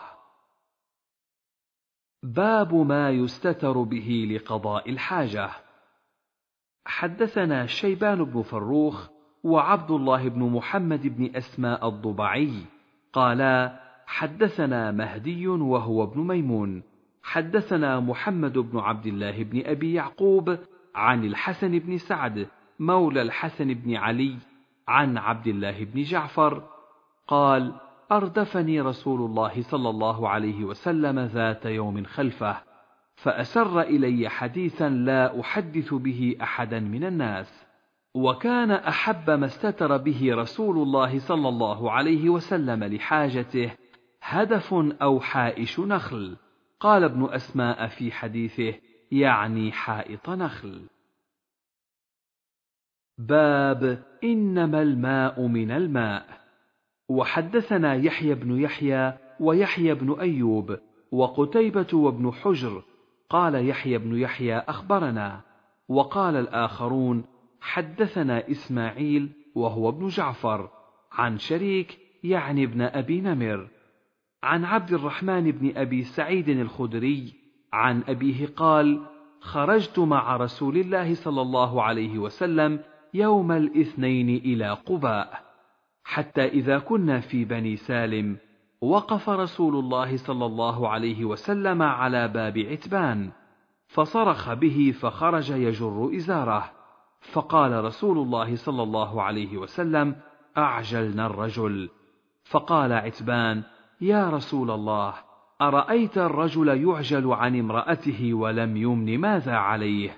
باب 2.23 2.75
ما 2.75 3.09
يستتر 3.09 3.81
به 3.81 4.27
لقضاء 4.31 4.89
الحاجة. 4.89 5.49
حدثنا 6.85 7.65
شيبان 7.65 8.23
بن 8.23 8.41
فروخ 8.41 9.09
وعبد 9.43 9.91
الله 9.91 10.29
بن 10.29 10.43
محمد 10.43 11.07
بن 11.07 11.35
أسماء 11.35 11.87
الضبعي 11.87 12.53
قالا 13.13 13.79
حدثنا 14.05 14.91
مهدي 14.91 15.47
وهو 15.47 16.03
ابن 16.03 16.21
ميمون. 16.21 16.83
حدثنا 17.23 17.99
محمد 17.99 18.57
بن 18.57 18.79
عبد 18.79 19.05
الله 19.05 19.43
بن 19.43 19.65
أبي 19.65 19.93
يعقوب 19.93 20.57
عن 20.95 21.25
الحسن 21.25 21.79
بن 21.79 21.97
سعد 21.97 22.47
مولى 22.79 23.21
الحسن 23.21 23.73
بن 23.73 23.95
علي 23.95 24.37
عن 24.89 25.17
عبد 25.17 25.47
الله 25.47 25.83
بن 25.83 26.01
جعفر 26.01 26.63
قال 27.27 27.73
أردفني 28.11 28.81
رسول 28.81 29.21
الله 29.21 29.61
صلى 29.61 29.89
الله 29.89 30.29
عليه 30.29 30.63
وسلم 30.63 31.19
ذات 31.19 31.65
يوم 31.65 32.03
خلفه 32.03 32.57
فأسر 33.15 33.81
إلي 33.81 34.29
حديثا 34.29 34.89
لا 34.89 35.39
أحدث 35.39 35.93
به 35.93 36.35
أحدا 36.41 36.79
من 36.79 37.03
الناس 37.03 37.65
وكان 38.15 38.71
أحب 38.71 39.29
ما 39.29 39.45
استتر 39.45 39.97
به 39.97 40.35
رسول 40.35 40.77
الله 40.77 41.19
صلى 41.19 41.49
الله 41.49 41.91
عليه 41.91 42.29
وسلم 42.29 42.83
لحاجته 42.83 43.71
هدف 44.21 44.73
أو 45.01 45.19
حائش 45.19 45.79
نخل. 45.79 46.37
قال 46.79 47.03
ابن 47.03 47.29
أسماء 47.33 47.87
في 47.87 48.11
حديثه 48.11 48.73
يعني 49.11 49.71
حائط 49.71 50.29
نخل. 50.29 50.81
باب 53.19 54.03
إنما 54.23 54.81
الماء 54.81 55.47
من 55.47 55.71
الماء. 55.71 56.25
وحدثنا 57.09 57.93
يحيى 57.93 58.35
بن 58.35 58.59
يحيى 58.59 59.13
ويحيى 59.39 59.93
بن 59.93 60.19
أيوب 60.19 60.77
وقتيبة 61.11 61.87
وابن 61.93 62.31
حجر. 62.31 62.83
قال 63.29 63.67
يحيى 63.67 63.97
بن 63.97 64.15
يحيى 64.15 64.57
أخبرنا. 64.57 65.41
وقال 65.87 66.35
الآخرون 66.35 67.23
حدثنا 67.61 68.51
إسماعيل 68.51 69.29
وهو 69.55 69.89
ابن 69.89 70.07
جعفر 70.07 70.69
عن 71.11 71.37
شريك 71.37 71.97
يعني 72.23 72.63
ابن 72.63 72.81
أبي 72.81 73.21
نمر. 73.21 73.67
عن 74.43 74.65
عبد 74.65 74.93
الرحمن 74.93 75.51
بن 75.51 75.77
أبي 75.77 76.03
سعيد 76.03 76.49
الخدري 76.49 77.33
عن 77.73 78.03
أبيه 78.07 78.47
قال 78.55 79.01
خرجت 79.41 79.99
مع 79.99 80.37
رسول 80.37 80.77
الله 80.77 81.13
صلى 81.13 81.41
الله 81.41 81.83
عليه 81.83 82.19
وسلم 82.19 82.79
يوم 83.13 83.51
الاثنين 83.51 84.29
إلى 84.29 84.69
قباء. 84.73 85.41
حتى 86.03 86.45
إذا 86.45 86.79
كنا 86.79 87.19
في 87.19 87.45
بني 87.45 87.75
سالم 87.75 88.37
وقف 88.81 89.29
رسول 89.29 89.75
الله 89.75 90.17
صلى 90.17 90.45
الله 90.45 90.89
عليه 90.89 91.25
وسلم 91.25 91.81
على 91.81 92.27
باب 92.27 92.57
عتبان 92.57 93.31
فصرخ 93.87 94.53
به 94.53 94.93
فخرج 94.99 95.49
يجر 95.49 96.11
إزاره. 96.15 96.71
فقال 97.31 97.83
رسول 97.83 98.17
الله 98.17 98.55
صلى 98.55 98.83
الله 98.83 99.21
عليه 99.21 99.57
وسلم 99.57 100.15
أعجلنا 100.57 101.25
الرجل. 101.25 101.89
فقال 102.43 102.93
عتبان 102.93 103.63
يا 104.01 104.29
رسول 104.29 104.71
الله 104.71 105.13
أرأيت 105.61 106.17
الرجل 106.17 106.67
يعجل 106.67 107.33
عن 107.33 107.59
امرأته 107.59 108.33
ولم 108.33 108.77
يمن 108.77 109.17
ماذا 109.17 109.55
عليه؟ 109.55 110.17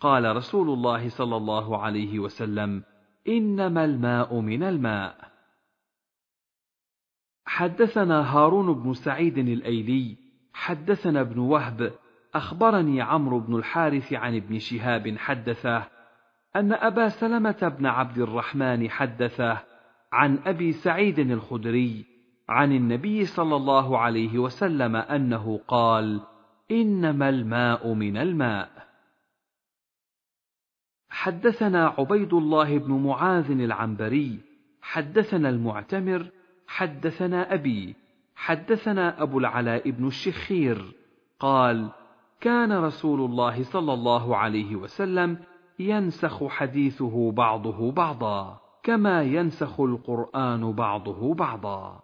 قال 0.00 0.36
رسول 0.36 0.70
الله 0.70 1.08
صلى 1.08 1.36
الله 1.36 1.78
عليه 1.78 2.18
وسلم 2.18 2.82
إنما 3.28 3.84
الماء 3.84 4.40
من 4.40 4.62
الماء. 4.62 5.28
حدثنا 7.46 8.36
هارون 8.36 8.82
بن 8.82 8.92
سعيد 8.92 9.38
الأيلي 9.38 10.16
حدثنا 10.52 11.20
ابن 11.20 11.38
وهب 11.38 11.92
أخبرني 12.34 13.02
عمرو 13.02 13.40
بن 13.40 13.56
الحارث 13.56 14.12
عن 14.12 14.36
ابن 14.36 14.58
شهاب 14.58 15.18
حدثه 15.18 15.88
أن 16.56 16.72
أبا 16.72 17.08
سلمة 17.08 17.74
بن 17.78 17.86
عبد 17.86 18.18
الرحمن 18.18 18.90
حدثه 18.90 19.58
عن 20.12 20.38
أبي 20.46 20.72
سعيد 20.72 21.18
الخدري 21.18 22.04
عن 22.48 22.72
النبي 22.72 23.24
صلى 23.24 23.56
الله 23.56 23.98
عليه 23.98 24.38
وسلم 24.38 24.96
أنه 24.96 25.60
قال 25.68 26.20
إنما 26.70 27.28
الماء 27.28 27.92
من 27.94 28.16
الماء. 28.16 28.77
حدثنا 31.18 31.94
عبيد 31.98 32.34
الله 32.34 32.78
بن 32.78 32.92
معاذ 32.92 33.50
العنبري 33.50 34.40
حدثنا 34.82 35.48
المعتمر 35.48 36.30
حدثنا 36.66 37.54
أبي 37.54 37.96
حدثنا 38.36 39.22
أبو 39.22 39.38
العلاء 39.38 39.90
بن 39.90 40.06
الشخير 40.06 40.92
قال 41.40 41.90
كان 42.40 42.72
رسول 42.72 43.20
الله 43.20 43.62
صلى 43.62 43.92
الله 43.92 44.36
عليه 44.36 44.76
وسلم 44.76 45.38
ينسخ 45.78 46.48
حديثه 46.48 47.32
بعضه 47.32 47.92
بعضا 47.92 48.60
كما 48.82 49.22
ينسخ 49.22 49.80
القرآن 49.80 50.72
بعضه 50.72 51.34
بعضا. 51.34 52.02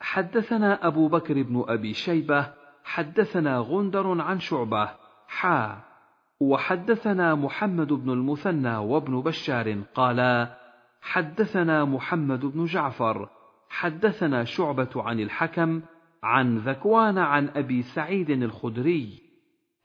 حدثنا 0.00 0.86
أبو 0.86 1.08
بكر 1.08 1.42
بن 1.42 1.64
أبي 1.68 1.94
شيبة 1.94 2.52
حدثنا 2.84 3.58
غندر 3.58 4.20
عن 4.20 4.40
شعبة 4.40 4.90
حا 5.28 5.93
وحدثنا 6.40 7.34
محمد 7.34 7.92
بن 7.92 8.10
المثنى 8.10 8.76
وابن 8.76 9.20
بشار 9.20 9.82
قالا 9.94 10.58
حدثنا 11.02 11.84
محمد 11.84 12.46
بن 12.46 12.64
جعفر 12.64 13.28
حدثنا 13.68 14.44
شعبة 14.44 14.90
عن 14.96 15.20
الحكم 15.20 15.82
عن 16.22 16.58
ذكوان 16.58 17.18
عن 17.18 17.48
أبي 17.48 17.82
سعيد 17.82 18.30
الخدري 18.30 19.22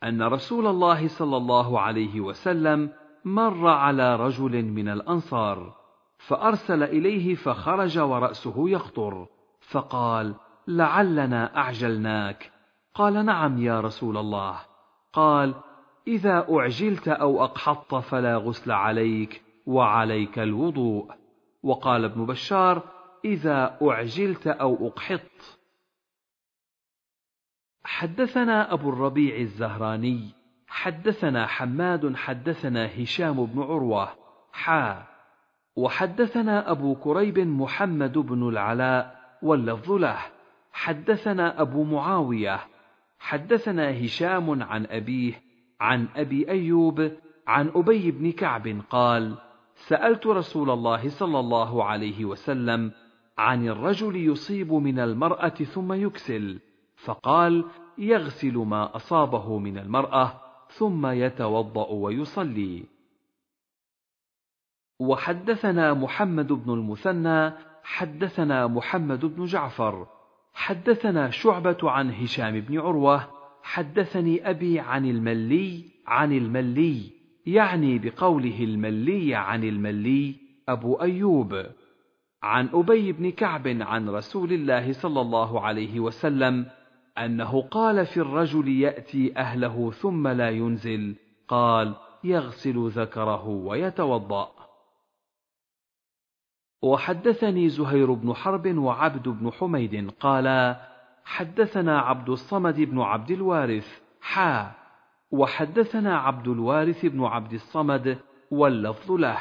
أن 0.04 0.22
رسول 0.22 0.68
الله 0.68 1.08
صلى 1.08 1.38
الله 1.38 1.80
عليه 1.80 2.22
وسلم 2.22 2.90
مر 3.26 3.68
على 3.68 4.16
رجل 4.16 4.66
من 4.66 4.90
الأنصار 4.90 5.76
فأرسل 6.28 6.84
إليه 6.84 7.36
فخرج 7.36 8.00
ورأسه 8.00 8.70
يخطر 8.70 9.28
فقال 9.72 10.36
لعلنا 10.68 11.58
أعجلناك. 11.58 12.52
قال 12.94 13.26
نعم 13.26 13.58
يا 13.58 13.82
رسول 13.82 14.18
الله. 14.18 14.60
قال 15.14 15.56
إذا 16.08 16.48
أعجلت 16.52 17.08
أو 17.08 17.44
أقحطت 17.44 17.96
فلا 17.96 18.38
غسل 18.38 18.72
عليك 18.72 19.42
وعليك 19.66 20.40
الوضوء. 20.40 21.12
وقال 21.64 22.06
ابن 22.06 22.26
بشار 22.26 22.84
إذا 23.26 23.78
أعجلت 23.82 24.48
أو 24.48 24.88
اقحطت 24.88 25.60
حدثنا 27.84 28.74
أبو 28.74 28.90
الربيع 28.90 29.38
الزهراني 29.38 30.30
حدثنا 30.68 31.48
حماد 31.48 32.16
حدثنا 32.16 33.04
هشام 33.04 33.46
بن 33.46 33.62
عروة 33.62 34.10
حا. 34.52 35.04
وحدثنا 35.76 36.72
أبو 36.72 36.96
كريب 36.96 37.40
محمد 37.40 38.18
بن 38.18 38.50
العلاء 38.50 39.20
واللفظ 39.42 39.92
له. 39.92 40.20
حدثنا 40.72 41.62
أبو 41.62 41.84
معاوية 41.84 42.60
حدثنا 43.20 44.06
هشام 44.06 44.64
عن 44.64 44.86
أبيه 44.86 45.42
عن 45.80 46.08
أبي 46.16 46.50
أيوب 46.50 47.12
عن 47.48 47.72
أبي 47.76 48.12
بن 48.12 48.32
كعب 48.32 48.82
قال 48.90 49.38
سألت 49.76 50.28
رسول 50.28 50.70
الله 50.70 51.10
صلى 51.10 51.40
الله 51.40 51.84
عليه 51.84 52.26
وسلم 52.26 52.92
عن 53.38 53.68
الرجل 53.68 54.16
يصيب 54.16 54.74
من 54.74 55.00
المرأة 55.00 55.50
ثم 55.50 55.94
يكسل 55.94 56.60
فقال 56.96 57.66
يغسل 57.98 58.58
ما 58.58 58.96
أصابه 58.96 59.58
من 59.58 59.78
المرأة 59.78 60.42
ثم 60.70 61.08
يتوضأ 61.08 61.88
ويصلي. 61.88 62.86
وحدثنا 65.00 65.94
محمد 65.94 66.54
بن 66.54 66.74
المثنى 66.74 67.52
حدثنا 67.84 68.68
محمد 68.68 69.26
بن 69.26 69.46
جعفر 69.46 70.08
حدثنا 70.54 71.30
شعبة 71.30 71.78
عن 71.84 72.12
هشام 72.12 72.60
بن 72.60 72.80
عروة 72.80 73.39
حدثني 73.70 74.50
أبي 74.50 74.80
عن 74.80 75.06
الملي 75.06 75.84
عن 76.08 76.34
الملي 76.34 77.12
يعني 77.46 78.00
بقوله 78.00 78.64
الملي 78.64 79.36
عن 79.36 79.64
الملي 79.64 80.36
أبو 80.70 80.96
أيوب 81.02 81.66
عن 82.44 82.70
أبي 82.74 83.12
بن 83.12 83.32
كعب 83.32 83.68
عن 83.68 84.10
رسول 84.10 84.54
الله 84.54 84.94
صلى 84.94 85.22
الله 85.22 85.62
عليه 85.62 86.00
وسلم 86.00 86.66
أنه 87.18 87.62
قال 87.62 88.06
في 88.06 88.18
الرجل 88.18 88.68
يأتي 88.68 89.38
أهله 89.38 89.92
ثم 89.92 90.28
لا 90.28 90.50
ينزل 90.50 91.16
قال 91.48 91.96
يغسل 92.24 92.90
ذكره 92.90 93.48
ويتوضأ. 93.48 94.52
وحدثني 96.82 97.70
زهير 97.70 98.14
بن 98.14 98.34
حرب 98.34 98.78
وعبد 98.78 99.30
بن 99.30 99.52
حميد 99.52 100.12
قالا 100.12 100.89
حدثنا 101.30 102.00
عبد 102.00 102.30
الصمد 102.30 102.82
بن 102.82 103.02
عبد 103.02 103.32
الوارث 103.32 104.02
حا 104.22 104.72
وحدثنا 105.32 106.18
عبد 106.18 106.48
الوارث 106.48 107.06
بن 107.06 107.24
عبد 107.24 107.54
الصمد 107.54 108.18
واللفظ 108.52 109.12
له. 109.12 109.38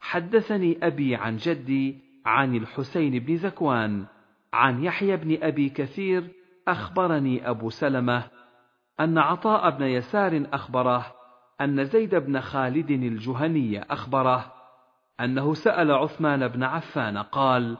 حدثني 0.00 0.78
أبي 0.82 1.16
عن 1.16 1.36
جدي 1.36 1.98
عن 2.26 2.56
الحسين 2.56 3.18
بن 3.18 3.34
ذكوان 3.34 4.06
عن 4.52 4.84
يحيى 4.84 5.16
بن 5.16 5.38
أبي 5.42 5.68
كثير 5.68 6.28
أخبرني 6.68 7.50
أبو 7.50 7.70
سلمة 7.70 8.24
أن 9.00 9.18
عطاء 9.18 9.70
بن 9.70 9.84
يسار 9.84 10.46
أخبره 10.52 11.06
أن 11.60 11.84
زيد 11.84 12.14
بن 12.14 12.40
خالد 12.40 12.90
الجهني 12.90 13.82
أخبره 13.82 14.52
أنه 15.20 15.54
سأل 15.54 15.92
عثمان 15.92 16.48
بن 16.48 16.62
عفان 16.62 17.18
قال 17.18 17.78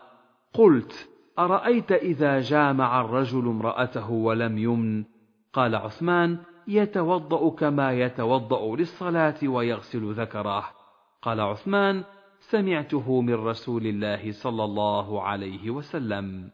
قلت 0.52 1.08
أرأيت 1.38 1.92
إذا 1.92 2.40
جامع 2.40 3.00
الرجل 3.00 3.48
امرأته 3.48 4.10
ولم 4.10 4.58
يمن؟ 4.58 5.04
قال 5.52 5.74
عثمان 5.74 6.38
يتوضأ 6.68 7.50
كما 7.50 7.92
يتوضأ 7.92 8.76
للصلاة 8.76 9.34
ويغسل 9.42 10.12
ذكره. 10.12 10.64
قال 11.22 11.40
عثمان 11.40 12.04
سمعته 12.40 13.20
من 13.20 13.34
رسول 13.34 13.86
الله 13.86 14.32
صلى 14.32 14.64
الله 14.64 15.22
عليه 15.22 15.70
وسلم. 15.70 16.50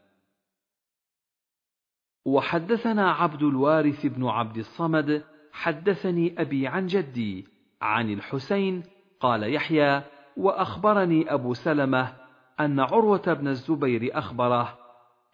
وحدثنا 2.24 3.11
عبد 3.11 3.43
الوارث 3.43 4.07
بن 4.07 4.26
عبد 4.26 4.57
الصمد 4.57 5.24
حدثني 5.53 6.41
أبي 6.41 6.66
عن 6.66 6.87
جدي 6.87 7.47
عن 7.82 8.12
الحسين 8.12 8.82
قال 9.20 9.55
يحيى 9.55 10.03
وأخبرني 10.37 11.35
أبو 11.35 11.55
سلمة 11.55 12.24
أن 12.61 12.81
عروة 12.81 13.33
بن 13.33 13.49
الزبير 13.49 14.19
أخبره 14.19 14.79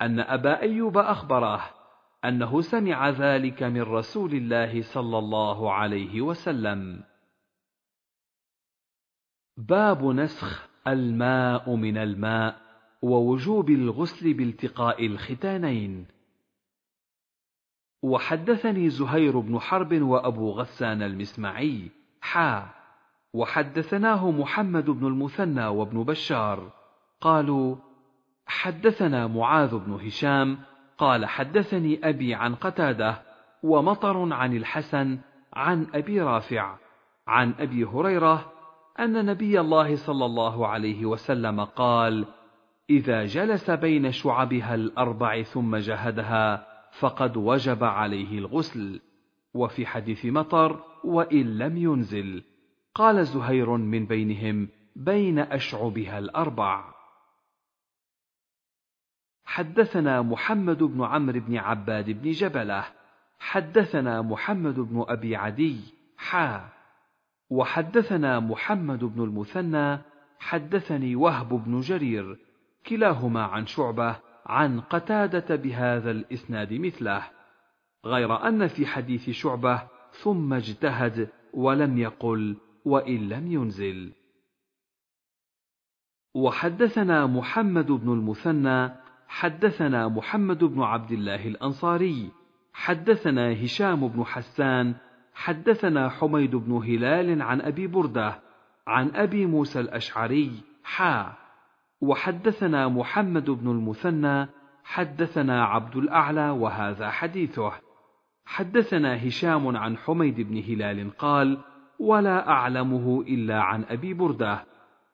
أن 0.02 0.20
أبا 0.20 0.60
أيوب 0.60 0.98
أخبره 0.98 1.70
أنه 2.24 2.60
سمع 2.60 3.08
ذلك 3.10 3.62
من 3.62 3.82
رسول 3.82 4.34
الله 4.34 4.82
صلى 4.82 5.18
الله 5.18 5.72
عليه 5.72 6.20
وسلم. 6.20 7.02
باب 9.56 10.04
نسخ 10.04 10.68
الماء 10.86 11.74
من 11.74 11.98
الماء 11.98 12.60
ووجوب 13.02 13.70
الغسل 13.70 14.34
بالتقاء 14.34 15.06
الختانين. 15.06 16.06
وحدثني 18.02 18.90
زهير 18.90 19.38
بن 19.38 19.58
حرب 19.58 20.02
وأبو 20.02 20.50
غسان 20.50 21.02
المسمعي 21.02 21.90
حا. 22.20 22.70
وحدثناه 23.34 24.30
محمد 24.30 24.90
بن 24.90 25.06
المثنى 25.06 25.66
وابن 25.66 26.04
بشار. 26.04 26.79
قالوا 27.20 27.76
حدثنا 28.46 29.26
معاذ 29.26 29.78
بن 29.78 29.92
هشام 29.92 30.58
قال 30.98 31.26
حدثني 31.26 32.08
أبي 32.08 32.34
عن 32.34 32.54
قتادة 32.54 33.22
ومطر 33.62 34.32
عن 34.32 34.56
الحسن 34.56 35.18
عن 35.52 35.86
أبي 35.94 36.20
رافع 36.20 36.76
عن 37.26 37.54
أبي 37.58 37.84
هريرة 37.84 38.52
أن 39.00 39.26
نبي 39.26 39.60
الله 39.60 39.96
صلى 39.96 40.24
الله 40.24 40.66
عليه 40.66 41.06
وسلم 41.06 41.64
قال 41.64 42.26
إذا 42.90 43.24
جلس 43.24 43.70
بين 43.70 44.12
شعبها 44.12 44.74
الأربع 44.74 45.42
ثم 45.42 45.76
جهدها 45.76 46.66
فقد 46.98 47.36
وجب 47.36 47.84
عليه 47.84 48.38
الغسل 48.38 49.00
وفي 49.54 49.86
حديث 49.86 50.26
مطر 50.26 50.84
وإن 51.04 51.58
لم 51.58 51.76
ينزل. 51.76 52.42
قال 52.94 53.26
زهير 53.26 53.70
من 53.70 54.06
بينهم 54.06 54.68
بين 54.96 55.38
أشعبها 55.38 56.18
الأربع. 56.18 56.99
حدثنا 59.50 60.22
محمد 60.22 60.82
بن 60.82 61.04
عمرو 61.04 61.40
بن 61.40 61.56
عباد 61.56 62.10
بن 62.10 62.30
جبله 62.30 62.84
حدثنا 63.38 64.22
محمد 64.22 64.80
بن 64.80 65.04
أبي 65.08 65.36
عدي 65.36 65.80
حا. 66.16 66.68
وحدثنا 67.50 68.40
محمد 68.40 69.04
بن 69.04 69.24
المثنى 69.24 69.98
حدثني 70.38 71.16
وهب 71.16 71.48
بن 71.48 71.80
جرير 71.80 72.38
كلاهما 72.86 73.42
عن 73.42 73.66
شعبة 73.66 74.16
عن 74.46 74.80
قتادة 74.80 75.56
بهذا 75.56 76.10
الإسناد 76.10 76.72
مثله. 76.72 77.22
غير 78.04 78.48
أن 78.48 78.66
في 78.68 78.86
حديث 78.86 79.30
شعبة 79.30 79.82
ثم 80.22 80.52
اجتهد 80.52 81.28
ولم 81.54 81.98
يقل 81.98 82.56
وإن 82.84 83.28
لم 83.28 83.52
ينزل. 83.52 84.12
وحدثنا 86.34 87.26
محمد 87.26 87.86
بن 87.86 88.12
المثنى 88.12 88.99
حدثنا 89.30 90.08
محمد 90.08 90.64
بن 90.64 90.82
عبد 90.82 91.12
الله 91.12 91.46
الأنصاري 91.46 92.30
حدثنا 92.72 93.64
هشام 93.64 94.08
بن 94.08 94.24
حسان 94.24 94.94
حدثنا 95.34 96.08
حميد 96.08 96.56
بن 96.56 96.72
هلال 96.72 97.42
عن 97.42 97.60
أبي 97.60 97.86
بردة 97.86 98.40
عن 98.86 99.10
أبي 99.14 99.46
موسى 99.46 99.80
الأشعري 99.80 100.50
حا. 100.84 101.32
وحدثنا 102.00 102.88
محمد 102.88 103.50
بن 103.50 103.70
المثنى 103.70 104.48
حدثنا 104.84 105.64
عبد 105.64 105.96
الأعلى 105.96 106.50
وهذا 106.50 107.10
حديثه. 107.10 107.72
حدثنا 108.44 109.26
هشام 109.26 109.76
عن 109.76 109.96
حميد 109.96 110.40
بن 110.40 110.56
هلال 110.56 111.16
قال 111.16 111.58
ولا 111.98 112.48
أعلمه 112.48 113.24
إلا 113.28 113.62
عن 113.62 113.84
أبي 113.88 114.14
بردة. 114.14 114.64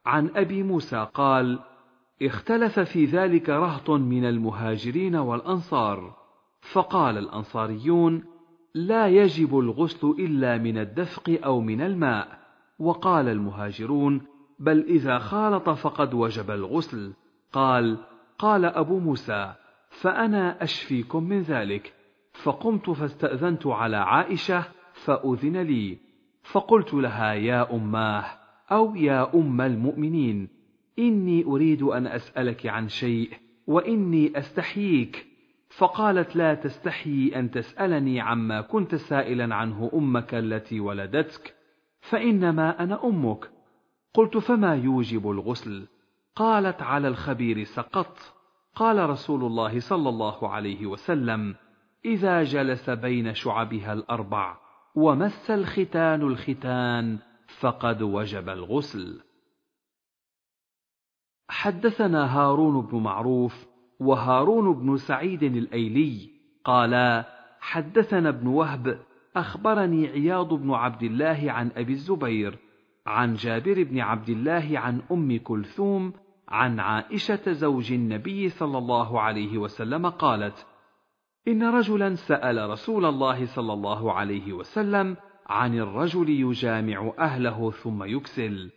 عن 0.06 0.30
أبي 0.36 0.62
موسى 0.62 1.06
قال 1.14 1.58
اختلف 2.22 2.80
في 2.80 3.04
ذلك 3.04 3.48
رهط 3.48 3.90
من 3.90 4.24
المهاجرين 4.24 5.16
والأنصار 5.16 6.16
فقال 6.72 7.18
الأنصاريون 7.18 8.24
لا 8.74 9.08
يجب 9.08 9.58
الغسل 9.58 10.14
إلا 10.18 10.58
من 10.58 10.78
الدفق 10.78 11.38
أو 11.44 11.60
من 11.60 11.80
الماء 11.80 12.38
وقال 12.78 13.28
المهاجرون 13.28 14.22
بل 14.58 14.84
إذا 14.88 15.18
خالط 15.18 15.70
فقد 15.70 16.14
وجب 16.14 16.50
الغسل 16.50 17.12
قال 17.52 17.98
قال 18.38 18.64
أبو 18.64 18.98
موسى 18.98 19.54
فأنا 19.90 20.62
أشفيكم 20.62 21.22
من 21.22 21.42
ذلك 21.42 21.94
فقمت 22.32 22.90
فاستأذنت 22.90 23.66
على 23.66 23.96
عائشة 23.96 24.64
فأذن 24.92 25.56
لي 25.56 25.98
فقلت 26.42 26.94
لها 26.94 27.32
يا 27.32 27.74
أماه 27.74 28.24
أو 28.72 28.94
يا 28.94 29.34
أم 29.34 29.60
المؤمنين 29.60 30.55
إني 30.98 31.44
أريد 31.44 31.82
أن 31.82 32.06
أسألك 32.06 32.66
عن 32.66 32.88
شيء 32.88 33.30
وإني 33.66 34.38
أستحييك. 34.38 35.26
فقالت 35.68 36.36
لا 36.36 36.54
تستحيي 36.54 37.38
أن 37.38 37.50
تسألني 37.50 38.20
عما 38.20 38.60
كنت 38.60 38.94
سائلا 38.94 39.54
عنه 39.54 39.90
أمك 39.94 40.34
التي 40.34 40.80
ولدتك 40.80 41.54
فإنما 42.00 42.82
أنا 42.82 43.04
أمك. 43.04 43.50
قلت 44.14 44.36
فما 44.36 44.74
يوجب 44.74 45.30
الغسل؟ 45.30 45.86
قالت 46.36 46.82
على 46.82 47.08
الخبير 47.08 47.64
سقط. 47.64 48.18
قال 48.74 49.10
رسول 49.10 49.44
الله 49.44 49.80
صلى 49.80 50.08
الله 50.08 50.48
عليه 50.48 50.86
وسلم 50.86 51.54
إذا 52.04 52.42
جلس 52.42 52.90
بين 52.90 53.34
شعبها 53.34 53.92
الأربع 53.92 54.56
ومس 54.94 55.50
الختان 55.50 56.22
الختان 56.22 57.18
فقد 57.60 58.02
وجب 58.02 58.48
الغسل. 58.48 59.20
حدثنا 61.48 62.38
هارون 62.38 62.86
بن 62.86 62.98
معروف 62.98 63.66
وهارون 64.00 64.72
بن 64.72 64.96
سعيد 64.96 65.42
الأيلي 65.42 66.30
قالا 66.64 67.24
حدثنا 67.60 68.28
ابن 68.28 68.46
وهب 68.46 68.98
أخبرني 69.36 70.08
عياض 70.08 70.54
بن 70.54 70.70
عبد 70.70 71.02
الله 71.02 71.52
عن 71.52 71.70
أبي 71.76 71.92
الزبير 71.92 72.58
عن 73.06 73.34
جابر 73.34 73.82
بن 73.82 74.00
عبد 74.00 74.28
الله 74.28 74.78
عن 74.78 75.02
أم 75.12 75.38
كلثوم 75.38 76.12
عن 76.48 76.80
عائشة 76.80 77.52
زوج 77.52 77.92
النبي 77.92 78.48
صلى 78.48 78.78
الله 78.78 79.20
عليه 79.20 79.58
وسلم 79.58 80.06
قالت 80.06 80.66
إن 81.48 81.62
رجلا 81.62 82.14
سأل 82.14 82.70
رسول 82.70 83.04
الله 83.04 83.46
صلى 83.46 83.72
الله 83.72 84.12
عليه 84.12 84.52
وسلم 84.52 85.16
عن 85.46 85.78
الرجل 85.78 86.28
يجامع 86.28 87.12
أهله 87.18 87.70
ثم 87.70 88.04
يكسل 88.04 88.70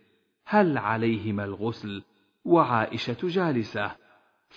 هل 0.44 0.78
عليهما 0.78 1.44
الغسل؟ 1.44 2.02
وعائشة 2.44 3.28
جالسة. 3.28 3.96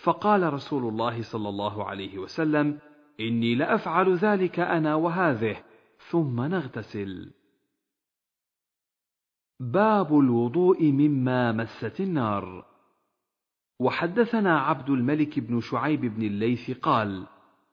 فقال 0.03 0.53
رسول 0.53 0.87
الله 0.87 1.21
صلى 1.21 1.49
الله 1.49 1.83
عليه 1.85 2.17
وسلم 2.17 2.79
إني 3.19 3.55
لأفعل 3.55 4.15
ذلك 4.15 4.59
أنا 4.59 4.95
وهذه 4.95 5.63
ثم 6.09 6.41
نغتسل. 6.41 7.31
باب 9.59 10.19
الوضوء 10.19 10.83
مما 10.83 11.51
مست 11.51 11.99
النار. 11.99 12.73
وحدثنا 13.79 14.59
عبد 14.59 14.89
الملك 14.89 15.39
بن 15.39 15.59
شعيب 15.59 16.01
بن 16.01 16.23
الليث 16.23 16.71
قال 16.71 17.27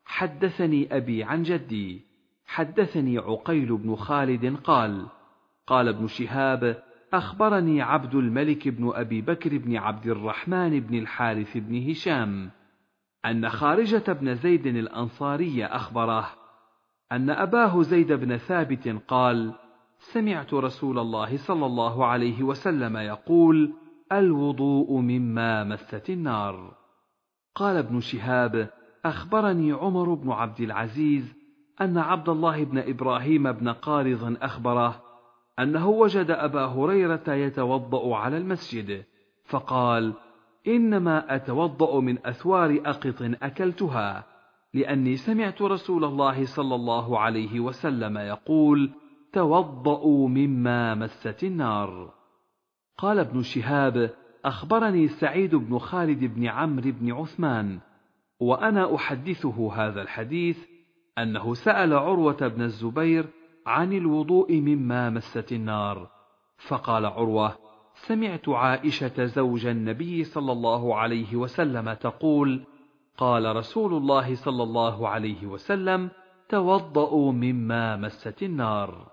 حدثني 0.04 0.96
أبي 0.96 1.24
عن 1.24 1.42
جدي 1.42 2.04
حدثني 2.46 3.18
عقيل 3.18 3.76
بن 3.76 3.96
خالد 3.96 4.56
قال 4.56 5.06
قال 5.66 5.88
ابن 5.88 6.06
شهاب 6.06 6.82
أخبرني 7.12 7.82
عبد 7.82 8.14
الملك 8.14 8.68
بن 8.68 8.90
أبي 8.94 9.22
بكر 9.22 9.58
بن 9.58 9.76
عبد 9.76 10.06
الرحمن 10.06 10.80
بن 10.80 10.98
الحارث 10.98 11.56
بن 11.56 11.90
هشام 11.90 12.50
أن 13.26 13.48
خارجة 13.48 14.12
بن 14.12 14.34
زيد 14.34 14.66
الأنصاري 14.66 15.66
أخبره 15.66 16.30
أن 17.12 17.30
أباه 17.30 17.82
زيد 17.82 18.12
بن 18.12 18.36
ثابت 18.36 18.88
قال 19.08 19.54
سمعت 19.98 20.54
رسول 20.54 20.98
الله 20.98 21.36
صلى 21.36 21.66
الله 21.66 22.06
عليه 22.06 22.42
وسلم 22.42 22.96
يقول 22.96 23.72
الوضوء 24.12 25.00
مما 25.00 25.64
مست 25.64 26.10
النار 26.10 26.74
قال 27.54 27.76
ابن 27.76 28.00
شهاب 28.00 28.70
أخبرني 29.04 29.72
عمر 29.72 30.14
بن 30.14 30.30
عبد 30.30 30.60
العزيز 30.60 31.34
أن 31.80 31.98
عبد 31.98 32.28
الله 32.28 32.64
بن 32.64 32.78
إبراهيم 32.78 33.52
بن 33.52 33.68
قارض 33.68 34.36
أخبره 34.42 35.09
أنه 35.62 35.88
وجد 35.88 36.30
أبا 36.30 36.64
هريرة 36.64 37.28
يتوضأ 37.28 38.16
على 38.16 38.36
المسجد 38.36 39.04
فقال 39.44 40.14
إنما 40.68 41.36
أتوضأ 41.36 42.00
من 42.00 42.26
أثوار 42.26 42.80
أقط 42.86 43.22
أكلتها 43.42 44.24
لأني 44.74 45.16
سمعت 45.16 45.62
رسول 45.62 46.04
الله 46.04 46.44
صلى 46.44 46.74
الله 46.74 47.18
عليه 47.18 47.60
وسلم 47.60 48.18
يقول 48.18 48.90
توضأوا 49.32 50.28
مما 50.28 50.94
مست 50.94 51.44
النار. 51.44 52.14
قال 52.98 53.18
ابن 53.18 53.42
شهاب 53.42 54.10
أخبرني 54.44 55.08
سعيد 55.08 55.54
بن 55.54 55.78
خالد 55.78 56.24
بن 56.24 56.46
عمرو 56.46 56.92
بن 56.92 57.12
عثمان 57.12 57.80
وأنا 58.40 58.94
أحدثه 58.94 59.72
هذا 59.72 60.02
الحديث 60.02 60.66
أنه 61.18 61.54
سأل 61.54 61.92
عروة 61.92 62.48
بن 62.48 62.62
الزبير 62.62 63.26
عن 63.70 63.92
الوضوء 63.92 64.60
مما 64.60 65.10
مست 65.10 65.52
النار. 65.52 66.10
فقال 66.68 67.06
عروة 67.06 67.59
سمعت 67.94 68.48
عائشة 68.48 69.24
زوج 69.24 69.66
النبي 69.66 70.24
صلى 70.24 70.52
الله 70.52 70.97
عليه 70.97 71.36
وسلم 71.36 71.92
تقول 71.92 72.64
قال 73.16 73.56
رسول 73.56 73.94
الله 73.94 74.34
صلى 74.34 74.62
الله 74.62 75.09
عليه 75.09 75.47
وسلم 75.47 76.10
توضأوا 76.48 77.32
مما 77.32 77.97
مست 77.97 78.42
النار. 78.42 79.10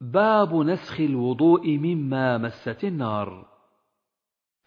باب 0.00 0.54
نسخ 0.54 1.00
الوضوء 1.00 1.78
مما 1.78 2.38
مست 2.38 2.84
النار. 2.84 3.46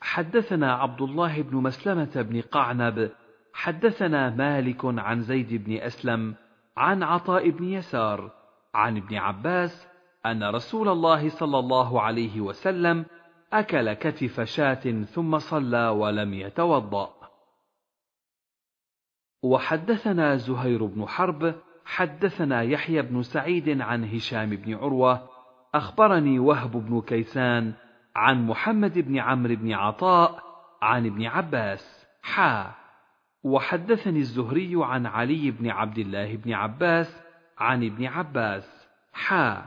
حدثنا 0.01 0.73
عبد 0.73 1.01
الله 1.01 1.41
بن 1.41 1.57
مسلمة 1.57 2.21
بن 2.21 2.41
قعنب 2.41 3.11
حدثنا 3.53 4.29
مالك 4.29 4.85
عن 4.85 5.21
زيد 5.21 5.53
بن 5.63 5.77
أسلم 5.77 6.35
عن 6.77 7.03
عطاء 7.03 7.49
بن 7.49 7.63
يسار 7.63 8.31
عن 8.73 8.97
ابن 8.97 9.15
عباس 9.15 9.87
أن 10.25 10.43
رسول 10.43 10.89
الله 10.89 11.29
صلى 11.29 11.59
الله 11.59 12.01
عليه 12.01 12.41
وسلم 12.41 13.05
أكل 13.53 13.93
كتف 13.93 14.41
شاة 14.41 15.03
ثم 15.03 15.37
صلى 15.37 15.87
ولم 15.87 16.33
يتوضأ. 16.33 17.13
وحدثنا 19.43 20.35
زهير 20.35 20.85
بن 20.85 21.07
حرب 21.07 21.55
حدثنا 21.85 22.61
يحيى 22.61 23.01
بن 23.01 23.21
سعيد 23.21 23.81
عن 23.81 24.03
هشام 24.03 24.49
بن 24.49 24.73
عروة 24.73 25.29
أخبرني 25.75 26.39
وهب 26.39 26.71
بن 26.71 27.01
كيسان 27.01 27.73
عن 28.15 28.47
محمد 28.47 28.99
بن 28.99 29.19
عمرو 29.19 29.55
بن 29.55 29.73
عطاء 29.73 30.43
عن 30.81 31.05
ابن 31.05 31.25
عباس. 31.25 32.05
حا. 32.21 32.82
وحدثني 33.43 34.19
الزهري 34.19 34.73
عن 34.75 35.05
علي 35.05 35.51
بن 35.51 35.69
عبد 35.69 35.97
الله 35.97 36.35
بن 36.35 36.53
عباس 36.53 37.21
عن 37.57 37.83
ابن 37.83 38.05
عباس. 38.05 38.87
حا 39.13 39.65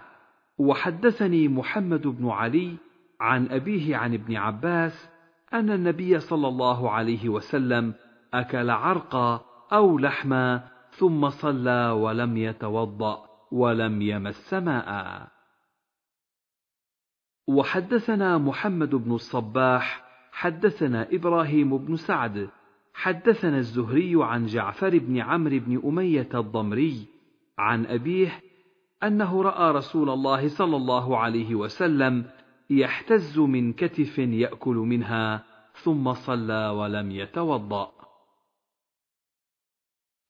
وحدثني 0.59 1.49
محمد 1.49 2.07
بن 2.07 2.29
علي 2.29 2.77
عن 3.21 3.49
أبيه 3.49 3.97
عن 3.97 4.15
ابن 4.15 4.37
عباس 4.37 5.09
أن 5.53 5.71
النبي 5.71 6.21
صلى 6.21 6.49
الله 6.49 6.91
عليه 6.91 7.29
وسلم 7.29 7.95
أكل 8.35 8.71
عرقا 8.71 9.45
أو 9.73 9.99
لحما 9.99 10.69
ثم 10.91 11.29
صلى 11.29 11.91
ولم 11.91 12.37
يتوضأ 12.37 13.27
ولم 13.53 14.03
يمس 14.03 14.55
ماء. 14.55 15.29
وحدثنا 17.49 18.39
محمد 18.39 18.95
بن 18.95 19.13
الصباح 19.13 20.05
حدثنا 20.33 21.09
إبراهيم 21.13 21.79
بن 21.79 21.97
سعد 21.97 22.49
حدثنا 22.97 23.59
الزهري 23.59 24.15
عن 24.17 24.47
جعفر 24.47 24.99
بن 24.99 25.19
عمرو 25.19 25.59
بن 25.59 25.81
أمية 25.85 26.29
الضمري 26.35 27.07
عن 27.59 27.87
أبيه 27.87 28.43
أنه 29.03 29.43
رأى 29.43 29.73
رسول 29.73 30.11
الله 30.11 30.49
صلى 30.49 30.77
الله 30.77 31.19
عليه 31.19 31.55
وسلم 31.55 32.25
يحتز 32.71 33.39
من 33.39 33.73
كتف 33.73 34.19
يأكل 34.19 34.75
منها 34.75 35.45
ثم 35.75 36.13
صلى 36.13 36.69
ولم 36.69 37.11
يتوضأ. 37.11 37.93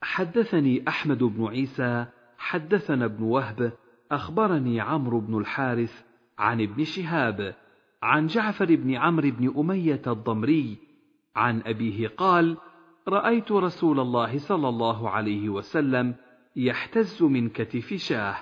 حدثني 0.03 0.89
أحمد 0.89 1.19
بن 1.19 1.47
عيسى 1.47 2.07
حدثنا 2.39 3.05
ابن 3.05 3.23
وهب 3.23 3.73
أخبرني 4.11 4.81
عمرو 4.81 5.21
بن 5.21 5.39
الحارث 5.39 6.05
عن 6.39 6.61
ابن 6.61 6.85
شهاب 6.85 7.55
عن 8.03 8.27
جعفر 8.27 8.75
بن 8.75 8.95
عمرو 8.95 9.31
بن 9.31 9.55
أمية 9.59 10.03
الضمري 10.07 10.86
عن 11.37 11.63
أبيه 11.67 12.09
قال 12.09 12.57
رأيت 13.09 13.53
رسول 13.53 14.01
الله 14.01 14.39
صلى 14.39 14.69
الله 14.69 15.11
عليه 15.11 15.49
وسلم 15.49 16.15
يحتز 16.57 17.23
من 17.23 17.49
كتف 17.49 17.95
شاه 17.95 18.37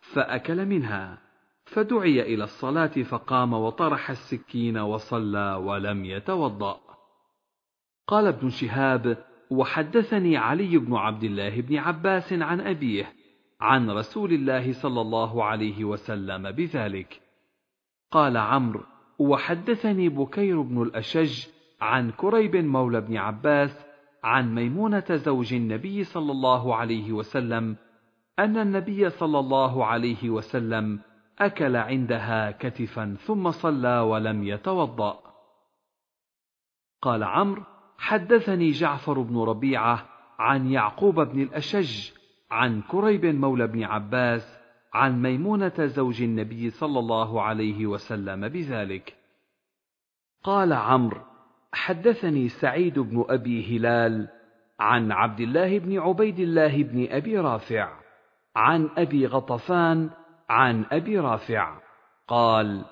فأكل 0.00 0.66
منها 0.66 1.18
فدعي 1.64 2.34
إلى 2.34 2.44
الصلاة 2.44 2.86
فقام 2.86 3.52
وطرح 3.52 4.10
السكين 4.10 4.78
وصلى 4.78 5.54
ولم 5.54 6.04
يتوضأ. 6.04 6.80
قال 8.06 8.26
ابن 8.26 8.48
شهاب 8.48 9.24
وحدثني 9.50 10.36
علي 10.36 10.78
بن 10.78 10.94
عبد 10.94 11.24
الله 11.24 11.60
بن 11.60 11.76
عباس 11.76 12.32
عن 12.32 12.60
أبيه 12.60 13.12
عن 13.60 13.90
رسول 13.90 14.32
الله 14.32 14.72
صلى 14.72 15.00
الله 15.00 15.44
عليه 15.44 15.84
وسلم 15.84 16.50
بذلك. 16.50 17.20
قال 18.10 18.36
عمرو 18.36 18.84
وحدثني 19.18 20.08
بكير 20.08 20.62
بن 20.62 20.82
الأشج 20.82 21.46
عن 21.80 22.10
كريب 22.10 22.56
مولى 22.56 23.00
بن 23.00 23.16
عباس 23.16 23.86
عن 24.24 24.54
ميمونة 24.54 25.04
زوج 25.10 25.54
النبي 25.54 26.04
صلى 26.04 26.32
الله 26.32 26.76
عليه 26.76 27.12
وسلم 27.12 27.76
أن 28.38 28.56
النبي 28.56 29.10
صلى 29.10 29.38
الله 29.38 29.86
عليه 29.86 30.30
وسلم 30.30 31.00
أكل 31.38 31.76
عندها 31.76 32.50
كتفا 32.50 33.16
ثم 33.20 33.50
صلى 33.50 34.00
ولم 34.00 34.44
يتوضأ. 34.44 35.20
قال 37.02 37.24
عمرو 37.24 37.62
حدثني 37.98 38.70
جعفر 38.70 39.20
بن 39.20 39.38
ربيعة 39.38 40.06
عن 40.38 40.70
يعقوب 40.70 41.20
بن 41.20 41.42
الأشج 41.42 42.10
عن 42.50 42.82
كريب 42.82 43.26
مولى 43.26 43.66
بن 43.66 43.84
عباس 43.84 44.58
عن 44.94 45.22
ميمونة 45.22 45.86
زوج 45.86 46.22
النبي 46.22 46.70
صلى 46.70 46.98
الله 46.98 47.42
عليه 47.42 47.86
وسلم 47.86 48.48
بذلك. 48.48 49.16
قال 50.44 50.72
عمرو 50.72 51.27
حدثني 51.78 52.48
سعيد 52.48 52.98
بن 52.98 53.24
أبي 53.28 53.76
هلال 53.76 54.28
عن 54.80 55.12
عبد 55.12 55.40
الله 55.40 55.78
بن 55.78 55.98
عبيد 55.98 56.38
الله 56.38 56.82
بن 56.82 57.06
أبي 57.10 57.38
رافع 57.38 58.00
عن 58.56 58.88
أبي 58.96 59.26
غطفان 59.26 60.10
عن 60.48 60.84
أبي 60.92 61.18
رافع 61.18 61.80
قال 62.28 62.84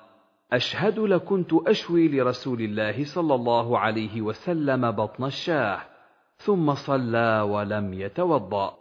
أشهد 0.53 0.99
لكنت 0.99 1.53
أشوي 1.53 2.07
لرسول 2.07 2.61
الله 2.61 3.03
صلى 3.03 3.35
الله 3.35 3.79
عليه 3.79 4.21
وسلم 4.21 4.91
بطن 4.91 5.23
الشاه 5.23 5.81
ثم 6.37 6.73
صلى 6.73 7.41
ولم 7.41 7.93
يتوضأ. 7.93 8.77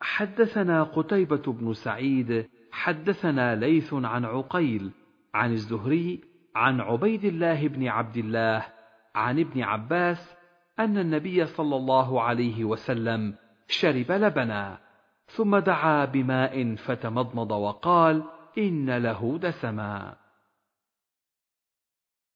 حدثنا 0.00 0.82
قتيبة 0.82 1.52
بن 1.52 1.72
سعيد 1.72 2.48
حدثنا 2.72 3.54
ليث 3.54 3.94
عن 3.94 4.24
عقيل 4.24 4.90
عن 5.34 5.52
الزهري 5.52 6.29
عن 6.54 6.80
عبيد 6.80 7.24
الله 7.24 7.68
بن 7.68 7.88
عبد 7.88 8.16
الله 8.16 8.66
عن 9.14 9.38
ابن 9.38 9.62
عباس 9.62 10.36
أن 10.78 10.98
النبي 10.98 11.46
صلى 11.46 11.76
الله 11.76 12.22
عليه 12.22 12.64
وسلم 12.64 13.34
شرب 13.68 14.12
لبنا 14.12 14.78
ثم 15.26 15.58
دعا 15.58 16.04
بماء 16.04 16.74
فتمضمض 16.74 17.50
وقال 17.50 18.24
إن 18.58 18.90
له 18.90 19.38
دسما. 19.42 20.16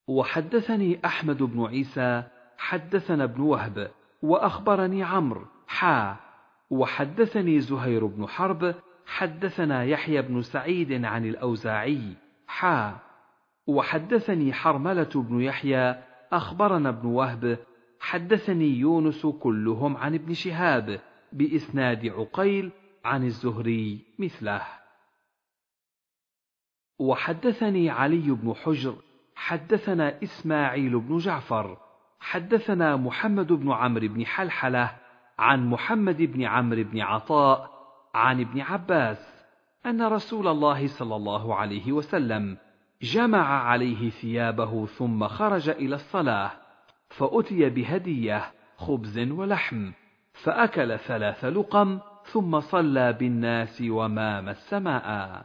وحدثني 0.09 1.01
أحمد 1.05 1.43
بن 1.43 1.65
عيسى 1.65 2.23
حدثنا 2.59 3.24
ابن 3.24 3.41
وهب 3.41 3.91
وأخبرني 4.23 5.03
عمرو 5.03 5.47
حا. 5.66 6.16
وحدثني 6.70 7.61
زهير 7.61 8.07
بن 8.07 8.27
حرب 8.27 8.74
حدثنا 9.07 9.85
يحيى 9.85 10.23
بن 10.23 10.43
سعيد 10.43 11.05
عن 11.05 11.24
الأوزاعي 11.24 12.16
حا. 12.47 13.03
وحدثني 13.66 14.53
حرملة 14.53 15.11
بن 15.15 15.41
يحيى 15.41 16.03
أخبرنا 16.32 16.89
ابن 16.89 17.07
وهب 17.07 17.59
حدثني 18.01 18.69
يونس 18.69 19.27
كلهم 19.27 19.97
عن 19.97 20.15
ابن 20.15 20.35
شهاب 20.35 21.01
بإسناد 21.32 22.07
عقيل 22.07 22.70
عن 23.05 23.24
الزهري 23.24 24.05
مثله. 24.19 24.62
وحدثني 26.99 27.91
علي 27.91 28.31
بن 28.31 28.55
حجر 28.55 28.97
حدثنا 29.35 30.23
إسماعيل 30.23 31.01
بن 31.01 31.19
جعفر 31.19 31.78
حدثنا 32.20 32.97
محمد 32.97 33.53
بن 33.53 33.73
عمرو 33.73 34.09
بن 34.09 34.27
حلحلة 34.27 34.97
عن 35.39 35.66
محمد 35.66 36.23
بن 36.23 36.43
عمرو 36.43 36.82
بن 36.82 37.01
عطاء 37.01 37.70
عن 38.15 38.41
ابن 38.41 38.61
عباس 38.61 39.45
أن 39.86 40.03
رسول 40.03 40.49
الله 40.49 40.86
صلى 40.86 41.16
الله 41.16 41.55
عليه 41.55 41.93
وسلم 41.93 42.59
جمع 43.05 43.68
عليه 43.68 44.10
ثيابه 44.10 44.86
ثم 44.86 45.28
خرج 45.28 45.68
إلى 45.68 45.94
الصلاة 45.94 46.51
فأتي 47.09 47.70
بهدية 47.70 48.52
خبز 48.76 49.18
ولحم 49.18 49.93
فأكل 50.32 50.98
ثلاث 50.98 51.44
لقم 51.44 51.98
ثم 52.24 52.60
صلى 52.60 53.12
بالناس 53.12 53.82
ومام 53.89 54.48
السماء 54.48 55.44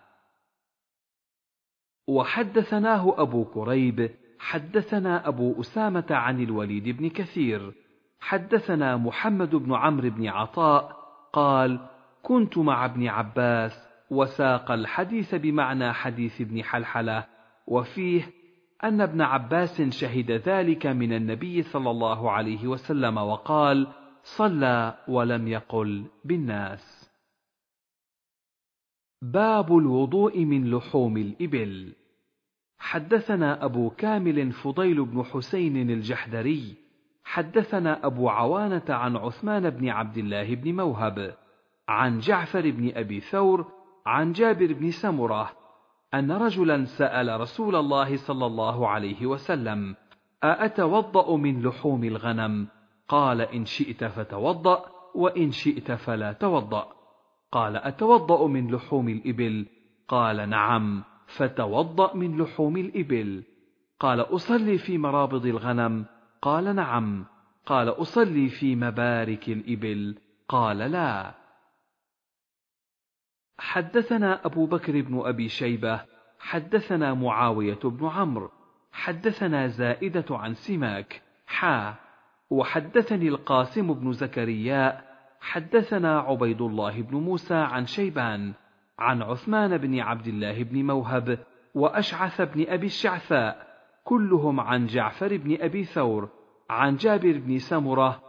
وحدثناه 2.07 3.15
أبو 3.17 3.45
كريب 3.45 4.11
حدثنا 4.39 5.27
أبو 5.27 5.61
أسامة 5.61 6.05
عن 6.09 6.43
الوليد 6.43 6.97
بن 6.97 7.09
كثير 7.09 7.73
حدثنا 8.19 8.97
محمد 8.97 9.55
بن 9.55 9.73
عمرو 9.73 10.09
بن 10.09 10.27
عطاء 10.27 10.99
قال 11.33 11.79
كنت 12.23 12.57
مع 12.57 12.85
ابن 12.85 13.07
عباس 13.07 13.89
وساق 14.11 14.71
الحديث 14.71 15.35
بمعنى 15.35 15.93
حديث 15.93 16.41
ابن 16.41 16.63
حلحلة 16.63 17.38
وفيه 17.69 18.31
أن 18.83 19.01
ابن 19.01 19.21
عباس 19.21 19.81
شهد 19.81 20.31
ذلك 20.31 20.85
من 20.87 21.13
النبي 21.13 21.61
صلى 21.61 21.91
الله 21.91 22.31
عليه 22.31 22.67
وسلم 22.67 23.17
وقال 23.17 23.87
صلى 24.37 24.97
ولم 25.07 25.47
يقل 25.47 26.05
بالناس. 26.25 27.09
باب 29.21 29.77
الوضوء 29.77 30.45
من 30.45 30.71
لحوم 30.71 31.17
الإبل. 31.17 31.93
حدثنا 32.77 33.65
أبو 33.65 33.89
كامل 33.89 34.51
فضيل 34.51 35.05
بن 35.05 35.23
حسين 35.23 35.89
الجحدري. 35.89 36.75
حدثنا 37.23 38.05
أبو 38.05 38.29
عوانة 38.29 38.85
عن 38.89 39.15
عثمان 39.15 39.69
بن 39.69 39.89
عبد 39.89 40.17
الله 40.17 40.55
بن 40.55 40.75
موهب. 40.75 41.35
عن 41.89 42.19
جعفر 42.19 42.71
بن 42.71 42.91
أبي 42.95 43.19
ثور 43.19 43.71
عن 44.05 44.31
جابر 44.31 44.73
بن 44.73 44.91
سمرة 44.91 45.58
أن 46.13 46.31
رجلا 46.31 46.85
سأل 46.85 47.41
رسول 47.41 47.75
الله 47.75 48.15
صلى 48.15 48.45
الله 48.45 48.87
عليه 48.87 49.25
وسلم 49.25 49.95
أأتوضأ 50.43 51.35
من 51.35 51.61
لحوم 51.61 52.03
الغنم؟ 52.03 52.67
قال 53.07 53.41
إن 53.41 53.65
شئت 53.65 54.03
فتوضأ 54.03 54.85
وإن 55.15 55.51
شئت 55.51 55.91
فلا 55.91 56.33
توضأ. 56.33 56.87
قال 57.51 57.75
أتوضأ 57.77 58.47
من 58.47 58.71
لحوم 58.71 59.09
الإبل؟ 59.09 59.65
قال 60.07 60.49
نعم 60.49 61.03
فتوضأ 61.27 62.15
من 62.15 62.41
لحوم 62.41 62.77
الإبل. 62.77 63.43
قال 63.99 64.19
أصلي 64.19 64.77
في 64.77 64.97
مرابض 64.97 65.45
الغنم؟ 65.45 66.05
قال 66.41 66.75
نعم. 66.75 67.25
قال 67.65 67.89
أصلي 67.89 68.49
في 68.49 68.75
مبارك 68.75 69.49
الإبل؟ 69.49 70.15
قال 70.47 70.77
لا. 70.77 71.38
حدثنا 73.59 74.45
أبو 74.45 74.65
بكر 74.65 75.01
بن 75.01 75.21
أبي 75.25 75.49
شيبة 75.49 76.01
حدثنا 76.39 77.13
معاوية 77.13 77.79
بن 77.83 78.07
عمرو 78.07 78.49
حدثنا 78.91 79.67
زائدة 79.67 80.25
عن 80.29 80.53
سماك 80.53 81.21
حا 81.47 81.95
وحدثني 82.49 83.27
القاسم 83.27 83.93
بن 83.93 84.11
زكريا 84.11 85.01
حدثنا 85.41 86.19
عبيد 86.19 86.61
الله 86.61 87.01
بن 87.01 87.17
موسى 87.17 87.55
عن 87.55 87.85
شيبان 87.85 88.53
عن 88.99 89.21
عثمان 89.21 89.77
بن 89.77 89.99
عبد 89.99 90.27
الله 90.27 90.63
بن 90.63 90.85
موهب 90.85 91.39
وأشعث 91.75 92.41
بن 92.41 92.65
أبي 92.69 92.85
الشعثاء 92.85 93.67
كلهم 94.03 94.59
عن 94.59 94.85
جعفر 94.85 95.37
بن 95.37 95.57
أبي 95.61 95.83
ثور 95.83 96.29
عن 96.69 96.95
جابر 96.95 97.37
بن 97.37 97.57
سمرة 97.57 98.21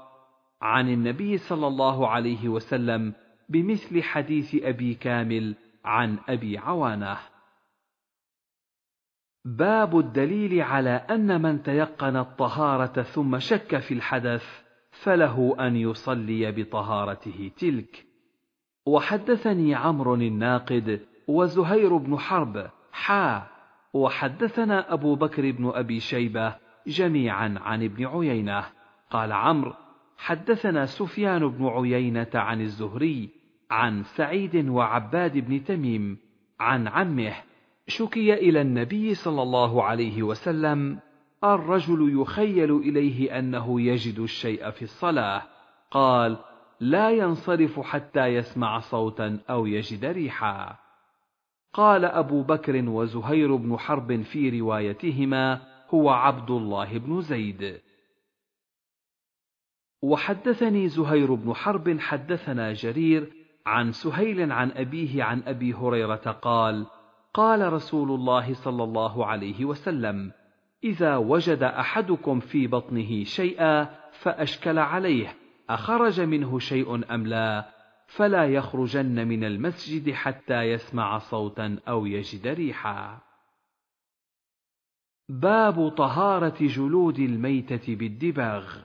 عن 0.62 0.88
النبي 0.88 1.38
صلى 1.38 1.66
الله 1.66 2.08
عليه 2.08 2.48
وسلم 2.48 3.14
بمثل 3.50 4.02
حديث 4.02 4.54
أبي 4.62 4.94
كامل 4.94 5.54
عن 5.84 6.18
أبي 6.28 6.58
عوانة. 6.58 7.18
باب 9.44 9.98
الدليل 9.98 10.60
على 10.60 10.90
أن 10.90 11.42
من 11.42 11.62
تيقن 11.62 12.16
الطهارة 12.16 13.02
ثم 13.02 13.38
شك 13.38 13.78
في 13.78 13.94
الحدث 13.94 14.62
فله 14.90 15.56
أن 15.60 15.76
يصلي 15.76 16.52
بطهارته 16.52 17.50
تلك. 17.56 18.06
وحدثني 18.86 19.74
عمرو 19.74 20.14
الناقد 20.14 21.00
وزهير 21.28 21.96
بن 21.96 22.18
حرب 22.18 22.70
حا. 22.92 23.46
وحدثنا 23.92 24.92
أبو 24.92 25.14
بكر 25.14 25.50
بن 25.50 25.70
أبي 25.74 26.00
شيبة 26.00 26.56
جميعا 26.86 27.54
عن 27.60 27.84
ابن 27.84 28.06
عيينة. 28.06 28.64
قال 29.10 29.32
عمرو 29.32 29.74
حدثنا 30.18 30.86
سفيان 30.86 31.48
بن 31.48 31.66
عيينة 31.66 32.30
عن 32.34 32.60
الزهري 32.60 33.39
عن 33.70 34.02
سعيد 34.02 34.68
وعباد 34.68 35.38
بن 35.38 35.64
تميم 35.64 36.18
عن 36.60 36.88
عمه 36.88 37.34
شكي 37.86 38.34
إلى 38.34 38.60
النبي 38.60 39.14
صلى 39.14 39.42
الله 39.42 39.84
عليه 39.84 40.22
وسلم 40.22 40.98
الرجل 41.44 42.20
يخيل 42.20 42.76
إليه 42.76 43.38
أنه 43.38 43.80
يجد 43.80 44.18
الشيء 44.18 44.70
في 44.70 44.82
الصلاة 44.82 45.42
قال 45.90 46.38
لا 46.80 47.10
ينصرف 47.10 47.80
حتى 47.80 48.26
يسمع 48.26 48.78
صوتا 48.78 49.38
أو 49.50 49.66
يجد 49.66 50.04
ريحا. 50.04 50.76
قال 51.72 52.04
أبو 52.04 52.42
بكر 52.42 52.88
وزهير 52.88 53.56
بن 53.56 53.76
حرب 53.76 54.22
في 54.22 54.60
روايتهما 54.60 55.60
هو 55.88 56.10
عبد 56.10 56.50
الله 56.50 56.98
بن 56.98 57.20
زيد. 57.20 57.80
وحدثني 60.02 60.88
زهير 60.88 61.34
بن 61.34 61.54
حرب 61.54 61.98
حدثنا 62.00 62.72
جرير 62.72 63.39
عن 63.70 63.92
سهيل 63.92 64.52
عن 64.52 64.70
أبيه 64.70 65.24
عن 65.24 65.42
أبي 65.46 65.74
هريرة 65.74 66.38
قال 66.42 66.86
قال 67.34 67.72
رسول 67.72 68.10
الله 68.10 68.54
صلى 68.54 68.84
الله 68.84 69.26
عليه 69.26 69.64
وسلم 69.64 70.32
إذا 70.84 71.16
وجد 71.16 71.62
أحدكم 71.62 72.40
في 72.40 72.66
بطنه 72.66 73.24
شيئا 73.24 73.84
فأشكل 74.12 74.78
عليه 74.78 75.36
أخرج 75.70 76.20
منه 76.20 76.58
شيء 76.58 77.14
أم 77.14 77.26
لا؟ 77.26 77.68
فلا 78.06 78.44
يخرجن 78.44 79.28
من 79.28 79.44
المسجد 79.44 80.12
حتى 80.12 80.62
يسمع 80.62 81.18
صوتا 81.18 81.78
أو 81.88 82.06
يجد 82.06 82.46
ريحا. 82.46 83.20
باب 85.28 85.88
طهارة 85.88 86.56
جلود 86.60 87.18
الميتة 87.18 87.96
بالدباغ. 87.96 88.76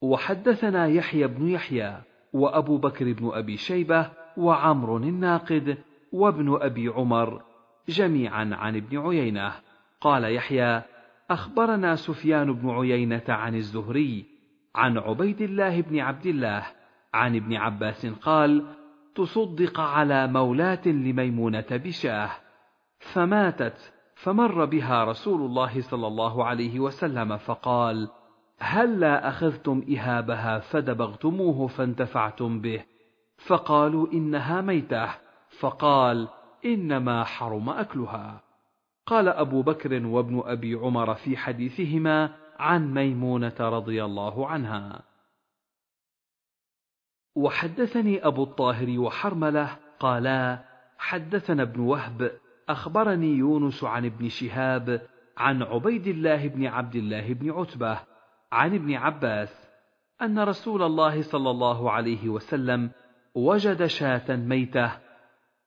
وحدثنا 0.00 0.86
يحيى 0.86 1.26
بن 1.26 1.48
يحيى 1.48 2.02
وأبو 2.34 2.76
بكر 2.76 3.12
بن 3.12 3.30
أبي 3.32 3.56
شيبة 3.56 4.10
وعمر 4.36 4.96
الناقد 4.96 5.78
وابن 6.12 6.58
أبي 6.60 6.88
عمر 6.88 7.42
جميعا 7.88 8.50
عن 8.52 8.76
ابن 8.76 8.98
عيينة. 8.98 9.52
قال 10.00 10.34
يحيى 10.34 10.82
أخبرنا 11.30 11.94
سفيان 11.94 12.52
بن 12.52 12.70
عيينة 12.70 13.24
عن 13.28 13.54
الزهري 13.54 14.24
عن 14.74 14.98
عبيد 14.98 15.42
الله 15.42 15.80
بن 15.80 15.98
عبد 15.98 16.26
الله 16.26 16.66
عن 17.14 17.36
ابن 17.36 17.56
عباس 17.56 18.06
قال 18.06 18.64
تصدق 19.14 19.80
على 19.80 20.26
مولاة 20.26 20.86
لميمونة 20.86 21.66
بشاه 21.70 22.30
فماتت 22.98 23.92
فمر 24.14 24.64
بها 24.64 25.04
رسول 25.04 25.42
الله 25.42 25.80
صلى 25.80 26.06
الله 26.06 26.44
عليه 26.44 26.80
وسلم 26.80 27.36
فقال 27.36 28.08
هلا 28.64 29.28
أخذتم 29.28 29.84
إهابها 29.96 30.58
فدبغتموه 30.58 31.66
فانتفعتم 31.66 32.60
به؟ 32.60 32.84
فقالوا 33.46 34.12
إنها 34.12 34.60
ميتة. 34.60 35.08
فقال 35.60 36.28
إنما 36.64 37.24
حرم 37.24 37.70
أكلها. 37.70 38.42
قال 39.06 39.28
أبو 39.28 39.62
بكر 39.62 40.06
وابن 40.06 40.42
أبي 40.44 40.74
عمر 40.74 41.14
في 41.14 41.36
حديثهما 41.36 42.36
عن 42.58 42.94
ميمونة 42.94 43.54
رضي 43.60 44.04
الله 44.04 44.48
عنها. 44.48 45.02
وحدثني 47.36 48.26
أبو 48.26 48.42
الطاهر 48.42 48.98
وحرملة 48.98 49.76
قالا 50.00 50.64
حدثنا 50.98 51.62
ابن 51.62 51.80
وهب 51.80 52.30
أخبرني 52.68 53.36
يونس 53.36 53.84
عن 53.84 54.04
ابن 54.04 54.28
شهاب 54.28 55.06
عن 55.36 55.62
عبيد 55.62 56.06
الله 56.06 56.48
بن 56.48 56.66
عبد 56.66 56.96
الله 56.96 57.32
بن 57.32 57.50
عتبة 57.50 58.13
عن 58.54 58.74
ابن 58.74 58.94
عباس 58.94 59.68
أن 60.22 60.38
رسول 60.38 60.82
الله 60.82 61.22
صلى 61.22 61.50
الله 61.50 61.90
عليه 61.90 62.28
وسلم 62.28 62.90
وجد 63.34 63.86
شاة 63.86 64.36
ميتة 64.36 64.92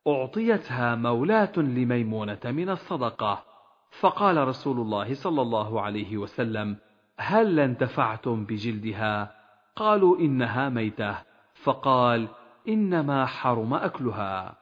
أعطيتها 0.07 0.95
مولاة 0.95 1.51
لميمونة 1.57 2.39
من 2.45 2.69
الصدقة. 2.69 3.43
فقال 3.99 4.47
رسول 4.47 4.80
الله 4.80 5.14
صلى 5.14 5.41
الله 5.41 5.81
عليه 5.81 6.18
وسلم 6.18 6.77
هل 7.18 7.59
انتفعتم 7.59 8.45
بجلدها؟ 8.45 9.35
قالوا 9.76 10.19
إنها 10.19 10.69
ميتة. 10.69 11.18
فقال 11.64 12.27
إنما 12.68 13.26
حرم 13.26 13.73
أكلها. 13.73 14.55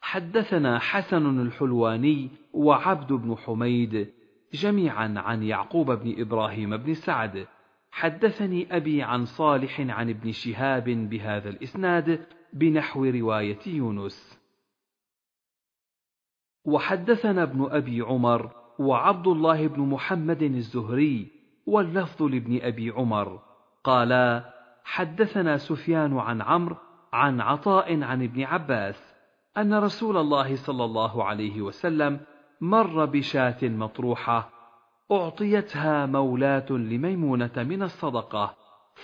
حدثنا 0.00 0.78
حسن 0.78 1.40
الحلواني 1.40 2.30
وعبد 2.52 3.12
بن 3.12 3.36
حميد 3.36 4.21
جميعا 4.52 5.14
عن 5.16 5.42
يعقوب 5.42 5.90
بن 5.90 6.20
إبراهيم 6.20 6.76
بن 6.76 6.94
سعد. 6.94 7.46
حدثني 7.90 8.76
أبي 8.76 9.02
عن 9.02 9.24
صالح 9.24 9.80
عن 9.80 10.10
ابن 10.10 10.32
شهاب 10.32 10.84
بهذا 10.84 11.48
الإسناد 11.48 12.26
بنحو 12.52 13.04
رواية 13.04 13.58
يونس. 13.66 14.38
وحدثنا 16.64 17.42
ابن 17.42 17.68
أبي 17.70 18.00
عمر 18.00 18.50
وعبد 18.78 19.26
الله 19.26 19.66
بن 19.66 19.82
محمد 19.82 20.42
الزهري 20.42 21.30
واللفظ 21.66 22.22
لابن 22.22 22.58
أبي 22.62 22.90
عمر. 22.90 23.42
قالا 23.84 24.52
حدثنا 24.84 25.56
سفيان 25.56 26.18
عن 26.18 26.42
عمرو 26.42 26.76
عن 27.12 27.40
عطاء 27.40 28.02
عن 28.02 28.22
ابن 28.22 28.42
عباس 28.42 29.14
أن 29.56 29.74
رسول 29.74 30.16
الله 30.16 30.56
صلى 30.56 30.84
الله 30.84 31.24
عليه 31.24 31.60
وسلم 31.60 32.20
مر 32.62 33.04
بشاة 33.04 33.68
مطروحة 33.68 34.50
أعطيتها 35.12 36.06
مولاة 36.06 36.70
لميمونة 36.70 37.52
من 37.56 37.82
الصدقة، 37.82 38.54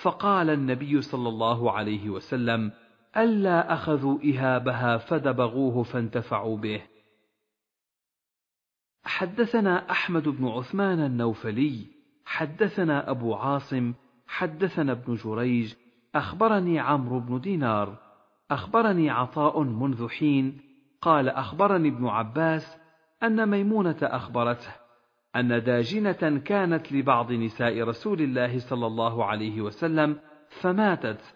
فقال 0.02 0.50
النبي 0.50 1.02
صلى 1.02 1.28
الله 1.28 1.72
عليه 1.72 2.10
وسلم: 2.10 2.72
ألا 3.16 3.72
أخذوا 3.72 4.18
إهابها 4.24 4.96
فدبغوه 4.96 5.82
فانتفعوا 5.82 6.56
به. 6.56 6.82
حدثنا 9.04 9.90
أحمد 9.90 10.28
بن 10.28 10.48
عثمان 10.48 11.00
النوفلي، 11.00 11.86
حدثنا 12.26 13.10
أبو 13.10 13.34
عاصم، 13.34 13.94
حدثنا 14.26 14.92
ابن 14.92 15.14
جريج، 15.14 15.74
أخبرني 16.14 16.78
عمرو 16.78 17.20
بن 17.20 17.40
دينار، 17.40 17.96
أخبرني 18.50 19.10
عطاء 19.10 19.62
منذ 19.62 20.08
حين، 20.08 20.60
قال 21.00 21.28
أخبرني 21.28 21.88
ابن 21.88 22.06
عباس 22.06 22.78
أن 23.22 23.48
ميمونة 23.48 23.98
أخبرته 24.02 24.72
أن 25.36 25.62
داجنة 25.62 26.38
كانت 26.44 26.92
لبعض 26.92 27.32
نساء 27.32 27.82
رسول 27.82 28.20
الله 28.20 28.58
صلى 28.58 28.86
الله 28.86 29.24
عليه 29.24 29.60
وسلم 29.60 30.20
فماتت. 30.60 31.34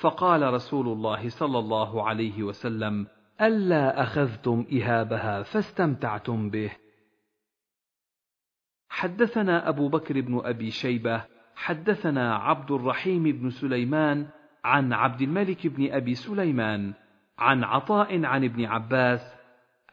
فقال 0.00 0.52
رسول 0.54 0.88
الله 0.88 1.28
صلى 1.28 1.58
الله 1.58 2.08
عليه 2.08 2.42
وسلم 2.42 3.06
ألا 3.40 4.02
أخذتم 4.02 4.66
إهابها 4.72 5.42
فاستمتعتم 5.42 6.50
به. 6.50 6.72
حدثنا 8.88 9.68
أبو 9.68 9.88
بكر 9.88 10.20
بن 10.20 10.40
أبي 10.44 10.70
شيبة 10.70 11.24
حدثنا 11.56 12.34
عبد 12.34 12.70
الرحيم 12.70 13.22
بن 13.22 13.50
سليمان 13.50 14.26
عن 14.64 14.92
عبد 14.92 15.22
الملك 15.22 15.66
بن 15.66 15.92
أبي 15.92 16.14
سليمان 16.14 16.94
عن 17.38 17.64
عطاء 17.64 18.24
عن 18.24 18.44
ابن 18.44 18.64
عباس 18.64 19.34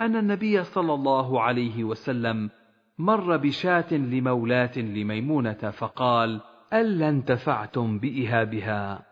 أن 0.02 0.16
النبي 0.16 0.64
صلى 0.64 0.94
الله 0.94 1.42
عليه 1.42 1.84
وسلم 1.84 2.50
مر 2.98 3.38
بشاة 3.38 3.94
لمولاة 3.94 4.78
لميمونة 4.78 5.54
فقال: 5.54 6.42
ألا 6.74 7.10
انتفعتم 7.10 8.00
بإهابها؟ 8.00 9.06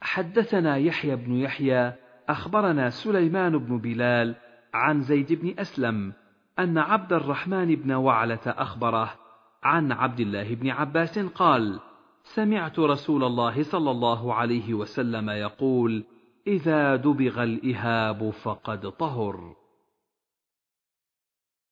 حدثنا 0.00 0.76
يحيى 0.76 1.16
بن 1.16 1.34
يحيى 1.34 1.92
أخبرنا 2.28 2.90
سليمان 2.90 3.58
بن 3.58 3.78
بلال 3.78 4.34
عن 4.74 5.00
زيد 5.00 5.32
بن 5.32 5.54
أسلم 5.58 6.12
أن 6.58 6.78
عبد 6.78 7.12
الرحمن 7.12 7.74
بن 7.74 7.92
وعلة 7.92 8.40
أخبره 8.46 9.14
عن 9.62 9.92
عبد 9.92 10.20
الله 10.20 10.54
بن 10.54 10.70
عباس 10.70 11.18
قال: 11.18 11.80
سمعت 12.22 12.78
رسول 12.78 13.24
الله 13.24 13.62
صلى 13.62 13.90
الله 13.90 14.34
عليه 14.34 14.74
وسلم 14.74 15.30
يقول: 15.30 16.04
إذا 16.46 16.96
دبغ 16.96 17.42
الإهاب 17.42 18.30
فقد 18.30 18.90
طهر. 18.90 19.54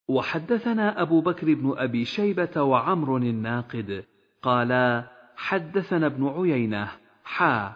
وحدثنا 0.09 1.03
أبو 1.03 1.21
بكر 1.21 1.55
بن 1.55 1.75
أبي 1.77 2.05
شيبة 2.05 2.63
وعمر 2.63 3.17
الناقد 3.17 4.05
قالا 4.43 5.05
حدثنا 5.37 6.07
ابن 6.07 6.29
عيينة 6.29 6.89
حا 7.25 7.73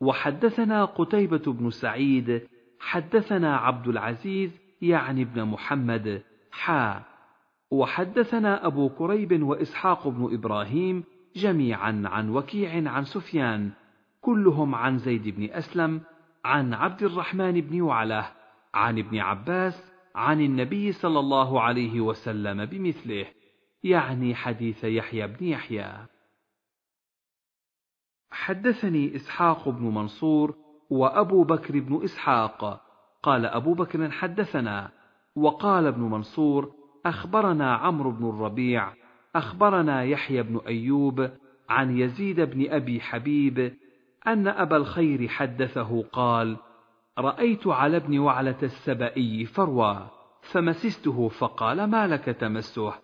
وحدثنا 0.00 0.84
قتيبة 0.84 1.52
بن 1.52 1.70
سعيد 1.70 2.48
حدثنا 2.80 3.56
عبد 3.56 3.88
العزيز 3.88 4.60
يعني 4.82 5.22
ابن 5.22 5.44
محمد 5.44 6.22
حا 6.50 7.02
وحدثنا 7.70 8.66
أبو 8.66 8.88
كريب 8.88 9.42
وإسحاق 9.42 10.08
بن 10.08 10.34
إبراهيم 10.34 11.04
جميعا 11.36 12.02
عن 12.04 12.30
وكيع 12.30 12.90
عن 12.90 13.04
سفيان 13.04 13.70
كلهم 14.20 14.74
عن 14.74 14.98
زيد 14.98 15.28
بن 15.28 15.50
أسلم 15.50 16.00
عن 16.44 16.74
عبد 16.74 17.02
الرحمن 17.02 17.60
بن 17.60 17.80
وعله 17.80 18.30
عن 18.74 18.98
ابن 18.98 19.18
عباس 19.18 19.92
عن 20.14 20.40
النبي 20.40 20.92
صلى 20.92 21.18
الله 21.18 21.60
عليه 21.60 22.00
وسلم 22.00 22.64
بمثله 22.64 23.26
يعني 23.84 24.34
حديث 24.34 24.84
يحيى 24.84 25.26
بن 25.26 25.46
يحيى. 25.46 26.06
حدثني 28.30 29.16
إسحاق 29.16 29.68
بن 29.68 29.84
منصور 29.84 30.54
وأبو 30.90 31.44
بكر 31.44 31.80
بن 31.80 32.04
إسحاق. 32.04 32.80
قال 33.22 33.46
أبو 33.46 33.74
بكر 33.74 34.10
حدثنا 34.10 34.90
وقال 35.36 35.86
ابن 35.86 36.02
منصور 36.02 36.72
أخبرنا 37.06 37.74
عمرو 37.74 38.10
بن 38.10 38.28
الربيع 38.28 38.92
أخبرنا 39.36 40.04
يحيى 40.04 40.42
بن 40.42 40.60
أيوب 40.66 41.30
عن 41.68 41.98
يزيد 41.98 42.40
بن 42.40 42.70
أبي 42.70 43.00
حبيب 43.00 43.76
أن 44.26 44.48
أبا 44.48 44.76
الخير 44.76 45.28
حدثه 45.28 46.02
قال: 46.02 46.56
رأيت 47.18 47.66
على 47.66 47.96
ابن 47.96 48.18
وعلة 48.18 48.58
السبائي 48.62 49.44
فروى، 49.44 50.10
فمسسته 50.42 51.28
فقال: 51.28 51.84
ما 51.84 52.06
لك 52.06 52.24
تمسه؟ 52.24 52.94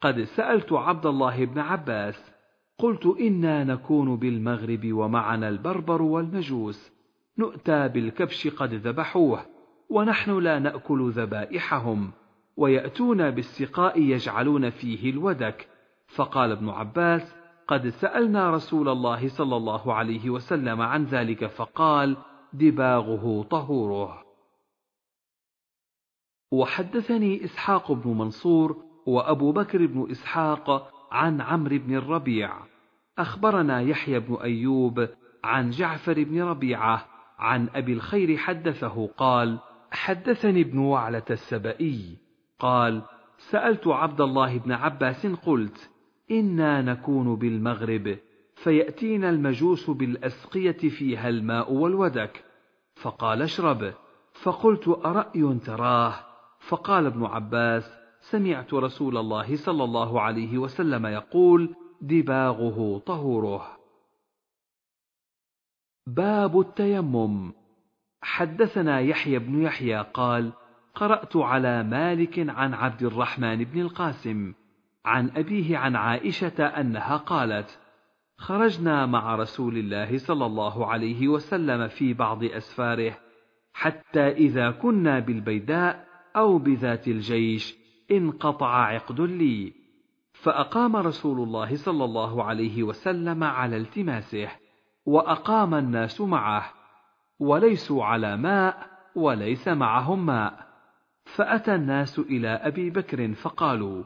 قد 0.00 0.20
سألت 0.20 0.72
عبد 0.72 1.06
الله 1.06 1.44
بن 1.44 1.58
عباس، 1.58 2.32
قلت 2.78 3.06
إنا 3.06 3.64
نكون 3.64 4.16
بالمغرب 4.16 4.92
ومعنا 4.92 5.48
البربر 5.48 6.02
والمجوس، 6.02 6.92
نؤتى 7.38 7.88
بالكبش 7.88 8.48
قد 8.48 8.74
ذبحوه، 8.74 9.46
ونحن 9.90 10.38
لا 10.38 10.58
نأكل 10.58 11.10
ذبائحهم، 11.10 12.10
ويأتون 12.56 13.30
بالسقاء 13.30 14.00
يجعلون 14.00 14.70
فيه 14.70 15.10
الودك، 15.10 15.68
فقال 16.06 16.52
ابن 16.52 16.68
عباس: 16.68 17.39
قد 17.70 17.88
سألنا 17.88 18.50
رسول 18.50 18.88
الله 18.88 19.28
صلى 19.28 19.56
الله 19.56 19.94
عليه 19.94 20.30
وسلم 20.30 20.80
عن 20.80 21.04
ذلك 21.04 21.46
فقال: 21.46 22.16
دباغه 22.52 23.42
طهوره. 23.50 24.22
وحدثني 26.52 27.44
إسحاق 27.44 27.92
بن 27.92 28.10
منصور 28.10 28.76
وأبو 29.06 29.52
بكر 29.52 29.86
بن 29.86 30.10
إسحاق 30.10 30.92
عن 31.12 31.40
عمرو 31.40 31.78
بن 31.78 31.94
الربيع 31.96 32.52
أخبرنا 33.18 33.80
يحيى 33.80 34.20
بن 34.20 34.34
أيوب 34.34 35.08
عن 35.44 35.70
جعفر 35.70 36.24
بن 36.24 36.42
ربيعة 36.42 37.06
عن 37.38 37.68
أبي 37.74 37.92
الخير 37.92 38.36
حدثه 38.36 39.06
قال 39.06 39.58
حدثني 39.90 40.60
ابن 40.60 40.78
وعلة 40.78 41.22
السبئي 41.30 42.18
قال 42.58 43.02
سألت 43.38 43.86
عبد 43.86 44.20
الله 44.20 44.58
بن 44.58 44.72
عباس 44.72 45.26
قلت 45.26 45.90
أنا 46.30 46.82
نكون 46.82 47.36
بالمغرب 47.36 48.18
فياتينا 48.54 49.30
المجوس 49.30 49.90
بالاسقيه 49.90 50.88
فيها 50.88 51.28
الماء 51.28 51.72
والودك. 51.72 52.44
فقال 53.02 53.42
اشرب. 53.42 53.94
فقلت 54.42 54.88
اراي 54.88 55.58
تراه 55.58 56.14
فقال 56.68 57.06
ابن 57.06 57.24
عباس 57.24 58.00
سمعت 58.20 58.74
رسول 58.74 59.16
الله 59.16 59.56
صلى 59.56 59.84
الله 59.84 60.20
عليه 60.20 60.58
وسلم 60.58 61.06
يقول 61.06 61.74
دباغه 62.00 62.98
طهوره. 62.98 63.76
باب 66.06 66.60
التيمم. 66.60 67.52
حدثنا 68.22 69.00
يحيى 69.00 69.38
بن 69.38 69.62
يحيى 69.62 70.00
قال 70.14 70.52
قرات 70.94 71.36
على 71.36 71.82
مالك 71.82 72.38
عن 72.48 72.74
عبد 72.74 73.02
الرحمن 73.02 73.64
بن 73.64 73.80
القاسم. 73.80 74.54
عن 75.04 75.30
أبيه 75.36 75.78
عن 75.78 75.96
عائشة 75.96 76.66
أنها 76.66 77.16
قالت 77.16 77.78
خرجنا 78.38 79.06
مع 79.06 79.34
رسول 79.34 79.78
الله 79.78 80.18
صلى 80.18 80.46
الله 80.46 80.86
عليه 80.86 81.28
وسلم 81.28 81.88
في 81.88 82.14
بعض 82.14 82.44
أسفاره 82.44 83.16
حتى 83.72 84.28
إذا 84.28 84.70
كنا 84.70 85.18
بالبيداء 85.18 86.06
أو 86.36 86.58
بذات 86.58 87.08
الجيش 87.08 87.76
انقطع 88.10 88.84
عقد 88.84 89.20
لي. 89.20 89.72
فأقام 90.32 90.96
رسول 90.96 91.40
الله 91.40 91.76
صلى 91.76 92.04
الله 92.04 92.44
عليه 92.44 92.82
وسلم 92.82 93.44
على 93.44 93.76
التماسه 93.76 94.48
وأقام 95.06 95.74
الناس 95.74 96.20
معه 96.20 96.72
وليسوا 97.38 98.04
على 98.04 98.36
ماء 98.36 98.90
وليس 99.14 99.68
معهم 99.68 100.26
ماء. 100.26 100.66
فأتى 101.24 101.74
الناس 101.74 102.18
إلى 102.18 102.48
أبي 102.48 102.90
بكر 102.90 103.32
فقالوا 103.34 104.04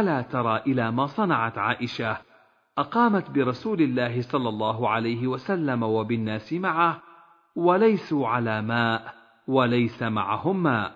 ألا 0.00 0.22
ترى 0.22 0.56
إلى 0.66 0.92
ما 0.92 1.06
صنعت 1.06 1.58
عائشة؟ 1.58 2.16
أقامت 2.78 3.30
برسول 3.30 3.82
الله 3.82 4.20
صلى 4.20 4.48
الله 4.48 4.88
عليه 4.88 5.26
وسلم 5.26 5.82
وبالناس 5.82 6.52
معه 6.52 7.02
وليسوا 7.56 8.28
على 8.28 8.62
ماء 8.62 9.14
وليس 9.48 10.02
معهم 10.02 10.62
ماء. 10.62 10.94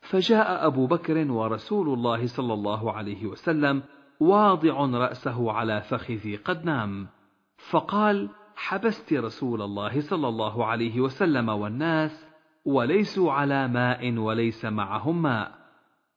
فجاء 0.00 0.66
أبو 0.66 0.86
بكر 0.86 1.32
ورسول 1.32 1.88
الله 1.88 2.26
صلى 2.26 2.54
الله 2.54 2.92
عليه 2.92 3.26
وسلم 3.26 3.82
واضع 4.20 4.86
رأسه 4.86 5.52
على 5.52 5.80
فخذي 5.82 6.36
قد 6.36 6.64
نام 6.64 7.06
فقال 7.70 8.28
حبست 8.56 9.12
رسول 9.12 9.62
الله 9.62 10.00
صلى 10.00 10.28
الله 10.28 10.66
عليه 10.66 11.00
وسلم 11.00 11.48
والناس 11.48 12.26
وليسوا 12.64 13.32
على 13.32 13.68
ماء 13.68 14.18
وليس 14.18 14.64
معهم 14.64 15.22
ماء. 15.22 15.52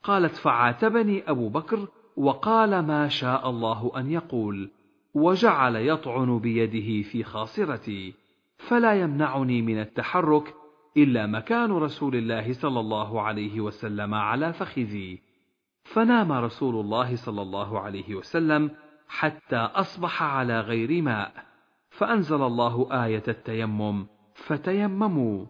قالت 0.04 0.36
فعاتبني 0.36 1.30
أبو 1.30 1.50
بكر 1.50 1.88
وقال 2.18 2.80
ما 2.80 3.08
شاء 3.08 3.50
الله 3.50 3.92
أن 3.98 4.12
يقول 4.12 4.70
وجعل 5.14 5.76
يطعن 5.76 6.40
بيده 6.40 7.10
في 7.10 7.24
خاصرتي 7.24 8.14
فلا 8.58 8.94
يمنعني 8.94 9.62
من 9.62 9.80
التحرك 9.80 10.54
إلا 10.98 11.28
مكان 11.28 11.72
رسول 11.72 12.16
الله 12.16 12.54
صلى 12.54 12.80
الله 12.80 13.22
عليه 13.22 13.62
وسلم 13.62 14.14
على 14.14 14.54
فخذي. 14.54 15.20
فنام 15.84 16.32
رسول 16.32 16.76
الله 16.76 17.16
صلى 17.16 17.42
الله 17.42 17.80
عليه 17.80 18.16
وسلم 18.16 18.72
حتى 19.08 19.56
أصبح 19.56 20.24
على 20.24 20.60
غير 20.60 21.02
ماء 21.02 21.34
فأنزل 21.90 22.42
الله 22.44 23.06
آية 23.06 23.24
التيمم 23.28 24.06
فتيمموا. 24.36 25.46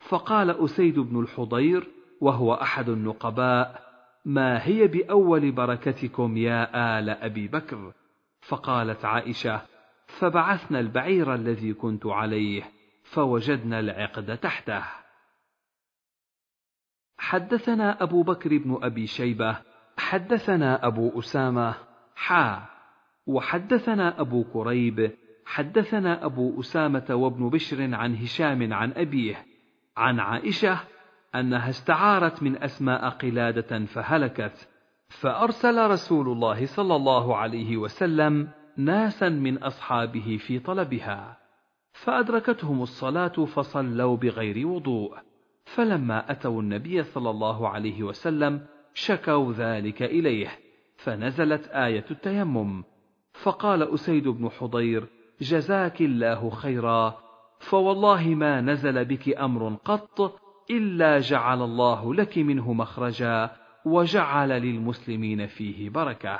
فقال 0.00 0.50
أسيد 0.50 0.98
بن 0.98 1.20
الحضير 1.20 1.88
وهو 2.20 2.54
أحد 2.54 2.88
النقباء 2.88 3.89
ما 4.24 4.66
هي 4.66 4.86
بأول 4.86 5.52
بركتكم 5.52 6.36
يا 6.36 6.98
آل 6.98 7.10
أبي 7.10 7.48
بكر؟ 7.48 7.92
فقالت 8.40 9.04
عائشة 9.04 9.62
فبعثنا 10.06 10.80
البعير 10.80 11.34
الذي 11.34 11.74
كنت 11.74 12.06
عليه 12.06 12.62
فوجدنا 13.04 13.80
العقد 13.80 14.38
تحته. 14.38 14.82
حدثنا 17.18 18.02
أبو 18.02 18.22
بكر 18.22 18.58
بن 18.58 18.78
أبي 18.82 19.06
شيبة 19.06 19.56
حدثنا 19.98 20.86
أبو 20.86 21.18
أسامة 21.18 21.74
حا 22.16 22.66
وحدثنا 23.26 24.20
أبو 24.20 24.44
كريب 24.44 25.16
حدثنا 25.46 26.24
أبو 26.24 26.60
أسامة 26.60 27.06
وابن 27.10 27.48
بشر 27.48 27.94
عن 27.94 28.16
هشام 28.16 28.72
عن 28.72 28.92
أبيه 28.92 29.46
عن 29.96 30.20
عائشة 30.20 30.80
أنها 31.34 31.70
استعارت 31.70 32.42
من 32.42 32.62
أسماء 32.62 33.08
قلادة 33.08 33.84
فهلكت 33.84 34.68
فأرسل 35.08 35.90
رسول 35.90 36.28
الله 36.28 36.66
صلى 36.66 36.96
الله 36.96 37.36
عليه 37.36 37.76
وسلم 37.76 38.48
ناسا 38.76 39.28
من 39.28 39.58
أصحابه 39.58 40.36
في 40.46 40.58
طلبها 40.58 41.38
فأدركتهم 41.92 42.82
الصلاة 42.82 43.44
فصلوا 43.44 44.16
بغير 44.16 44.66
وضوء 44.66 45.18
فلما 45.64 46.30
أتوا 46.32 46.62
النبي 46.62 47.02
صلى 47.02 47.30
الله 47.30 47.68
عليه 47.68 48.02
وسلم 48.02 48.66
شكوا 48.94 49.52
ذلك 49.52 50.02
إليه 50.02 50.48
فنزلت 50.96 51.68
آية 51.68 52.04
التيمم 52.10 52.84
فقال 53.32 53.94
أسيد 53.94 54.28
بن 54.28 54.48
حضير 54.50 55.06
جزاك 55.40 56.00
الله 56.00 56.50
خيرا 56.50 57.18
فوالله 57.58 58.28
ما 58.28 58.60
نزل 58.60 59.04
بك 59.04 59.38
أمر 59.38 59.74
قط 59.84 60.40
إلا 60.70 61.18
جعل 61.18 61.62
الله 61.62 62.14
لك 62.14 62.38
منه 62.38 62.72
مخرجا 62.72 63.50
وجعل 63.84 64.48
للمسلمين 64.48 65.46
فيه 65.46 65.90
بركة. 65.90 66.38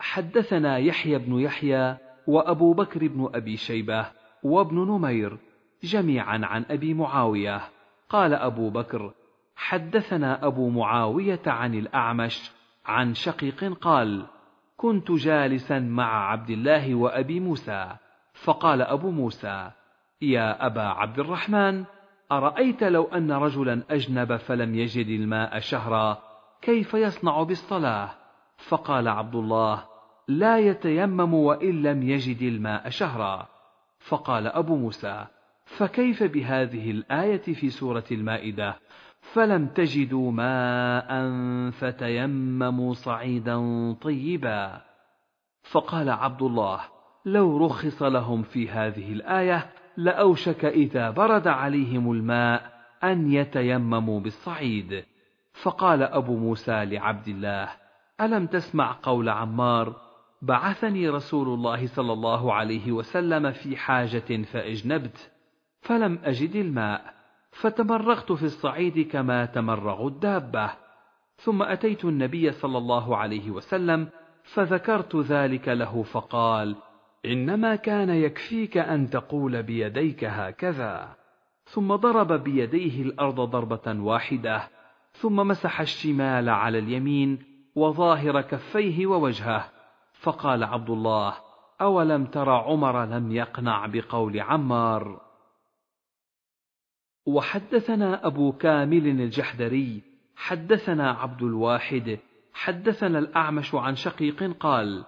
حدثنا 0.00 0.78
يحيى 0.78 1.18
بن 1.18 1.40
يحيى 1.40 1.96
وأبو 2.26 2.72
بكر 2.72 3.08
بن 3.08 3.30
أبي 3.34 3.56
شيبة 3.56 4.06
وابن 4.42 4.76
نمير 4.76 5.38
جميعا 5.82 6.40
عن 6.44 6.64
أبي 6.70 6.94
معاوية. 6.94 7.60
قال 8.08 8.34
أبو 8.34 8.70
بكر 8.70 9.12
حدثنا 9.56 10.46
أبو 10.46 10.68
معاوية 10.68 11.42
عن 11.46 11.74
الأعمش 11.74 12.52
عن 12.86 13.14
شقيق 13.14 13.78
قال 13.78 14.26
كنت 14.76 15.12
جالسا 15.12 15.78
مع 15.78 16.30
عبد 16.30 16.50
الله 16.50 16.94
وأبي 16.94 17.40
موسى. 17.40 17.96
فقال 18.34 18.82
أبو 18.82 19.10
موسى 19.10 19.70
يا 20.22 20.66
أبا 20.66 20.82
عبد 20.82 21.18
الرحمن 21.18 21.84
أرأيت 22.32 22.82
لو 22.82 23.04
أن 23.04 23.32
رجلا 23.32 23.82
أجنب 23.90 24.36
فلم 24.36 24.74
يجد 24.74 25.06
الماء 25.06 25.58
شهرا 25.58 26.22
كيف 26.62 26.94
يصنع 26.94 27.42
بالصلاة؟ 27.42 28.10
فقال 28.68 29.08
عبد 29.08 29.34
الله 29.34 29.84
لا 30.28 30.58
يتيمم 30.58 31.34
وإن 31.34 31.82
لم 31.82 32.02
يجد 32.02 32.42
الماء 32.42 32.88
شهرا. 32.88 33.48
فقال 33.98 34.46
أبو 34.46 34.76
موسى 34.76 35.26
فكيف 35.64 36.22
بهذه 36.22 36.90
الآية 36.90 37.42
في 37.42 37.70
سورة 37.70 38.04
المائدة؟ 38.12 38.76
فلم 39.20 39.66
تجدوا 39.66 40.32
ماء 40.32 41.30
فتيمموا 41.70 42.94
صعيدا 42.94 43.56
طيبا. 43.92 44.82
فقال 45.62 46.10
عبد 46.10 46.42
الله 46.42 46.80
لو 47.24 47.66
رخص 47.66 48.02
لهم 48.02 48.42
في 48.42 48.70
هذه 48.70 49.12
الآية 49.12 49.70
لأوشك 50.04 50.64
إذا 50.64 51.10
برد 51.10 51.48
عليهم 51.48 52.12
الماء 52.12 52.72
أن 53.04 53.32
يتيمموا 53.32 54.20
بالصعيد. 54.20 55.04
فقال 55.62 56.02
أبو 56.02 56.36
موسى 56.36 56.84
لعبد 56.84 57.28
الله 57.28 57.68
ألم 58.20 58.46
تسمع 58.46 58.96
قول 59.02 59.28
عمار 59.28 59.96
بعثني 60.42 61.08
رسول 61.08 61.48
الله 61.48 61.86
صلى 61.86 62.12
الله 62.12 62.54
عليه 62.54 62.92
وسلم 62.92 63.52
في 63.52 63.76
حاجة 63.76 64.42
فأجنبت 64.42 65.30
فلم 65.80 66.18
أجد 66.24 66.56
الماء 66.56 67.14
فتمرغت 67.52 68.32
في 68.32 68.42
الصعيد 68.42 69.08
كما 69.08 69.44
تمرغ 69.44 70.06
الدابة. 70.06 70.70
ثم 71.36 71.62
أتيت 71.62 72.04
النبي 72.04 72.52
صلى 72.52 72.78
الله 72.78 73.16
عليه 73.16 73.50
وسلم 73.50 74.08
فذكرت 74.42 75.16
ذلك 75.16 75.68
له 75.68 76.02
فقال 76.02 76.76
إنما 77.24 77.76
كان 77.76 78.10
يكفيك 78.10 78.76
أن 78.76 79.10
تقول 79.10 79.62
بيديك 79.62 80.24
هكذا. 80.24 81.16
ثم 81.64 81.94
ضرب 81.94 82.32
بيديه 82.32 83.02
الأرض 83.02 83.40
ضربة 83.40 84.02
واحدة 84.02 84.68
ثم 85.12 85.36
مسح 85.36 85.80
الشمال 85.80 86.48
على 86.48 86.78
اليمين 86.78 87.38
وظاهر 87.74 88.40
كفيه 88.40 89.06
ووجهه. 89.06 89.70
فقال 90.20 90.64
عبد 90.64 90.90
الله 90.90 91.34
أولم 91.80 92.26
تر 92.26 92.50
عمر 92.50 93.04
لم 93.04 93.32
يقنع 93.32 93.86
بقول 93.86 94.40
عمار؟ 94.40 95.20
وحدثنا 97.26 98.26
أبو 98.26 98.52
كامل 98.52 99.06
الجحدري 99.06 100.02
حدثنا 100.36 101.10
عبد 101.10 101.42
الواحد 101.42 102.18
حدثنا 102.52 103.18
الأعمش 103.18 103.74
عن 103.74 103.94
شقيق 103.94 104.56
قال 104.56 105.04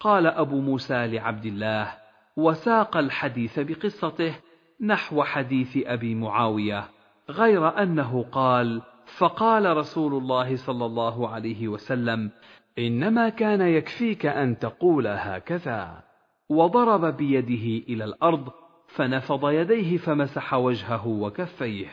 قال 0.00 0.26
أبو 0.26 0.60
موسى 0.60 1.06
لعبد 1.06 1.46
الله 1.46 1.94
وساق 2.36 2.96
الحديث 2.96 3.58
بقصته 3.58 4.34
نحو 4.80 5.22
حديث 5.22 5.78
أبي 5.86 6.14
معاوية 6.14 6.88
غير 7.30 7.82
أنه 7.82 8.22
قال 8.32 8.82
فقال 9.18 9.76
رسول 9.76 10.14
الله 10.14 10.56
صلى 10.56 10.86
الله 10.86 11.28
عليه 11.28 11.68
وسلم 11.68 12.30
إنما 12.78 13.28
كان 13.28 13.60
يكفيك 13.60 14.26
أن 14.26 14.58
تقول 14.58 15.06
هكذا. 15.06 16.04
وضرب 16.48 17.16
بيده 17.16 17.84
إلى 17.88 18.04
الأرض 18.04 18.52
فنفض 18.88 19.50
يديه 19.50 19.96
فمسح 19.96 20.54
وجهه 20.54 21.06
وكفيه. 21.06 21.88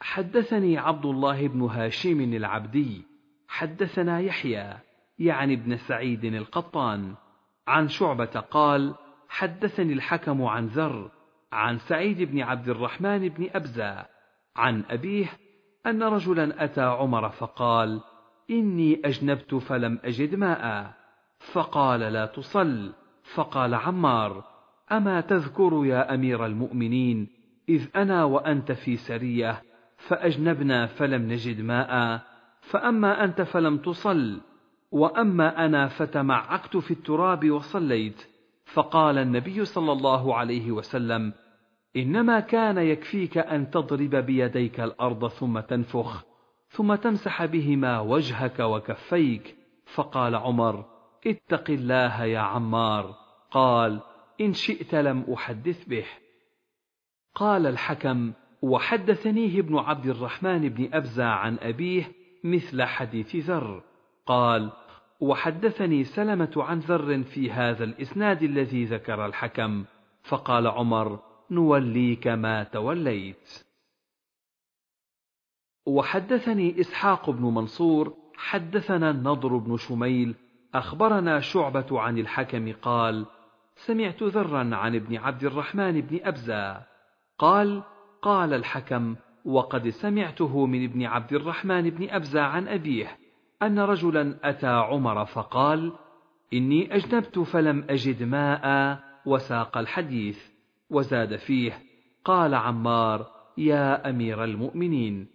حدثني 0.00 0.78
عبد 0.78 1.06
الله 1.06 1.48
بن 1.48 1.62
هاشم 1.62 2.20
العبدي 2.20 3.02
حدثنا 3.48 4.20
يحيى 4.20 4.74
يعني 5.18 5.54
ابن 5.54 5.76
سعيد 5.76 6.24
القطان 6.24 7.14
عن 7.68 7.88
شعبة 7.88 8.40
قال 8.50 8.94
حدثني 9.28 9.92
الحكم 9.92 10.42
عن 10.42 10.66
ذر 10.66 11.10
عن 11.52 11.78
سعيد 11.78 12.22
بن 12.22 12.40
عبد 12.40 12.68
الرحمن 12.68 13.28
بن 13.28 13.48
أبزة 13.54 14.06
عن 14.56 14.84
أبيه 14.90 15.26
أن 15.86 16.02
رجلا 16.02 16.64
أتى 16.64 16.80
عمر 16.80 17.28
فقال 17.28 18.00
إني 18.50 19.00
أجنبت 19.04 19.54
فلم 19.54 19.98
أجد 20.04 20.34
ماء. 20.34 20.94
فقال 21.52 22.00
لا 22.00 22.26
تصل. 22.26 22.92
فقال 23.34 23.74
عمار 23.74 24.44
أما 24.92 25.20
تذكر 25.20 25.82
يا 25.84 26.14
أمير 26.14 26.46
المؤمنين 26.46 27.28
إذ 27.68 27.88
أنا 27.96 28.24
وأنت 28.24 28.72
في 28.72 28.96
سرية 28.96 29.62
فأجنبنا 30.08 30.86
فلم 30.86 31.32
نجد 31.32 31.60
ماء. 31.60 32.20
فأما 32.60 33.24
أنت 33.24 33.42
فلم 33.42 33.78
تصل. 33.78 34.40
وأما 34.94 35.66
أنا 35.66 35.88
فتمعكت 35.88 36.76
في 36.76 36.90
التراب 36.90 37.50
وصليت. 37.50 38.26
فقال 38.64 39.18
النبي 39.18 39.64
صلى 39.64 39.92
الله 39.92 40.34
عليه 40.34 40.72
وسلم 40.72 41.32
إنما 41.96 42.40
كان 42.40 42.78
يكفيك 42.78 43.38
أن 43.38 43.70
تضرب 43.70 44.14
بيديك 44.14 44.80
الأرض 44.80 45.28
ثم 45.28 45.60
تنفخ 45.60 46.24
ثم 46.68 46.94
تمسح 46.94 47.44
بهما 47.44 48.00
وجهك 48.00 48.60
وكفيك. 48.60 49.56
فقال 49.94 50.34
عمر 50.34 50.84
اتق 51.26 51.70
الله 51.70 52.24
يا 52.24 52.38
عمار. 52.38 53.14
قال 53.50 54.00
إن 54.40 54.52
شئت 54.52 54.94
لم 54.94 55.24
أحدث 55.34 55.88
به. 55.88 56.06
قال 57.34 57.66
الحكم 57.66 58.32
وحدثنيه 58.62 59.60
ابن 59.60 59.78
عبد 59.78 60.06
الرحمن 60.06 60.68
بن 60.68 60.88
أبزة 60.92 61.24
عن 61.24 61.58
أبيه 61.62 62.12
مثل 62.44 62.82
حديث 62.82 63.36
ذر. 63.36 63.82
قال 64.26 64.70
وحدثني 65.20 66.04
سلمة 66.04 66.52
عن 66.56 66.78
ذر 66.78 67.22
في 67.22 67.50
هذا 67.50 67.84
الإسناد 67.84 68.42
الذي 68.42 68.84
ذكر 68.84 69.26
الحكم 69.26 69.84
فقال 70.22 70.66
عمر 70.66 71.20
نوليك 71.50 72.26
ما 72.26 72.64
توليت. 72.64 73.64
وحدثني 75.86 76.80
إسحاق 76.80 77.30
بن 77.30 77.42
منصور 77.42 78.14
حدثنا 78.36 79.10
النضر 79.10 79.56
بن 79.56 79.76
شميل 79.76 80.34
أخبرنا 80.74 81.40
شعبة 81.40 82.00
عن 82.00 82.18
الحكم 82.18 82.72
قال 82.72 83.26
سمعت 83.76 84.22
ذرا 84.22 84.76
عن 84.76 84.94
ابن 84.94 85.16
عبد 85.16 85.44
الرحمن 85.44 86.00
بن 86.00 86.20
أبزة 86.22 86.82
قال 87.38 87.82
قال 88.22 88.54
الحكم 88.54 89.16
وقد 89.44 89.88
سمعته 89.88 90.66
من 90.66 90.84
ابن 90.84 91.04
عبد 91.04 91.32
الرحمن 91.32 91.90
بن 91.90 92.10
أبزة 92.10 92.40
عن 92.42 92.68
أبيه 92.68 93.18
أن 93.66 93.78
رجلا 93.78 94.36
أتى 94.44 94.66
عمر 94.66 95.24
فقال 95.24 95.92
إني 96.52 96.96
أجنبت 96.96 97.38
فلم 97.38 97.86
أجد 97.90 98.22
ماء 98.22 98.98
وساق 99.26 99.78
الحديث 99.78 100.38
وزاد 100.90 101.36
فيه 101.36 101.82
قال 102.24 102.54
عمار 102.54 103.26
يا 103.58 104.10
أمير 104.10 104.44
المؤمنين 104.44 105.28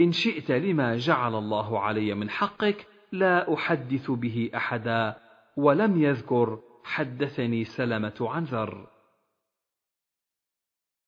إن 0.00 0.12
شئت 0.12 0.50
لما 0.50 0.96
جعل 0.96 1.34
الله 1.34 1.80
علي 1.80 2.14
من 2.14 2.30
حقك 2.30 2.86
لا 3.12 3.54
أحدث 3.54 4.10
به 4.10 4.50
أحدا 4.54 5.16
ولم 5.56 6.02
يذكر 6.02 6.58
حدثني 6.84 7.64
سلمة 7.64 8.14
عن 8.20 8.44
ذر. 8.44 8.86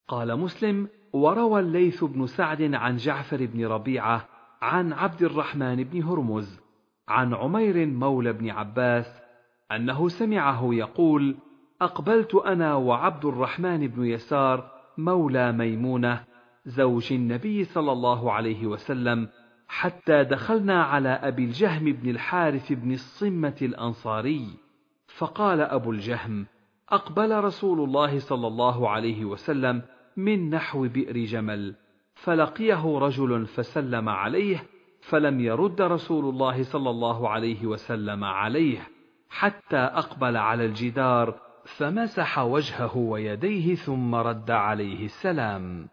قال 0.09 0.37
مسلم 0.41 0.89
وروى 1.13 1.61
الليث 1.61 2.05
بن 2.05 2.27
سعد 2.27 2.75
عن 2.75 2.97
جعفر 2.97 3.47
بن 3.47 3.67
ربيعة 3.67 4.29
عن 4.63 4.93
عبد 4.93 5.23
الرحمن 5.23 5.85
بن 5.85 6.03
هرمز 6.03 6.64
عن 7.09 7.35
عمير 7.35 7.87
مولى 7.87 8.33
بن 8.33 8.51
عباس 8.51 9.23
أنه 9.73 10.09
سمعه 10.09 10.75
يقول 10.75 11.37
أقبلت 11.83 12.35
أنا 12.35 12.75
وعبد 12.75 13.25
الرحمن 13.25 13.89
بن 13.89 14.05
يسار 14.05 14.71
مولى 14.99 15.53
ميمونة 15.53 16.25
زوج 16.67 17.13
النبي 17.13 17.65
صلى 17.65 17.93
الله 17.93 18.33
عليه 18.33 18.67
وسلم 18.67 19.29
حتى 19.69 20.25
دخلنا 20.25 20.83
على 20.83 21.09
أبي 21.09 21.45
الجهم 21.45 21.85
بن 21.85 22.11
الحارث 22.11 22.73
بن 22.73 22.93
الصمة 22.93 23.57
الأنصاري 23.63 24.47
فقال 25.17 25.61
أبو 25.61 25.91
الجهم 25.91 26.47
أقبل 26.89 27.45
رسول 27.45 27.81
الله 27.81 28.19
صلى 28.19 28.47
الله 28.47 28.89
عليه 28.89 29.25
وسلم 29.25 29.83
من 30.17 30.51
نحو 30.51 30.89
بئر 30.89 31.25
جمل 31.25 31.75
فلقيه 32.15 32.99
رجل 32.99 33.47
فسلم 33.47 34.09
عليه 34.09 34.65
فلم 35.09 35.41
يرد 35.41 35.83
رسول 35.83 36.25
الله 36.25 36.63
صلى 36.63 36.91
الله 36.91 37.29
عليه 37.29 37.67
وسلم 37.67 38.25
عليه 38.25 38.89
حتى 39.29 39.77
أقبل 39.77 40.37
على 40.37 40.67
الجدار 40.67 41.41
فمسح 41.65 42.39
وجهه 42.39 42.97
ويديه 42.97 43.75
ثم 43.75 44.15
رد 44.15 44.51
عليه 44.51 45.05
السلام. 45.05 45.89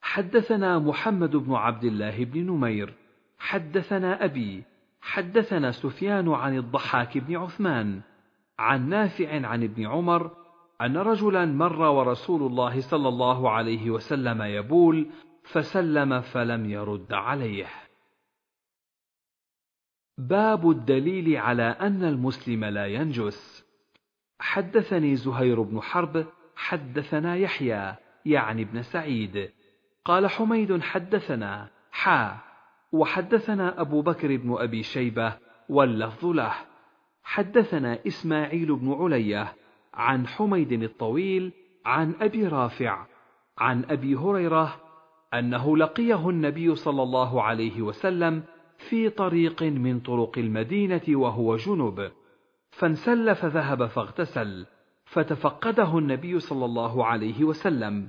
حدثنا 0.00 0.78
محمد 0.78 1.36
بن 1.36 1.54
عبد 1.54 1.84
الله 1.84 2.24
بن 2.24 2.46
نمير 2.46 2.94
حدثنا 3.38 4.24
أبي 4.24 4.64
حدثنا 5.00 5.70
سفيان 5.70 6.28
عن 6.28 6.56
الضحاك 6.56 7.18
بن 7.18 7.36
عثمان 7.36 8.00
عن 8.58 8.88
نافع 8.88 9.46
عن 9.46 9.62
ابن 9.62 9.86
عمر 9.86 10.30
أن 10.80 10.96
رجلا 10.96 11.44
مر 11.44 11.82
ورسول 11.82 12.42
الله 12.42 12.80
صلى 12.80 13.08
الله 13.08 13.50
عليه 13.50 13.90
وسلم 13.90 14.42
يبول 14.42 15.10
فسلم 15.52 16.20
فلم 16.20 16.70
يرد 16.70 17.12
عليه. 17.12 17.68
باب 20.18 20.70
الدليل 20.70 21.36
على 21.36 21.62
أن 21.62 22.04
المسلم 22.04 22.64
لا 22.64 22.86
ينجس. 22.86 23.64
حدثني 24.40 25.16
زهير 25.16 25.62
بن 25.62 25.80
حرب 25.80 26.26
حدثنا 26.56 27.36
يحيى 27.36 27.94
يعني 28.26 28.62
ابن 28.62 28.82
سعيد. 28.82 29.50
قال 30.04 30.26
حميد 30.26 30.82
حدثنا 30.82 31.68
حا 31.90 32.38
وحدثنا 32.92 33.80
أبو 33.80 34.02
بكر 34.02 34.36
بن 34.36 34.56
أبي 34.58 34.82
شيبة 34.82 35.38
واللفظ 35.68 36.26
له. 36.26 36.54
حدثنا 37.22 37.98
إسماعيل 38.06 38.76
بن 38.76 38.92
علية 38.92 39.54
عن 39.94 40.26
حميد 40.26 40.72
الطويل 40.72 41.52
عن 41.86 42.14
أبي 42.20 42.46
رافع 42.46 43.06
عن 43.58 43.84
أبي 43.84 44.14
هريرة 44.14 44.80
أنه 45.34 45.76
لقيه 45.76 46.30
النبي 46.30 46.74
صلى 46.74 47.02
الله 47.02 47.42
عليه 47.42 47.82
وسلم 47.82 48.42
في 48.88 49.08
طريق 49.08 49.62
من 49.62 50.00
طرق 50.00 50.38
المدينة 50.38 51.02
وهو 51.08 51.56
جنب 51.56 52.10
فانسل 52.70 53.34
فذهب 53.34 53.86
فاغتسل 53.86 54.66
فتفقده 55.04 55.98
النبي 55.98 56.40
صلى 56.40 56.64
الله 56.64 57.06
عليه 57.06 57.44
وسلم. 57.44 58.08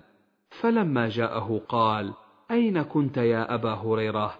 فلما 0.50 1.10
جاءه 1.10 1.62
قال 1.70 2.14
أين 2.52 2.82
كنت 2.82 3.18
يا 3.18 3.54
أبا 3.56 3.74
هريرة؟ 3.74 4.34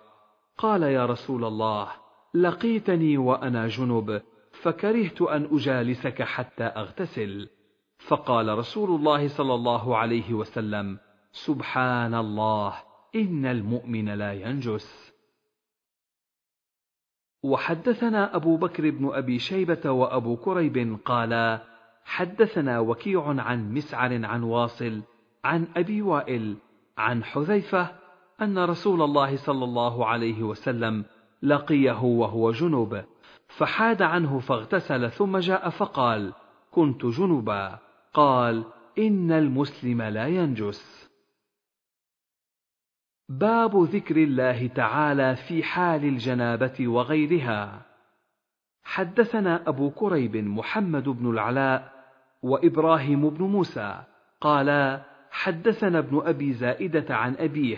قال 0.58 0.84
يا 0.84 1.06
رسول 1.06 1.46
الله 1.46 1.88
لقيتني 2.34 3.18
وأنا 3.18 3.68
جنب 3.68 4.22
فكرهت 4.62 5.22
أن 5.22 5.48
أجالسك 5.52 6.22
حتى 6.22 6.64
أغتسل. 6.64 7.50
فقال 8.08 8.58
رسول 8.58 8.90
الله 8.90 9.28
صلى 9.28 9.54
الله 9.54 9.98
عليه 9.98 10.34
وسلم 10.34 10.98
سبحان 11.34 12.14
الله 12.14 12.74
إن 13.16 13.46
المؤمن 13.46 14.10
لا 14.10 14.34
ينجس. 14.34 15.14
وحدثنا 17.44 18.36
أبو 18.36 18.58
بكر 18.58 18.90
بن 18.90 19.10
أبي 19.14 19.40
شيبة 19.40 19.92
وأبو 19.92 20.36
كريب 20.38 20.98
قالا 21.06 21.64
حدثنا 22.06 22.80
وكيع 22.80 23.42
عن 23.42 23.74
مسعر 23.74 24.26
عن 24.26 24.44
واصل 24.44 25.02
عن 25.44 25.68
أبي 25.78 26.02
وائل 26.02 26.58
عن 26.98 27.24
حذيفة 27.24 27.92
أن 28.42 28.60
رسول 28.60 29.02
الله 29.02 29.36
صلى 29.36 29.64
الله 29.64 30.06
عليه 30.06 30.44
وسلم 30.44 31.06
لقيه 31.44 32.04
وهو 32.04 32.52
جنوب 32.52 33.04
فحاد 33.48 34.02
عنه 34.02 34.40
فاغتسل 34.40 35.12
ثم 35.12 35.38
جاء 35.38 35.70
فقال 35.70 36.34
كنت 36.72 37.06
جنبا. 37.06 37.80
قال 38.14 38.66
إن 38.98 39.32
المسلم 39.32 40.02
لا 40.02 40.28
ينجس. 40.28 41.03
باب 43.40 43.84
ذكر 43.84 44.18
الله 44.18 44.68
تعالى 44.68 45.36
في 45.36 45.64
حال 45.64 46.06
الجنابة 46.06 46.88
وغيرها. 46.88 47.86
حدثنا 48.84 49.64
أبو 49.68 49.92
كريب 49.92 50.36
محمد 50.38 51.10
بن 51.10 51.30
العلاء 51.30 51.94
وإبراهيم 52.44 53.30
بن 53.30 53.46
موسى 53.46 54.04
قالا 54.42 55.02
حدثنا 55.32 56.00
ابن 56.00 56.22
أبي 56.26 56.54
زائدة 56.54 57.16
عن 57.16 57.36
أبيه 57.40 57.78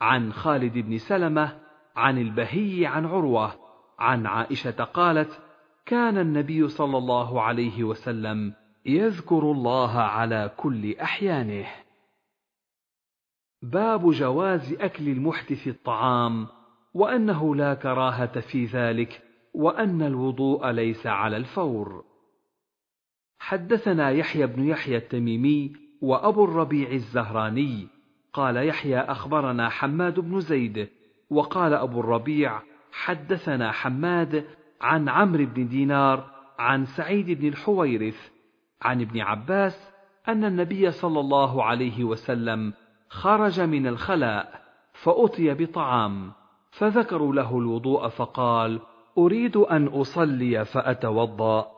عن 0.00 0.32
خالد 0.32 0.78
بن 0.78 0.98
سلمة 0.98 1.56
عن 1.96 2.18
البهي 2.18 2.86
عن 2.86 3.06
عروة 3.06 3.52
عن 3.98 4.26
عائشة 4.26 4.84
قالت 4.84 5.40
كان 5.86 6.18
النبي 6.18 6.68
صلى 6.68 6.98
الله 6.98 7.42
عليه 7.42 7.84
وسلم 7.84 8.54
يذكر 8.86 9.52
الله 9.52 9.98
على 9.98 10.50
كل 10.56 10.94
أحيانه. 11.02 11.66
باب 13.62 14.10
جواز 14.10 14.72
أكل 14.72 15.08
المحدث 15.08 15.68
الطعام 15.68 16.46
وأنه 16.94 17.54
لا 17.56 17.74
كراهة 17.74 18.40
في 18.40 18.64
ذلك 18.64 19.22
وأن 19.54 20.02
الوضوء 20.02 20.70
ليس 20.70 21.06
على 21.06 21.36
الفور. 21.36 22.04
حدثنا 23.38 24.10
يحيى 24.10 24.46
بن 24.46 24.68
يحيى 24.68 24.96
التميمي 24.96 25.72
وأبو 26.02 26.44
الربيع 26.44 26.90
الزهراني 26.90 27.88
قال 28.32 28.56
يحيى 28.56 28.98
أخبرنا 28.98 29.68
حماد 29.68 30.20
بن 30.20 30.40
زيد 30.40 30.88
وقال 31.30 31.74
أبو 31.74 32.00
الربيع 32.00 32.62
حدثنا 32.92 33.72
حماد 33.72 34.44
عن 34.80 35.08
عمرو 35.08 35.46
بن 35.46 35.68
دينار 35.68 36.30
عن 36.58 36.84
سعيد 36.84 37.30
بن 37.30 37.48
الحويرث 37.48 38.30
عن 38.82 39.00
ابن 39.00 39.20
عباس 39.20 39.90
أن 40.28 40.44
النبي 40.44 40.90
صلى 40.90 41.20
الله 41.20 41.64
عليه 41.64 42.04
وسلم 42.04 42.72
خرج 43.10 43.60
من 43.60 43.86
الخلاء 43.86 44.62
فأتي 44.92 45.54
بطعام 45.54 46.32
فذكروا 46.70 47.34
له 47.34 47.58
الوضوء 47.58 48.08
فقال 48.08 48.80
أريد 49.18 49.56
أن 49.56 49.86
أصلي 49.86 50.64
فأتوضأ. 50.64 51.70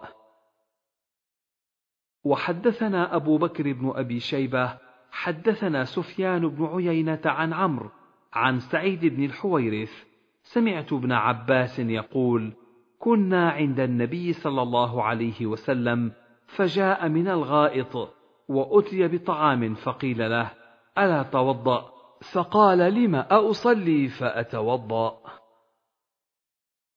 وحدثنا 2.24 3.16
أبو 3.16 3.38
بكر 3.38 3.72
بن 3.72 3.92
أبي 3.94 4.20
شيبة 4.20 4.78
حدثنا 5.10 5.84
سفيان 5.84 6.48
بن 6.48 6.64
عيينة 6.64 7.20
عن 7.24 7.52
عمرو 7.52 7.90
عن 8.32 8.58
سعيد 8.58 9.06
بن 9.06 9.24
الحويرث. 9.24 10.04
سمعت 10.42 10.92
ابن 10.92 11.12
عباس 11.12 11.78
يقول 11.78 12.52
كنا 12.98 13.50
عند 13.50 13.80
النبي 13.80 14.32
صلى 14.32 14.62
الله 14.62 15.02
عليه 15.02 15.46
وسلم 15.46 16.12
فجاء 16.46 17.08
من 17.08 17.28
الغائط 17.28 18.14
وأتي 18.48 19.08
بطعام 19.08 19.74
فقيل 19.74 20.30
له 20.30 20.61
ألا 20.98 21.22
توضأ؟ 21.22 21.92
فقال 22.32 22.78
لم 22.78 23.14
أصلي 23.14 24.08
فأتوضأ. 24.08 25.18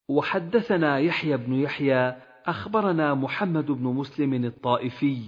وحدثنا 0.08 0.98
يحيى 0.98 1.36
بن 1.36 1.54
يحيى 1.54 2.16
أخبرنا 2.46 3.14
محمد 3.14 3.66
بن 3.66 3.84
مسلم 3.84 4.44
الطائفي 4.44 5.22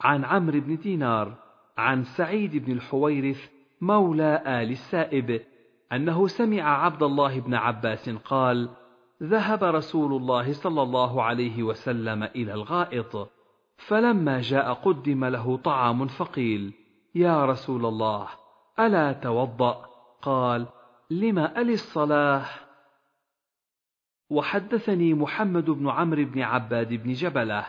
عن 0.00 0.24
عمرو 0.24 0.60
بن 0.60 0.76
دينار 0.76 1.34
عن 1.78 2.04
سعيد 2.04 2.56
بن 2.56 2.72
الحويرث 2.72 3.50
مولى 3.80 4.42
آل 4.46 4.70
السائب 4.70 5.40
أنه 5.92 6.26
سمع 6.26 6.84
عبد 6.84 7.02
الله 7.02 7.40
بن 7.40 7.54
عباس 7.54 8.10
قال: 8.10 8.68
ذهب 9.22 9.64
رسول 9.64 10.12
الله 10.12 10.52
صلى 10.52 10.82
الله 10.82 11.22
عليه 11.22 11.62
وسلم 11.62 12.22
إلى 12.22 12.54
الغائط، 12.54 13.28
فلما 13.76 14.40
جاء 14.40 14.72
قدم 14.72 15.24
له 15.24 15.56
طعام 15.56 16.06
فقيل: 16.06 16.74
يا 17.14 17.44
رسول 17.44 17.86
الله، 17.86 18.28
ألا 18.80 19.12
توضأ؟ 19.12 19.86
قال: 20.22 20.66
لم 21.10 21.38
ألي 21.38 21.72
الصلاة؟ 21.72 22.44
وحدثني 24.30 25.14
محمد 25.14 25.70
بن 25.70 25.88
عمرو 25.88 26.24
بن 26.24 26.42
عباد 26.42 26.94
بن 26.94 27.12
جبلة 27.12 27.66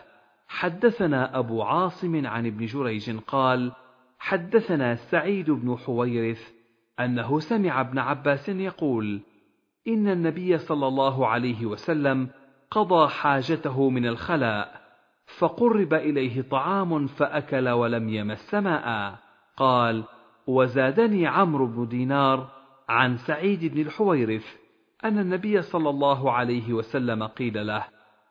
حدثنا 0.47 1.39
أبو 1.39 1.61
عاصم 1.61 2.27
عن 2.27 2.45
ابن 2.45 2.65
جريج 2.65 3.17
قال 3.19 3.71
حدثنا 4.19 4.95
سعيد 4.95 5.51
بن 5.51 5.77
حويرث 5.77 6.51
أنه 6.99 7.39
سمع 7.39 7.81
ابن 7.81 7.99
عباس 7.99 8.49
يقول 8.49 9.21
إن 9.87 10.07
النبي 10.07 10.57
صلى 10.57 10.87
الله 10.87 11.27
عليه 11.27 11.65
وسلم 11.65 12.29
قضى 12.71 13.09
حاجته 13.09 13.89
من 13.89 14.05
الخلاء 14.05 14.81
فقرب 15.37 15.93
إليه 15.93 16.41
طعام 16.41 17.07
فأكل 17.07 17.69
ولم 17.69 18.09
يمس 18.09 18.53
ماء 18.53 19.15
قال 19.57 20.03
وزادني 20.47 21.27
عمرو 21.27 21.67
بن 21.67 21.87
دينار 21.87 22.51
عن 22.89 23.17
سعيد 23.17 23.65
بن 23.65 23.81
الحويرث 23.81 24.55
أن 25.05 25.19
النبي 25.19 25.61
صلى 25.61 25.89
الله 25.89 26.31
عليه 26.31 26.73
وسلم 26.73 27.23
قيل 27.23 27.67
له: 27.67 27.85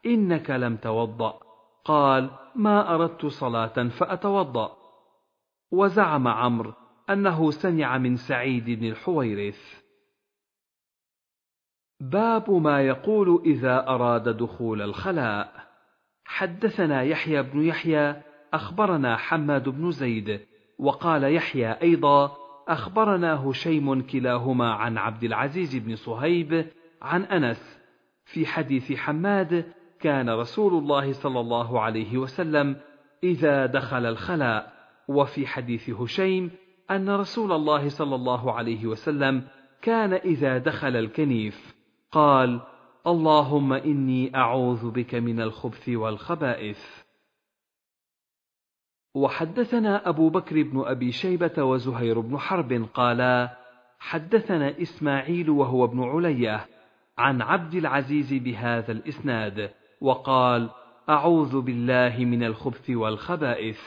إنك 0.06 0.50
لم 0.50 0.76
توضأ، 0.76 1.40
قال: 1.84 2.30
ما 2.54 2.94
أردت 2.94 3.26
صلاة 3.26 3.88
فأتوضأ. 3.88 4.76
وزعم 5.72 6.28
عمرو 6.28 6.72
أنه 7.10 7.50
سمع 7.50 7.98
من 7.98 8.16
سعيد 8.16 8.70
بن 8.70 8.88
الحويرث. 8.88 9.82
باب 12.00 12.50
ما 12.50 12.82
يقول 12.82 13.42
إذا 13.46 13.88
أراد 13.88 14.28
دخول 14.28 14.82
الخلاء. 14.82 15.66
حدثنا 16.24 17.02
يحيى 17.02 17.42
بن 17.42 17.62
يحيى 17.62 18.22
أخبرنا 18.54 19.16
حماد 19.16 19.68
بن 19.68 19.90
زيد، 19.90 20.40
وقال 20.82 21.34
يحيى 21.34 21.72
أيضا: 21.72 22.36
أخبرنا 22.68 23.48
هشيم 23.48 24.02
كلاهما 24.02 24.72
عن 24.72 24.98
عبد 24.98 25.24
العزيز 25.24 25.76
بن 25.76 25.96
صهيب 25.96 26.66
عن 27.02 27.22
أنس. 27.22 27.78
في 28.24 28.46
حديث 28.46 28.92
حماد 28.92 29.64
كان 30.00 30.30
رسول 30.30 30.74
الله 30.74 31.12
صلى 31.12 31.40
الله 31.40 31.80
عليه 31.80 32.18
وسلم 32.18 32.76
إذا 33.24 33.66
دخل 33.66 34.06
الخلاء. 34.06 34.72
وفي 35.08 35.46
حديث 35.46 35.90
هشيم 35.90 36.50
أن 36.90 37.10
رسول 37.10 37.52
الله 37.52 37.88
صلى 37.88 38.14
الله 38.14 38.52
عليه 38.52 38.86
وسلم 38.86 39.42
كان 39.82 40.12
إذا 40.12 40.58
دخل 40.58 40.96
الكنيف. 40.96 41.74
قال 42.12 42.60
اللهم 43.06 43.72
إني 43.72 44.36
أعوذ 44.36 44.90
بك 44.90 45.14
من 45.14 45.40
الخبث 45.40 45.88
والخبائث. 45.88 47.01
وحدثنا 49.14 50.08
أبو 50.08 50.28
بكر 50.28 50.62
بن 50.62 50.82
أبي 50.86 51.12
شيبة 51.12 51.64
وزهير 51.64 52.20
بن 52.20 52.38
حرب 52.38 52.88
قالا 52.94 53.56
حدثنا 53.98 54.82
إسماعيل 54.82 55.50
وهو 55.50 55.84
ابن 55.84 56.02
علية 56.02 56.66
عن 57.18 57.42
عبد 57.42 57.74
العزيز 57.74 58.34
بهذا 58.34 58.92
الإسناد 58.92 59.70
وقال 60.00 60.70
أعوذ 61.08 61.60
بالله 61.60 62.24
من 62.24 62.42
الخبث 62.42 62.90
والخبائث. 62.90 63.80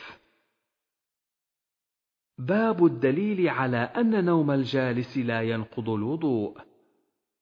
باب 2.38 2.86
الدليل 2.86 3.50
على 3.50 3.78
أن 3.78 4.26
نوم 4.26 4.52
الجالس 4.52 5.18
لا 5.18 5.42
ينقض 5.42 5.90
الوضوء. 5.90 6.58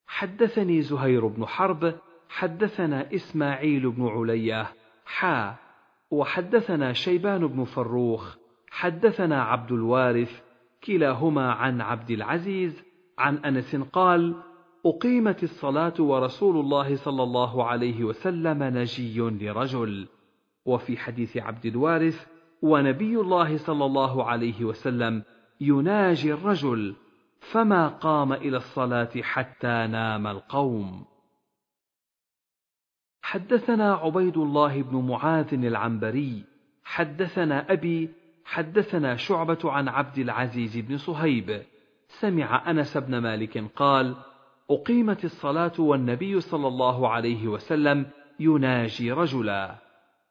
حدثني 0.07 0.81
زهير 0.81 1.27
بن 1.27 1.45
حرب 1.45 1.95
حدثنا 2.29 3.13
إسماعيل 3.15 3.91
بن 3.91 4.07
علية 4.07 4.71
حا 5.05 5.62
وحدثنا 6.13 6.93
شيبان 6.93 7.47
بن 7.47 7.63
فروخ 7.63 8.35
حدثنا 8.71 9.43
عبد 9.43 9.71
الوارث 9.71 10.41
كلاهما 10.83 11.51
عن 11.51 11.81
عبد 11.81 12.11
العزيز 12.11 12.83
عن 13.17 13.37
أنس 13.37 13.75
قال 13.75 14.35
أقيمت 14.85 15.43
الصلاة 15.43 15.93
ورسول 15.99 16.59
الله 16.59 16.95
صلى 16.95 17.23
الله 17.23 17.63
عليه 17.63 18.03
وسلم 18.03 18.63
نجي 18.63 19.19
لرجل. 19.19 20.07
وفي 20.65 20.97
حديث 20.97 21.37
عبد 21.37 21.65
الوارث 21.65 22.27
ونبي 22.61 23.19
الله 23.19 23.57
صلى 23.57 23.85
الله 23.85 24.23
عليه 24.23 24.63
وسلم 24.63 25.23
يناجي 25.61 26.33
الرجل 26.33 26.95
فما 27.39 27.87
قام 27.87 28.33
إلى 28.33 28.57
الصلاة 28.57 29.11
حتى 29.21 29.87
نام 29.87 30.27
القوم. 30.27 31.12
حدثنا 33.23 33.93
عبيد 33.93 34.37
الله 34.37 34.81
بن 34.81 34.97
معاذ 34.97 35.53
العنبري 35.53 36.43
حدثنا 36.83 37.71
أبي 37.71 38.09
حدثنا 38.45 39.15
شعبة 39.15 39.59
عن 39.63 39.87
عبد 39.87 40.17
العزيز 40.17 40.77
بن 40.77 40.97
صهيب. 40.97 41.63
سمع 42.07 42.71
أنس 42.71 42.97
بن 42.97 43.17
مالك 43.17 43.57
قال 43.75 44.15
أقيمت 44.69 45.25
الصلاة 45.25 45.71
والنبي 45.79 46.41
صلى 46.41 46.67
الله 46.67 47.09
عليه 47.09 47.47
وسلم 47.47 48.05
يناجي 48.39 49.11
رجلا. 49.11 49.75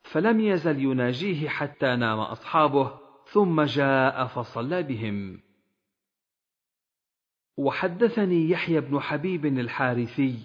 فلم 0.02 0.40
يزل 0.40 0.80
يناجيه 0.80 1.48
حتى 1.48 1.96
نام 1.96 2.18
أصحابه 2.18 2.98
ثم 3.24 3.62
جاء 3.62 4.26
فصلى 4.26 4.82
بهم. 4.82 5.40
وحدثني 7.56 8.50
يحيى 8.50 8.80
بن 8.80 9.00
حبيب 9.00 9.46
الحارثي. 9.46 10.38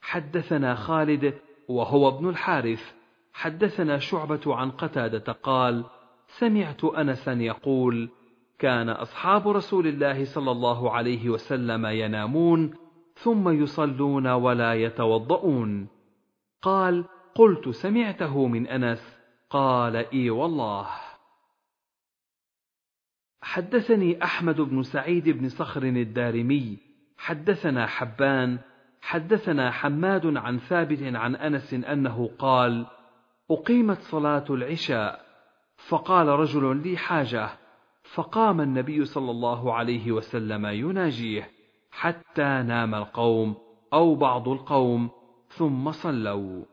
حدثنا 0.00 0.74
خالد 0.74 1.34
وهو 1.76 2.08
ابن 2.08 2.28
الحارث 2.28 2.92
حدثنا 3.32 3.98
شعبة 3.98 4.40
عن 4.46 4.70
قتادة 4.70 5.32
قال: 5.32 5.84
سمعت 6.26 6.84
انسا 6.84 7.32
يقول 7.32 8.10
كان 8.58 8.88
أصحاب 8.88 9.48
رسول 9.48 9.86
الله 9.86 10.24
صلى 10.24 10.50
الله 10.50 10.90
عليه 10.90 11.30
وسلم 11.30 11.86
ينامون 11.86 12.74
ثم 13.14 13.48
يصلون 13.48 14.26
ولا 14.26 14.74
يتوضؤون. 14.74 15.88
قال 16.62 17.04
قلت 17.34 17.68
سمعته 17.68 18.46
من 18.46 18.66
أنس 18.66 19.18
قال 19.50 19.96
إي 19.96 20.30
والله. 20.30 20.86
حدثني 23.42 24.24
أحمد 24.24 24.60
بن 24.60 24.82
سعيد 24.82 25.28
بن 25.28 25.48
صخر 25.48 25.82
الدارمي 25.82 26.78
حدثنا 27.18 27.86
حبان 27.86 28.58
حدثنا 29.02 29.70
حماد 29.70 30.36
عن 30.36 30.58
ثابت 30.58 31.02
عن 31.02 31.36
أنس 31.36 31.74
أنه 31.74 32.30
قال 32.38 32.86
أقيمت 33.50 33.98
صلاة 33.98 34.44
العشاء 34.50 35.20
فقال 35.88 36.28
رجل 36.28 36.76
لي 36.76 36.96
حاجة 36.96 37.48
فقام 38.14 38.60
النبي 38.60 39.04
صلى 39.04 39.30
الله 39.30 39.74
عليه 39.74 40.12
وسلم 40.12 40.66
يناجيه 40.66 41.50
حتى 41.90 42.42
نام 42.42 42.94
القوم 42.94 43.56
أو 43.92 44.14
بعض 44.14 44.48
القوم 44.48 45.10
ثم 45.48 45.90
صلوا. 45.90 46.64